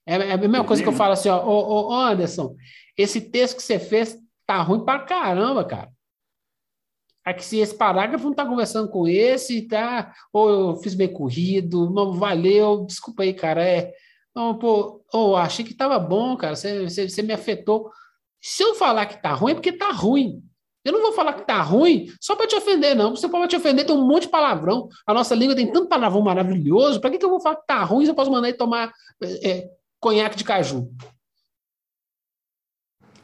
É, 0.07 0.15
é 0.15 0.33
a 0.33 0.37
mesma 0.37 0.65
coisa 0.65 0.83
que 0.83 0.89
eu 0.89 0.93
falo 0.93 1.13
assim, 1.13 1.29
ó, 1.29 1.45
ô, 1.45 1.89
ô 1.89 1.93
Anderson, 1.93 2.55
esse 2.97 3.21
texto 3.21 3.57
que 3.57 3.63
você 3.63 3.79
fez 3.79 4.19
tá 4.47 4.61
ruim 4.63 4.85
pra 4.85 5.01
caramba, 5.01 5.65
cara. 5.65 5.91
Aqui, 7.25 7.43
se 7.43 7.59
esse 7.59 7.75
parágrafo 7.75 8.25
não 8.25 8.33
está 8.33 8.45
conversando 8.45 8.91
com 8.91 9.09
esse, 9.09 9.63
tá? 9.63 10.15
Ou 10.31 10.51
eu 10.51 10.77
fiz 10.77 10.95
bem 10.95 11.11
corrido, 11.11 11.89
não 11.91 12.13
valeu, 12.13 12.85
desculpa 12.85 13.23
aí, 13.23 13.33
cara. 13.33 13.67
É, 13.67 13.95
não, 14.37 14.59
pô, 14.59 15.03
oh, 15.13 15.35
achei 15.35 15.65
que 15.65 15.73
estava 15.73 15.99
bom, 15.99 16.37
cara. 16.37 16.55
Você, 16.55 16.83
você, 16.87 17.09
você, 17.09 17.23
me 17.23 17.33
afetou. 17.33 17.91
Se 18.43 18.63
eu 18.63 18.75
falar 18.75 19.07
que 19.07 19.23
tá 19.23 19.33
ruim, 19.33 19.53
é 19.53 19.55
porque 19.55 19.73
tá 19.73 19.91
ruim. 19.91 20.43
Eu 20.85 20.93
não 20.93 21.01
vou 21.01 21.13
falar 21.13 21.33
que 21.33 21.47
tá 21.47 21.63
ruim 21.63 22.13
só 22.21 22.37
para 22.37 22.47
te 22.47 22.55
ofender, 22.57 22.95
não. 22.95 23.17
Você 23.17 23.27
pode 23.27 23.49
te 23.49 23.57
ofender, 23.57 23.87
tem 23.87 23.97
um 23.97 24.07
monte 24.07 24.25
de 24.25 24.29
palavrão. 24.29 24.87
A 25.07 25.15
nossa 25.15 25.35
língua 25.35 25.57
tem 25.57 25.73
tanto 25.73 25.89
palavrão 25.89 26.21
maravilhoso. 26.21 27.01
Para 27.01 27.11
que, 27.11 27.17
que 27.17 27.25
eu 27.25 27.31
vou 27.31 27.41
falar 27.41 27.57
que 27.57 27.67
tá 27.67 27.83
ruim 27.85 28.05
se 28.05 28.11
eu 28.11 28.15
posso 28.15 28.31
mandar 28.31 28.49
ele 28.49 28.59
tomar 28.59 28.93
é, 29.23 29.51
é 29.51 29.71
conhaque 30.05 30.37
de 30.37 30.45
caju? 30.45 30.93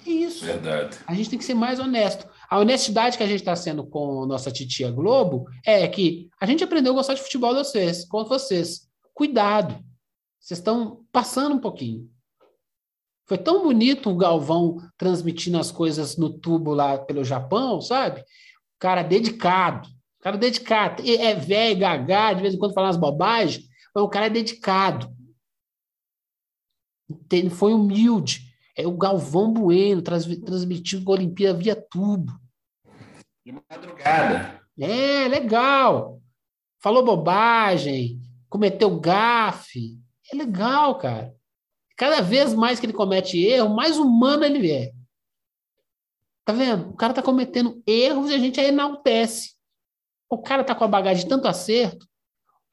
É 0.07 0.11
isso. 0.11 0.47
Verdade. 0.47 0.97
A 1.07 1.13
gente 1.13 1.29
tem 1.29 1.39
que 1.39 1.45
ser 1.45 1.53
mais 1.53 1.79
honesto. 1.79 2.27
A 2.49 2.59
honestidade 2.59 3.19
que 3.19 3.23
a 3.23 3.27
gente 3.27 3.41
está 3.41 3.55
sendo 3.55 3.87
com 3.87 4.25
nossa 4.25 4.51
titia 4.51 4.91
Globo 4.91 5.45
é 5.63 5.87
que 5.87 6.31
a 6.41 6.47
gente 6.47 6.65
aprendeu 6.65 6.95
a 6.95 6.97
gostar 6.97 7.13
de 7.13 7.21
futebol 7.21 7.53
de 7.53 7.59
vocês, 7.59 8.07
com 8.07 8.25
vocês. 8.25 8.89
Cuidado. 9.13 9.75
Vocês 10.41 10.59
estão 10.59 11.05
passando 11.13 11.57
um 11.57 11.61
pouquinho. 11.61 12.11
Foi 13.29 13.37
tão 13.37 13.63
bonito 13.63 14.09
o 14.09 14.17
Galvão 14.17 14.79
transmitindo 14.97 15.59
as 15.59 15.71
coisas 15.71 16.17
no 16.17 16.31
tubo 16.31 16.73
lá 16.73 16.97
pelo 16.97 17.23
Japão, 17.23 17.83
sabe? 17.83 18.25
Cara 18.79 19.03
dedicado. 19.03 19.87
Cara 20.23 20.39
dedicado. 20.39 21.03
É 21.07 21.35
velho, 21.35 21.79
gaga, 21.79 22.33
de 22.33 22.41
vez 22.41 22.55
em 22.55 22.59
quando 22.59 22.73
fala 22.73 22.87
umas 22.87 22.97
bobagens, 22.97 23.67
mas 23.95 24.03
o 24.03 24.09
cara 24.09 24.27
é 24.27 24.31
dedicado. 24.31 25.20
Foi 27.51 27.73
humilde. 27.73 28.51
É 28.77 28.87
o 28.87 28.97
Galvão 28.97 29.53
Bueno 29.53 30.03
trans, 30.03 30.27
transmitindo 30.45 31.11
a 31.11 31.15
Olimpíada 31.15 31.59
via 31.59 31.77
tubo. 31.77 32.33
De 33.45 33.53
madrugada. 33.53 34.61
É, 34.79 35.29
legal. 35.29 36.21
Falou 36.81 37.05
bobagem, 37.05 38.21
cometeu 38.49 38.99
gafe. 38.99 39.99
É 40.33 40.37
legal, 40.37 40.97
cara. 40.97 41.35
Cada 41.97 42.23
vez 42.23 42.55
mais 42.55 42.81
que 42.81 42.87
ele 42.87 42.95
comete 42.95 43.45
erro, 43.45 43.69
mais 43.69 43.99
humano 43.99 44.45
ele 44.45 44.71
é. 44.71 44.93
Tá 46.45 46.55
vendo? 46.55 46.91
O 46.91 46.97
cara 46.97 47.13
tá 47.13 47.23
cometendo 47.23 47.83
erros 47.87 48.31
e 48.31 48.35
a 48.35 48.39
gente 48.39 48.59
aí 48.59 48.69
enaltece. 48.69 49.55
O 50.29 50.39
cara 50.39 50.65
tá 50.65 50.75
com 50.75 50.85
a 50.85 50.89
bagagem 50.89 51.25
de 51.25 51.29
tanto 51.29 51.47
acerto. 51.47 52.09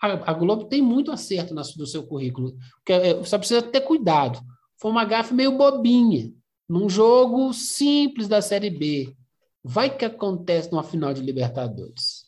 A, 0.02 0.32
a 0.32 0.34
Globo 0.34 0.66
tem 0.66 0.82
muito 0.82 1.12
acerto 1.12 1.54
no, 1.54 1.62
no 1.78 1.88
seu 1.88 2.04
currículo. 2.04 2.56
Porque, 2.78 2.94
é, 2.94 3.24
só 3.24 3.38
precisa 3.38 3.62
ter 3.62 3.82
cuidado. 3.82 4.40
Foi 4.80 4.92
uma 4.92 5.06
gafe 5.06 5.34
meio 5.34 5.58
bobinha, 5.58 6.32
num 6.70 6.90
jogo 6.90 7.54
simples 7.54 8.28
da 8.28 8.42
Série 8.42 8.70
B. 8.70 9.16
Vai 9.64 9.90
que 9.90 10.06
acontece 10.06 10.72
numa 10.72 10.84
final 10.84 11.14
de 11.14 11.22
Libertadores. 11.22 12.28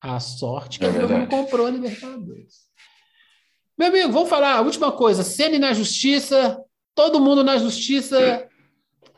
A 0.00 0.18
sorte 0.20 0.78
que 0.78 0.84
é 0.84 0.88
a 0.88 0.92
não 0.92 1.26
comprou 1.26 1.66
a 1.66 1.70
Libertadores. 1.70 2.66
Meu 3.78 3.88
amigo, 3.88 4.12
vamos 4.12 4.28
falar 4.28 4.56
a 4.56 4.60
última 4.62 4.90
coisa. 4.90 5.22
Ceni 5.22 5.58
na 5.58 5.74
justiça, 5.74 6.58
todo 6.94 7.20
mundo 7.20 7.44
na 7.44 7.58
justiça, 7.58 8.48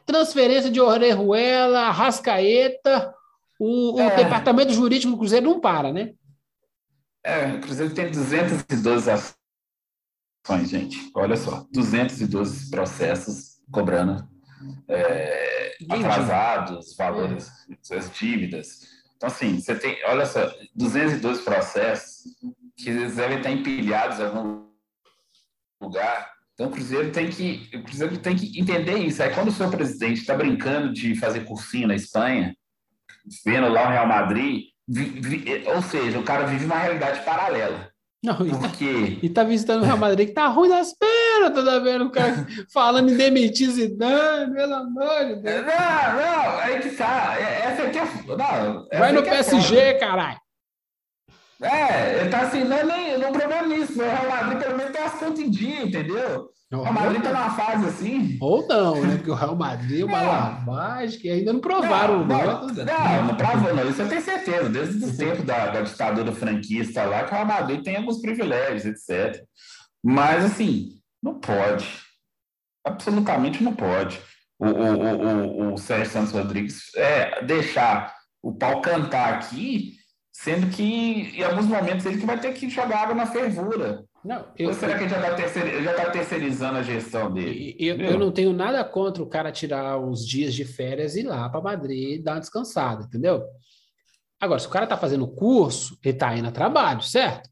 transferência 0.05 0.71
de 0.71 0.81
Orejuela, 0.81 1.91
Rascaeta, 1.91 3.15
o, 3.59 4.01
é. 4.01 4.07
o, 4.07 4.17
departamento 4.17 4.73
jurídico 4.73 5.13
do 5.13 5.19
Cruzeiro 5.19 5.47
não 5.47 5.61
para, 5.61 5.93
né? 5.93 6.13
É, 7.29 7.53
o 7.53 7.61
Cruzeiro 7.61 7.93
tem 7.93 8.11
212 8.11 9.11
ações, 9.11 10.71
gente. 10.71 11.11
Olha 11.15 11.37
só, 11.37 11.67
212 11.71 12.71
processos 12.71 13.59
cobrando 13.71 14.27
é, 14.89 15.77
atrasados, 15.91 16.97
valores, 16.97 17.51
é. 17.91 17.97
as 17.97 18.11
dívidas. 18.11 18.81
Então, 19.15 19.27
assim, 19.27 19.61
você 19.61 19.75
tem, 19.75 20.03
olha 20.07 20.25
só, 20.25 20.51
212 20.75 21.43
processos 21.43 22.23
que 22.75 22.91
devem 22.91 23.37
estar 23.37 23.51
empilhados 23.51 24.21
em 24.21 24.23
algum 24.23 24.67
lugar. 25.83 26.33
Então, 26.55 26.69
o 26.69 26.71
Cruzeiro 26.71 27.13
tem 27.13 27.29
que, 27.29 27.69
o 27.75 27.83
Cruzeiro 27.83 28.17
tem 28.17 28.37
que 28.37 28.59
entender 28.59 28.97
isso. 29.01 29.23
Aí, 29.23 29.35
quando 29.35 29.49
o 29.49 29.53
seu 29.53 29.71
presidente 29.71 30.23
está 30.23 30.35
brincando 30.35 30.95
de 30.95 31.15
fazer 31.15 31.45
cursinho 31.45 31.89
na 31.89 31.95
Espanha, 31.95 32.57
vendo 33.45 33.69
lá 33.69 33.87
o 33.87 33.91
Real 33.91 34.09
Madrid, 34.09 34.69
vi, 34.89 35.05
vi, 35.21 35.65
ou 35.67 35.83
seja, 35.83 36.19
o 36.19 36.23
cara 36.23 36.47
vive 36.47 36.65
uma 36.65 36.79
realidade 36.79 37.21
paralela. 37.25 37.91
Não, 38.23 38.35
e, 38.45 38.51
Por 38.51 38.73
quê? 38.73 39.19
e 39.23 39.29
tá 39.29 39.45
visitando 39.45 39.83
o 39.83 39.85
Real 39.85 39.97
Madrid 39.97 40.27
que 40.27 40.35
tá 40.35 40.49
ruim 40.49 40.69
das 40.69 40.93
pernas, 40.93 41.65
tá 41.65 41.79
vendo 41.79 42.07
o 42.07 42.11
cara 42.11 42.47
falando 42.73 43.11
em 43.11 43.17
demitir 43.17 43.71
Zidane, 43.71 44.53
pelo 44.53 44.75
amor 44.75 45.25
de 45.27 45.37
Deus. 45.37 45.65
Não, 45.65 46.17
não, 46.17 46.59
aí 46.59 46.81
que 46.81 46.91
tá. 46.91 47.37
Essa 47.39 47.83
aqui 47.85 47.99
é. 47.99 48.05
Não, 48.37 48.89
Vai 48.93 49.13
no 49.13 49.23
PSG, 49.23 49.77
é 49.77 49.95
caralho. 49.95 50.41
É, 51.61 52.29
tá 52.29 52.43
assim, 52.43 52.63
não, 52.65 52.77
é 52.77 52.85
nem, 52.85 53.19
não 53.19 53.33
problema 53.33 53.67
nisso. 53.67 54.01
O 54.01 54.05
Real 54.05 54.29
Madrid 54.29 54.63
pelo 54.63 54.77
menos 54.77 54.93
tem 54.93 55.03
as 55.03 55.15
contas 55.15 55.41
em 55.41 55.51
dia, 55.51 55.83
entendeu? 55.83 56.51
O 56.71 56.83
Real 56.83 56.93
Madrid 56.93 57.23
tá 57.23 57.33
numa 57.33 57.51
fase 57.51 57.87
assim. 57.87 58.39
Ou 58.41 58.67
não, 58.69 59.01
né? 59.03 59.17
Porque 59.17 59.31
o 59.31 59.35
Real 59.35 59.57
Madrid 59.57 60.01
é 60.03 60.05
uma 60.05 60.23
lavagem 60.23 61.19
que 61.19 61.31
ainda 61.31 61.53
não 61.53 61.61
provaram. 61.61 62.27
Não, 62.27 62.45
não, 62.45 62.67
não, 62.67 62.85
não, 62.85 63.25
não 63.27 63.37
provou, 63.37 63.75
não. 63.75 63.89
Isso 63.89 64.03
eu 64.03 64.09
tenho 64.09 64.23
certeza. 64.23 64.69
Desde 64.69 65.05
o 65.05 65.17
tempo 65.17 65.43
da, 65.43 65.67
da 65.69 65.81
ditadura 65.81 66.31
franquista 66.31 67.05
lá, 67.05 67.25
que 67.25 67.31
o 67.31 67.35
Real 67.35 67.47
Madrid 67.47 67.83
tem 67.83 67.97
alguns 67.97 68.21
privilégios, 68.21 68.85
etc. 68.85 69.43
Mas, 70.05 70.45
assim, 70.45 71.01
não 71.23 71.41
pode. 71.41 71.89
Absolutamente 72.85 73.65
não 73.65 73.75
pode. 73.75 74.21
O, 74.59 74.67
o, 74.67 75.71
o, 75.71 75.75
o, 75.75 75.79
Sérgio 75.79 76.13
Santos 76.13 76.33
Rodrigues 76.33 76.95
é, 76.97 77.43
deixar 77.45 78.15
o 78.43 78.53
pau 78.53 78.81
cantar 78.81 79.35
aqui 79.35 79.98
sendo 80.39 80.71
que 80.71 81.37
em 81.37 81.43
alguns 81.43 81.67
momentos 81.67 82.07
ele 82.07 82.19
que 82.19 82.27
vai 82.27 82.39
ter 82.39 82.53
que 82.55 82.71
jogar 82.71 83.03
água 83.03 83.15
na 83.15 83.27
fervura. 83.27 84.05
Não, 84.25 84.47
eu, 84.57 84.69
Ou 84.69 84.75
será 84.75 84.97
que 84.97 85.03
ele 85.03 85.11
já 85.11 85.19
está 85.19 86.05
tá 86.05 86.11
terceirizando 86.11 86.79
a 86.79 86.83
gestão 86.83 87.33
dele? 87.33 87.75
Eu, 87.77 87.97
eu, 87.97 88.19
não 88.19 88.31
tenho 88.31 88.53
nada 88.53 88.85
contra 88.85 89.21
o 89.21 89.29
cara 89.29 89.51
tirar 89.51 89.99
os 89.99 90.25
dias 90.25 90.55
de 90.55 90.65
férias 90.65 91.17
e 91.17 91.21
ir 91.21 91.23
lá 91.25 91.49
para 91.49 91.61
Madrid 91.61 92.21
e 92.21 92.23
dar 92.23 92.35
uma 92.35 92.41
descansada, 92.41 93.05
entendeu? 93.05 93.45
Agora, 94.41 94.61
se 94.61 94.69
o 94.69 94.71
cara 94.71 94.85
está 94.85 94.97
fazendo 94.97 95.27
curso, 95.27 95.99
ele 96.05 96.15
está 96.15 96.37
indo 96.37 96.47
a 96.47 96.53
trabalho, 96.53 97.03
certo? 97.03 97.51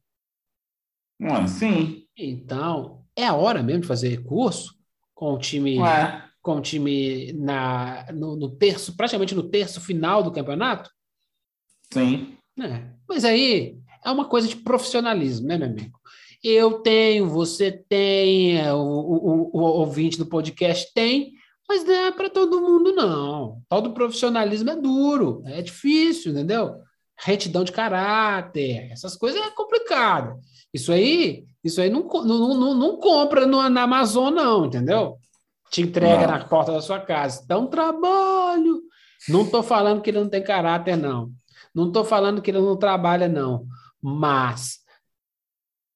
Sim. 1.48 2.04
Então, 2.16 3.04
é 3.16 3.26
a 3.26 3.34
hora 3.34 3.64
mesmo 3.64 3.80
de 3.80 3.88
fazer 3.88 4.22
curso 4.22 4.76
com 5.12 5.34
o 5.34 5.38
time, 5.38 5.80
Ué. 5.80 6.24
com 6.40 6.58
o 6.58 6.60
time 6.60 7.32
na, 7.32 8.06
no, 8.12 8.36
no 8.36 8.48
terço, 8.48 8.96
praticamente 8.96 9.34
no 9.34 9.48
terço 9.48 9.80
final 9.80 10.22
do 10.22 10.30
campeonato? 10.30 10.88
Sim. 11.92 12.35
É. 12.60 12.82
Mas 13.08 13.24
aí 13.24 13.76
é 14.04 14.10
uma 14.10 14.24
coisa 14.24 14.48
de 14.48 14.56
profissionalismo, 14.56 15.46
né, 15.46 15.58
meu 15.58 15.68
amigo? 15.68 15.98
Eu 16.42 16.80
tenho, 16.80 17.28
você 17.28 17.72
tem, 17.72 18.58
é, 18.58 18.72
o, 18.72 18.78
o, 18.78 19.50
o, 19.52 19.60
ouvinte 19.60 20.18
do 20.18 20.26
podcast 20.26 20.92
tem, 20.94 21.32
mas 21.68 21.84
não 21.84 21.92
é 21.92 22.12
para 22.12 22.30
todo 22.30 22.60
mundo, 22.60 22.92
não. 22.92 23.60
Tal 23.68 23.82
do 23.82 23.92
profissionalismo 23.92 24.70
é 24.70 24.76
duro, 24.76 25.42
é 25.46 25.60
difícil, 25.60 26.32
entendeu? 26.32 26.76
Retidão 27.18 27.64
de 27.64 27.72
caráter, 27.72 28.92
essas 28.92 29.16
coisas 29.16 29.40
é 29.40 29.50
complicado. 29.50 30.38
Isso 30.72 30.92
aí, 30.92 31.44
isso 31.64 31.80
aí 31.80 31.90
não, 31.90 32.02
não, 32.02 32.54
não, 32.54 32.74
não 32.74 32.96
compra 32.98 33.46
no, 33.46 33.68
na 33.68 33.82
Amazon, 33.82 34.32
não, 34.32 34.66
entendeu? 34.66 35.16
Te 35.70 35.82
entrega 35.82 36.26
não. 36.26 36.38
na 36.38 36.44
porta 36.44 36.70
da 36.70 36.80
sua 36.80 37.00
casa. 37.00 37.44
Dá 37.48 37.58
um 37.58 37.66
trabalho. 37.66 38.82
Não 39.28 39.42
estou 39.42 39.62
falando 39.62 40.00
que 40.00 40.10
ele 40.10 40.20
não 40.20 40.28
tem 40.28 40.44
caráter, 40.44 40.96
não. 40.96 41.30
Não 41.76 41.88
estou 41.88 42.06
falando 42.06 42.40
que 42.40 42.50
ele 42.50 42.58
não 42.58 42.74
trabalha, 42.74 43.28
não. 43.28 43.66
Mas 44.00 44.78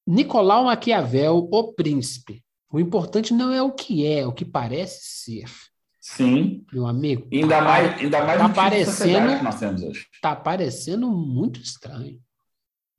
Nicolau 0.07 0.65
Maquiavel, 0.65 1.49
o 1.51 1.73
príncipe. 1.73 2.45
O 2.71 2.79
importante 2.79 3.33
não 3.33 3.51
é 3.51 3.63
o 3.63 3.73
que 3.73 4.07
é, 4.07 4.27
o 4.27 4.33
que 4.33 4.45
parece 4.45 5.01
ser. 5.03 5.51
Sim. 5.99 6.67
Meu 6.71 6.87
amigo. 6.87 7.27
Ainda 7.33 7.57
tá, 7.57 7.63
mais, 7.63 7.99
ainda 8.01 8.25
mais 8.25 8.39
tá 8.39 8.49
no 8.49 8.55
tipo 8.55 8.71
de 8.71 8.85
sociedade 8.85 9.15
parecendo- 9.25 9.39
que 9.39 9.45
nós 9.45 9.59
temos 9.59 9.83
hoje. 9.83 10.07
Tá 10.21 10.37
parecendo 10.37 11.11
muito 11.11 11.61
estranho. 11.61 12.21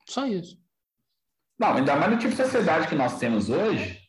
Só 0.09 0.25
isso. 0.25 0.57
Não, 1.59 1.73
ainda 1.75 1.95
mais 1.95 2.11
no 2.11 2.17
tipo 2.17 2.31
de 2.31 2.41
sociedade 2.41 2.87
que 2.87 2.95
nós 2.95 3.19
temos 3.19 3.47
hoje, 3.49 3.99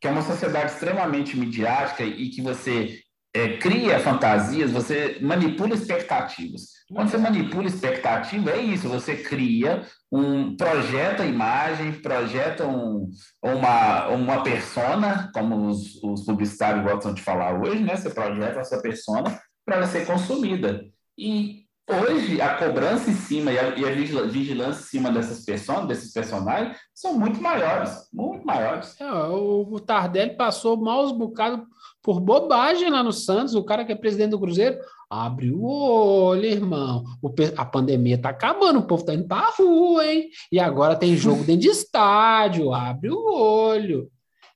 que 0.00 0.08
é 0.08 0.10
uma 0.10 0.22
sociedade 0.22 0.72
extremamente 0.72 1.36
midiática 1.36 2.02
e 2.04 2.30
que 2.30 2.40
você 2.40 3.02
é, 3.34 3.58
cria 3.58 4.00
fantasias, 4.00 4.70
você 4.70 5.18
manipula 5.20 5.74
expectativas. 5.74 6.83
Quando 6.94 7.10
você 7.10 7.18
manipula 7.18 7.66
expectativa, 7.66 8.50
é 8.50 8.58
isso, 8.60 8.88
você 8.88 9.16
cria 9.16 9.84
um 10.10 10.56
projeta 10.56 11.26
imagem, 11.26 11.92
projeta 11.92 12.66
um, 12.66 13.10
uma, 13.42 14.08
uma 14.08 14.42
persona, 14.42 15.30
como 15.34 15.66
os, 15.66 16.02
os 16.02 16.24
publicitários 16.24 16.84
gostam 16.84 17.12
de 17.12 17.20
falar 17.20 17.60
hoje, 17.60 17.82
né? 17.82 17.96
Você 17.96 18.10
projeta 18.10 18.60
essa 18.60 18.80
persona 18.80 19.40
para 19.66 19.76
ela 19.76 19.86
ser 19.86 20.06
consumida. 20.06 20.84
E 21.18 21.64
hoje 21.88 22.40
a 22.40 22.56
cobrança 22.56 23.10
em 23.10 23.14
cima 23.14 23.52
e 23.52 23.58
a, 23.58 23.76
e 23.76 23.84
a 23.84 23.92
vigilância 24.26 24.80
em 24.80 24.84
cima 24.84 25.10
dessas 25.10 25.44
pessoas, 25.44 25.86
desses 25.86 26.12
personagens, 26.12 26.76
são 26.94 27.18
muito 27.18 27.40
maiores, 27.42 28.08
muito 28.12 28.46
maiores. 28.46 28.98
É, 29.00 29.12
o, 29.12 29.68
o 29.68 29.80
Tardelli 29.80 30.36
passou 30.36 30.76
maus 30.76 31.12
bocados 31.12 31.66
por 32.02 32.20
bobagem 32.20 32.90
lá 32.90 33.02
no 33.02 33.12
Santos. 33.12 33.54
O 33.54 33.64
cara 33.64 33.84
que 33.84 33.92
é 33.92 33.96
presidente 33.96 34.30
do 34.30 34.40
Cruzeiro 34.40 34.78
abre 35.08 35.50
o 35.50 35.64
olho, 35.64 36.44
irmão. 36.44 37.04
O 37.22 37.32
a 37.56 37.64
pandemia 37.64 38.18
tá 38.18 38.30
acabando, 38.30 38.80
o 38.80 38.86
povo 38.86 39.04
tá 39.04 39.14
indo 39.14 39.26
pra 39.26 39.52
rua, 39.58 40.06
hein? 40.06 40.28
E 40.50 40.58
agora 40.58 40.96
tem 40.96 41.16
jogo 41.16 41.44
dentro 41.44 41.62
de 41.62 41.68
estádio. 41.68 42.72
Abre 42.74 43.10
o 43.10 43.32
olho. 43.32 44.08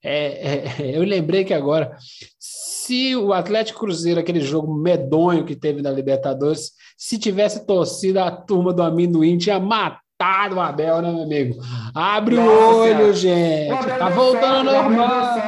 É, 0.02 0.68
é, 0.82 0.96
eu 0.96 1.02
lembrei 1.02 1.44
que 1.44 1.52
agora, 1.52 1.96
se 2.38 3.16
o 3.16 3.32
Atlético 3.32 3.80
Cruzeiro, 3.80 4.20
aquele 4.20 4.40
jogo 4.40 4.72
medonho 4.74 5.44
que 5.44 5.56
teve 5.56 5.82
na 5.82 5.90
Libertadores, 5.90 6.72
se 6.96 7.18
tivesse 7.18 7.66
torcido 7.66 8.20
a 8.20 8.30
turma 8.30 8.72
do 8.72 8.82
amendoim, 8.82 9.36
tinha 9.36 9.58
matado 9.58 10.56
o 10.56 10.60
Abel, 10.60 11.02
né, 11.02 11.12
meu 11.12 11.22
amigo? 11.22 11.60
Abre 11.94 12.36
o 12.36 12.44
Nossa 12.44 12.76
olho, 12.76 13.14
Senhora. 13.14 13.14
gente. 13.14 13.72
O 13.72 13.98
Tá 13.98 14.08
voltando 14.08 14.70
ao 14.70 14.86
o 14.86 14.90
normal. 14.90 15.38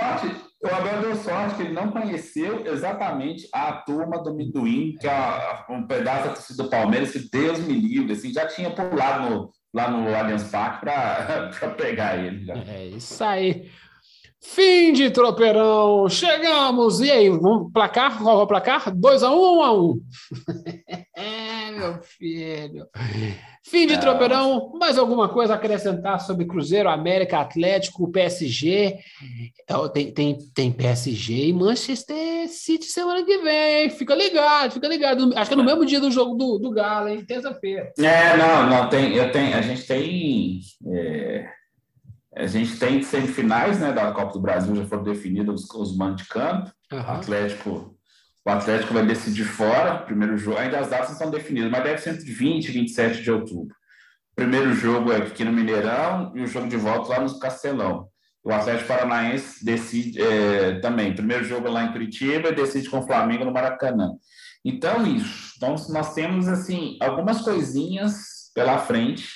O 0.63 0.67
Abel 0.67 1.10
sorte 1.41 1.55
que 1.57 1.63
ele 1.63 1.73
não 1.73 1.91
conheceu 1.91 2.67
exatamente 2.67 3.49
a 3.53 3.73
turma 3.73 4.23
do 4.23 4.31
amendoim, 4.31 4.97
que 5.01 5.07
é 5.09 5.65
um 5.71 5.87
pedaço 5.87 6.57
do 6.57 6.69
Palmeiras, 6.69 7.13
que 7.13 7.29
Deus 7.31 7.59
me 7.61 7.75
livre, 7.75 8.13
assim, 8.13 8.33
já 8.33 8.47
tinha 8.47 8.71
pulado 8.71 9.31
no- 9.31 9.51
lá 9.73 9.91
no 9.91 10.15
Allianz 10.15 10.45
Parque 10.45 10.81
para 10.81 11.51
pegar 11.77 12.17
ele. 12.19 12.45
Já. 12.45 12.55
É 12.55 12.87
isso 12.87 13.23
aí. 13.25 13.69
Fim 14.43 14.93
de 14.95 15.11
tropeirão. 15.11 16.09
Chegamos. 16.09 17.01
E 17.01 17.11
aí, 17.11 17.29
vamos 17.29 17.71
placar? 17.73 18.19
Qual 18.23 18.41
é 18.41 18.43
o 18.43 18.47
placar? 18.47 18.91
2x1 18.91 19.31
ou 19.33 19.97
1x1? 19.97 20.01
meu 21.71 22.03
filho. 22.03 22.87
Fim 23.65 23.87
de 23.87 23.95
É. 23.95 23.99
tropeirão. 23.99 24.73
Mais 24.79 24.99
alguma 24.99 25.29
coisa 25.29 25.53
a 25.53 25.57
acrescentar 25.57 26.21
sobre 26.21 26.47
Cruzeiro, 26.47 26.89
América, 26.89 27.41
Atlético, 27.41 28.11
PSG? 28.11 28.99
É, 29.69 29.89
Tem, 29.93 30.13
tem, 30.13 30.39
tem 30.55 30.73
PSG 30.73 31.49
e 31.49 31.53
Manchester 31.53 32.49
City 32.49 32.87
semana 32.87 33.25
que 33.25 33.39
vem? 33.39 33.91
Fica 33.91 34.15
ligado, 34.15 34.73
fica 34.73 34.89
ligado. 34.89 35.33
Acho 35.37 35.51
que 35.51 35.55
é 35.55 35.57
no 35.57 35.65
mesmo 35.65 35.85
dia 35.85 36.01
do 36.01 36.11
jogo 36.11 36.35
do, 36.35 36.59
do 36.59 36.71
Galo, 36.71 37.09
hein? 37.09 37.25
Terça-feira. 37.25 37.93
É, 37.99 38.37
não, 38.37 38.69
não, 38.69 38.89
tem, 38.89 39.15
eu 39.15 39.31
tenho, 39.31 39.57
a 39.57 39.63
gente 39.63 39.87
tem. 39.87 40.61
é, 40.87 41.49
a 42.35 42.47
gente 42.47 42.79
tem 42.79 43.03
semifinais 43.03 43.81
né, 43.81 43.93
da 43.93 44.13
Copa 44.13 44.33
do 44.33 44.41
Brasil, 44.41 44.75
já 44.77 44.87
foram 44.87 45.03
definidos 45.03 45.65
os, 45.65 45.75
os 45.75 45.97
mandos 45.97 46.23
de 46.23 46.29
campo. 46.29 46.71
Aham. 46.93 47.15
Atlético, 47.17 47.97
o 48.51 48.53
Atlético 48.53 48.95
vai 48.95 49.07
decidir 49.07 49.45
fora, 49.45 49.99
primeiro 49.99 50.37
jogo, 50.37 50.59
ainda 50.59 50.81
as 50.81 50.89
datas 50.89 51.09
não 51.09 51.15
estão 51.15 51.31
definidas, 51.31 51.71
mas 51.71 51.85
deve 51.85 51.99
ser 51.99 52.11
entre 52.11 52.31
20 52.31 52.65
e 52.65 52.73
27 52.73 53.23
de 53.23 53.31
outubro. 53.31 53.75
Primeiro 54.35 54.73
jogo 54.73 55.13
é 55.13 55.19
aqui 55.19 55.45
no 55.45 55.53
Mineirão 55.53 56.33
e 56.35 56.43
o 56.43 56.47
jogo 56.47 56.69
de 56.69 56.77
volta 56.77 57.11
lá 57.11 57.21
no 57.21 57.39
Castelão. 57.39 58.09
O 58.43 58.51
Atlético 58.51 58.89
Paranaense 58.89 59.65
decide 59.65 60.21
é, 60.21 60.81
também. 60.81 61.15
Primeiro 61.15 61.45
jogo 61.45 61.69
lá 61.69 61.85
em 61.85 61.93
Curitiba 61.93 62.49
e 62.49 62.55
decide 62.55 62.89
com 62.89 62.99
o 62.99 63.07
Flamengo 63.07 63.45
no 63.45 63.53
Maracanã. 63.53 64.13
Então, 64.65 65.07
isso. 65.07 65.53
Então, 65.57 65.77
nós 65.91 66.15
temos, 66.15 66.49
assim, 66.49 66.97
algumas 67.01 67.43
coisinhas 67.43 68.51
pela 68.55 68.79
frente 68.79 69.29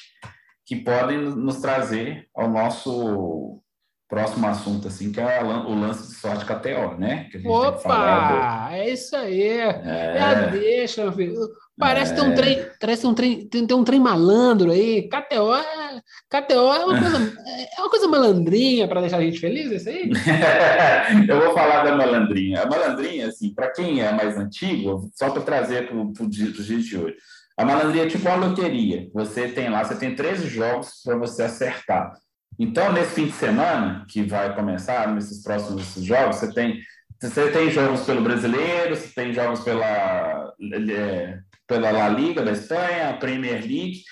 que 0.67 0.77
podem 0.77 1.19
nos 1.19 1.61
trazer 1.61 2.27
ao 2.35 2.51
nosso 2.51 3.63
próximo 4.09 4.47
assunto, 4.47 4.89
assim, 4.89 5.11
que 5.11 5.21
é 5.21 5.43
o 5.43 5.75
lance 5.75 6.09
de 6.09 6.15
sorte 6.15 6.45
KTO, 6.45 6.99
né? 6.99 7.29
Que 7.31 7.37
a 7.39 7.41
gente. 7.41 7.51
Opa! 7.51 8.69
É 8.73 8.91
isso 8.91 9.17
aí. 9.17 9.59
Já 9.59 10.31
É, 10.31 10.51
deixa, 10.51 11.03
meu 11.03 11.13
filho. 11.13 11.35
Parece 11.77 12.15
ter 12.15 12.21
um 12.21 12.31
É. 12.31 12.35
trem, 12.35 12.67
parece 12.81 13.05
um 13.05 13.13
trem, 13.15 13.49
tem, 13.49 13.67
tem 13.67 13.77
um 13.77 13.83
trem 13.83 13.99
malandro 13.99 14.71
aí. 14.71 15.09
KTO 15.09 15.53
é, 15.57 16.01
KTO 16.31 16.73
é 16.73 16.85
uma 16.85 17.01
coisa, 17.01 17.35
é 17.77 17.81
uma 17.81 17.91
coisa 17.91 18.07
malandrinha 18.07 18.87
para 18.87 19.01
deixar 19.01 19.17
a 19.17 19.23
gente 19.23 19.41
feliz, 19.41 19.73
isso 19.73 19.89
aí? 19.89 20.09
Eu 21.29 21.41
vou 21.41 21.53
falar 21.53 21.83
da 21.83 21.97
malandrinha. 21.97 22.63
A 22.63 22.67
malandrinha, 22.67 23.27
assim, 23.27 23.53
para 23.53 23.73
quem 23.73 24.01
é 24.01 24.13
mais 24.13 24.37
antigo, 24.39 25.11
só 25.15 25.31
para 25.31 25.43
trazer 25.43 25.89
para 25.89 25.97
os 26.25 26.31
dias 26.65 26.85
de 26.85 26.97
hoje. 26.97 27.17
A 27.57 27.65
malandrinha 27.65 28.05
é 28.05 28.09
tipo 28.09 28.29
uma 28.29 28.47
loteria. 28.47 29.09
Você 29.13 29.49
tem 29.49 29.69
lá, 29.69 29.85
você 29.85 29.97
tem 29.97 30.15
13 30.15 30.47
jogos 30.49 31.01
para 31.05 31.17
você 31.17 31.43
acertar. 31.43 32.13
Então, 32.59 32.93
nesse 32.93 33.15
fim 33.15 33.27
de 33.27 33.33
semana, 33.33 34.07
que 34.09 34.23
vai 34.23 34.55
começar, 34.55 35.09
nesses 35.13 35.43
próximos 35.43 35.95
jogos, 35.95 36.37
você 36.37 36.53
tem, 36.53 36.81
você 37.21 37.51
tem 37.51 37.71
jogos 37.71 38.03
pelo 38.03 38.23
brasileiro, 38.23 38.95
você 38.95 39.09
tem 39.09 39.33
jogos 39.33 39.61
pela, 39.61 40.55
é, 40.61 41.39
pela 41.67 41.91
La 41.91 42.09
Liga 42.09 42.43
da 42.43 42.53
Espanha, 42.53 43.17
Premier 43.19 43.61
League. 43.61 44.03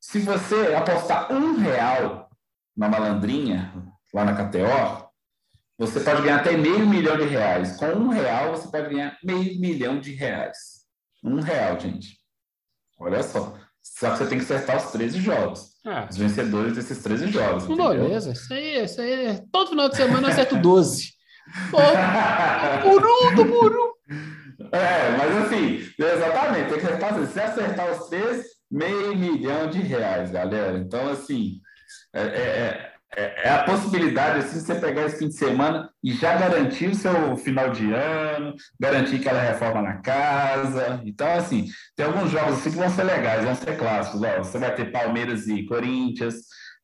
Se 0.00 0.20
você 0.20 0.74
apostar 0.74 1.32
um 1.32 1.58
real 1.58 2.30
na 2.76 2.88
malandrinha, 2.88 3.72
lá 4.12 4.24
na 4.24 4.34
KTO, 4.34 5.10
você 5.78 6.00
pode 6.00 6.22
ganhar 6.22 6.36
até 6.36 6.56
meio 6.56 6.86
milhão 6.86 7.16
de 7.16 7.24
reais. 7.24 7.76
Com 7.76 7.86
um 7.86 8.08
real, 8.08 8.52
você 8.52 8.70
pode 8.70 8.88
ganhar 8.90 9.18
meio 9.22 9.58
milhão 9.60 10.00
de 10.00 10.12
reais. 10.12 10.82
Um 11.22 11.40
real, 11.40 11.78
gente. 11.78 12.18
Olha 12.98 13.22
só. 13.22 13.58
Só 13.82 14.10
que 14.10 14.18
você 14.18 14.26
tem 14.26 14.38
que 14.38 14.44
acertar 14.44 14.76
os 14.76 14.92
13 14.92 15.20
jogos. 15.20 15.72
Ah, 15.84 16.06
Os 16.10 16.16
vencedores 16.16 16.74
desses 16.74 17.02
13 17.02 17.26
jogos. 17.28 17.64
entendeu? 17.64 17.88
beleza. 17.90 18.32
Isso 18.32 18.52
aí, 18.54 18.84
isso 18.84 19.00
aí. 19.00 19.40
Todo 19.50 19.70
final 19.70 19.88
de 19.88 19.96
semana 19.96 20.28
eu 20.28 20.32
acerto 20.32 20.56
12. 20.56 21.12
Pô, 21.70 21.78
por 22.82 23.04
um, 23.04 23.34
tô 23.34 23.44
por 23.46 23.72
um. 23.72 23.92
É, 24.72 25.16
mas 25.18 25.36
assim, 25.44 25.80
exatamente, 25.98 26.68
tem 26.70 26.78
que 26.78 26.86
acertar, 26.86 27.26
se 27.26 27.40
acertar 27.40 27.90
os 27.90 28.08
três, 28.08 28.46
meio 28.70 29.16
milhão 29.16 29.68
de 29.68 29.80
reais, 29.80 30.30
galera. 30.30 30.78
Então, 30.78 31.08
assim, 31.10 31.60
é, 32.14 32.22
é- 32.22 32.91
é- 33.16 33.48
é 33.48 33.50
a 33.50 33.64
possibilidade 33.64 34.38
assim, 34.38 34.58
de 34.58 34.64
você 34.64 34.74
pegar 34.74 35.02
esse 35.06 35.18
fim 35.18 35.28
de 35.28 35.36
semana 35.36 35.90
e 36.02 36.12
já 36.12 36.36
garantir 36.36 36.88
o 36.88 36.94
seu 36.94 37.36
final 37.36 37.70
de 37.70 37.92
ano, 37.92 38.54
garantir 38.80 39.16
aquela 39.16 39.40
reforma 39.40 39.82
na 39.82 39.96
casa. 39.98 41.00
Então, 41.04 41.30
assim, 41.34 41.66
tem 41.96 42.06
alguns 42.06 42.30
jogos 42.30 42.58
assim 42.58 42.70
que 42.70 42.76
vão 42.76 42.90
ser 42.90 43.04
legais, 43.04 43.44
vão 43.44 43.54
ser 43.54 43.76
clássicos. 43.76 44.22
Ó, 44.22 44.38
você 44.38 44.58
vai 44.58 44.74
ter 44.74 44.90
Palmeiras 44.90 45.46
e 45.46 45.64
Corinthians, 45.66 46.36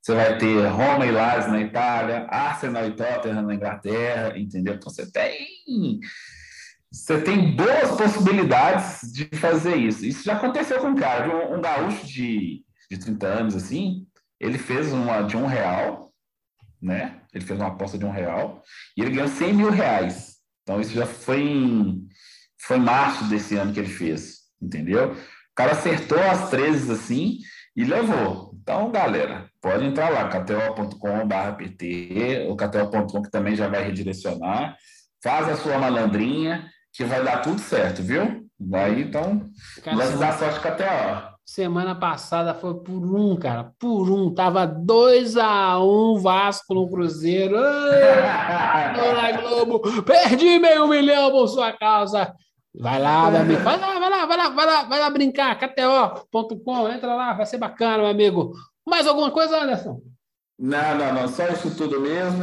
você 0.03 0.15
vai 0.15 0.39
ter 0.39 0.67
Roma 0.67 1.07
e 1.07 1.11
Lazio 1.11 1.51
na 1.53 1.61
Itália, 1.61 2.27
Arsenal 2.29 2.87
e 2.87 2.93
Tottenham 2.95 3.43
na 3.43 3.55
Inglaterra, 3.55 4.39
entendeu? 4.39 4.75
Então, 4.75 4.91
você 4.91 5.11
tem 5.11 5.99
você 6.91 7.21
tem 7.21 7.55
boas 7.55 7.91
possibilidades 7.99 9.13
de 9.13 9.27
fazer 9.37 9.77
isso. 9.77 10.07
Isso 10.07 10.25
já 10.25 10.35
aconteceu 10.35 10.81
com 10.81 10.89
um 10.89 10.95
cara, 10.95 11.29
um, 11.29 11.59
um 11.59 11.61
gaúcho 11.61 12.07
de, 12.07 12.65
de 12.91 12.99
30 12.99 13.27
anos, 13.27 13.55
assim, 13.57 14.07
ele 14.41 14.57
fez 14.57 14.93
uma 14.93 15.23
de 15.23 15.37
um 15.37 15.47
real, 15.47 16.08
né? 16.81 17.21
Ele 17.33 17.45
fez 17.45 17.59
uma 17.59 17.69
aposta 17.69 17.99
de 17.99 18.05
um 18.05 18.11
real 18.11 18.63
e 18.97 19.03
ele 19.03 19.11
ganhou 19.11 19.29
100 19.29 19.53
mil 19.53 19.71
reais. 19.71 20.37
Então, 20.63 20.81
isso 20.81 20.93
já 20.93 21.07
foi 21.07 21.41
em, 21.41 22.07
foi 22.61 22.77
em 22.77 22.83
março 22.83 23.25
desse 23.25 23.57
ano 23.57 23.73
que 23.73 23.81
ele 23.81 23.89
fez, 23.89 24.41
entendeu? 24.61 25.13
O 25.13 25.17
cara 25.55 25.73
acertou 25.73 26.21
as 26.21 26.51
13 26.51 26.93
assim 26.93 27.39
e 27.75 27.85
levou. 27.85 28.55
Então, 28.61 28.91
galera, 28.91 29.49
pode 29.63 29.85
entrar 29.85 30.11
lá, 30.11 30.29
kto.com.br/pt, 30.29 30.97
o 32.49 32.57
kto.com 32.57 33.23
que 33.23 33.31
também 33.31 33.57
já 33.57 33.69
vai 33.69 33.83
redirecionar. 33.83 34.77
Faz 35.23 35.49
a 35.49 35.57
sua 35.57 35.79
malandrinha, 35.79 36.69
que 36.93 37.05
vai 37.05 37.25
dar 37.25 37.39
tudo 37.39 37.61
certo, 37.61 38.03
viu? 38.03 38.47
Daí, 38.59 39.03
então, 39.03 39.49
Cara, 39.83 39.97
lance 39.97 40.19
da 40.19 40.33
sorte 40.33 40.61
KTO. 40.61 41.28
Semana 41.49 41.95
passada 41.95 42.53
foi 42.53 42.75
por 42.75 43.03
um, 43.03 43.35
cara. 43.35 43.73
Por 43.79 44.11
um. 44.11 44.33
Tava 44.35 44.67
2x1 44.69 46.21
Vasco 46.21 46.75
no 46.75 46.91
Cruzeiro. 46.91 47.57
Globo, 49.41 49.81
perdi 50.05 50.59
meio 50.59 50.87
milhão 50.87 51.31
por 51.31 51.49
sua 51.49 51.73
causa. 51.73 52.35
Vai 52.79 53.01
lá, 53.01 53.31
meu 53.31 53.41
amigo. 53.41 53.63
Vai 53.63 53.81
lá, 53.81 53.99
vai 53.99 54.11
lá, 54.11 54.27
vai 54.27 54.37
lá, 54.37 54.49
vai 54.51 54.67
lá, 54.67 54.83
vai 54.83 55.01
lá 55.01 55.11
brincar. 55.11 55.59
KTO.com, 55.59 56.89
entra 56.91 57.15
lá, 57.15 57.33
vai 57.33 57.47
ser 57.47 57.57
bacana, 57.57 57.99
meu 57.99 58.09
amigo. 58.09 58.53
Mais 58.87 59.07
alguma 59.07 59.31
coisa, 59.31 59.63
Anderson? 59.63 60.03
Não, 60.59 60.99
não, 60.99 61.15
não, 61.15 61.29
só 61.29 61.49
isso 61.49 61.75
tudo 61.75 61.99
mesmo. 61.99 62.43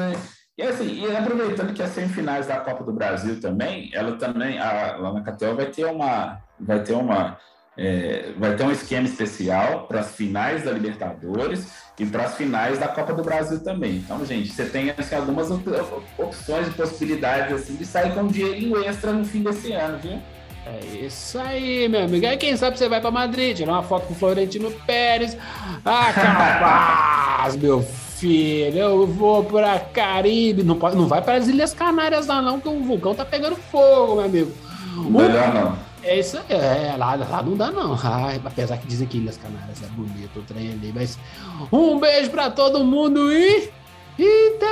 E 0.57 0.63
assim, 0.63 1.05
e 1.05 1.15
aproveitando 1.15 1.75
que 1.75 1.83
as 1.83 1.91
semifinais 1.91 2.47
da 2.47 2.59
Copa 2.59 2.83
do 2.83 2.93
Brasil 2.93 3.39
também, 3.39 3.91
ela 3.93 4.17
também, 4.17 4.57
a, 4.57 4.97
lá 4.97 5.13
na 5.13 5.21
KTO 5.21 5.53
vai 5.55 5.67
ter 5.67 5.85
uma, 5.85 6.39
vai 6.59 6.81
ter 6.81 6.93
uma, 6.93 7.37
é, 7.77 8.31
vai 8.37 8.55
ter 8.55 8.63
um 8.63 8.71
esquema 8.71 9.05
especial 9.05 9.85
para 9.87 9.99
as 9.99 10.15
finais 10.15 10.63
da 10.63 10.71
Libertadores 10.71 11.67
e 11.99 12.05
para 12.05 12.23
as 12.23 12.35
finais 12.35 12.79
da 12.79 12.87
Copa 12.87 13.13
do 13.13 13.23
Brasil 13.23 13.63
também. 13.63 13.97
Então, 13.97 14.25
gente, 14.25 14.49
você 14.49 14.65
tem 14.65 14.93
assim, 14.97 15.15
algumas 15.15 15.49
opções 15.51 16.67
e 16.67 16.71
possibilidades 16.71 17.53
assim, 17.53 17.75
de 17.75 17.85
sair 17.85 18.13
com 18.13 18.21
um 18.21 18.27
dinheirinho 18.27 18.83
extra 18.83 19.11
no 19.11 19.25
fim 19.25 19.41
desse 19.43 19.71
ano, 19.73 19.97
viu? 19.99 20.19
É 20.65 21.05
isso 21.05 21.37
aí, 21.37 21.87
meu 21.87 22.05
amigo. 22.05 22.25
Aí 22.25 22.37
quem 22.37 22.57
sabe 22.57 22.77
você 22.77 22.89
vai 22.89 22.99
para 22.99 23.11
Madrid, 23.11 23.55
tirar 23.55 23.73
uma 23.73 23.83
foto 23.83 24.07
com 24.07 24.13
o 24.13 24.17
Florentino 24.17 24.71
Pérez. 24.87 25.37
Ah, 25.85 26.11
capaz, 27.39 27.55
meu 27.55 27.83
filho. 27.83 28.77
Eu 28.77 29.05
vou 29.05 29.43
para 29.43 29.79
Caribe. 29.79 30.63
Não, 30.63 30.75
pode, 30.75 30.95
não 30.95 31.07
vai 31.07 31.21
para 31.21 31.35
as 31.35 31.47
Ilhas 31.47 31.73
Canárias 31.73 32.25
lá, 32.25 32.41
não, 32.41 32.59
que 32.59 32.67
o 32.67 32.83
vulcão 32.83 33.13
tá 33.13 33.23
pegando 33.23 33.55
fogo, 33.55 34.15
meu 34.15 34.25
amigo. 34.25 34.51
Melhor 35.07 35.53
não. 35.53 35.84
É 36.05 36.19
isso 36.19 36.37
aí, 36.37 36.43
é, 36.49 36.91
é, 36.93 36.95
lá, 36.97 37.15
lá 37.15 37.41
não 37.41 37.57
dá 37.57 37.71
não. 37.71 37.97
Ai, 38.03 38.39
apesar 38.45 38.77
que 38.77 38.85
dizem 38.85 39.07
que 39.07 39.17
Ilhas 39.17 39.37
Canárias 39.37 39.81
é 39.81 39.87
bonito 39.87 40.39
o 40.39 40.43
trem 40.43 40.71
ali, 40.71 40.91
mas 40.93 41.17
um 41.71 41.99
beijo 41.99 42.29
pra 42.29 42.51
todo 42.51 42.83
mundo 42.83 43.33
e. 43.33 43.71
Então! 44.19 44.69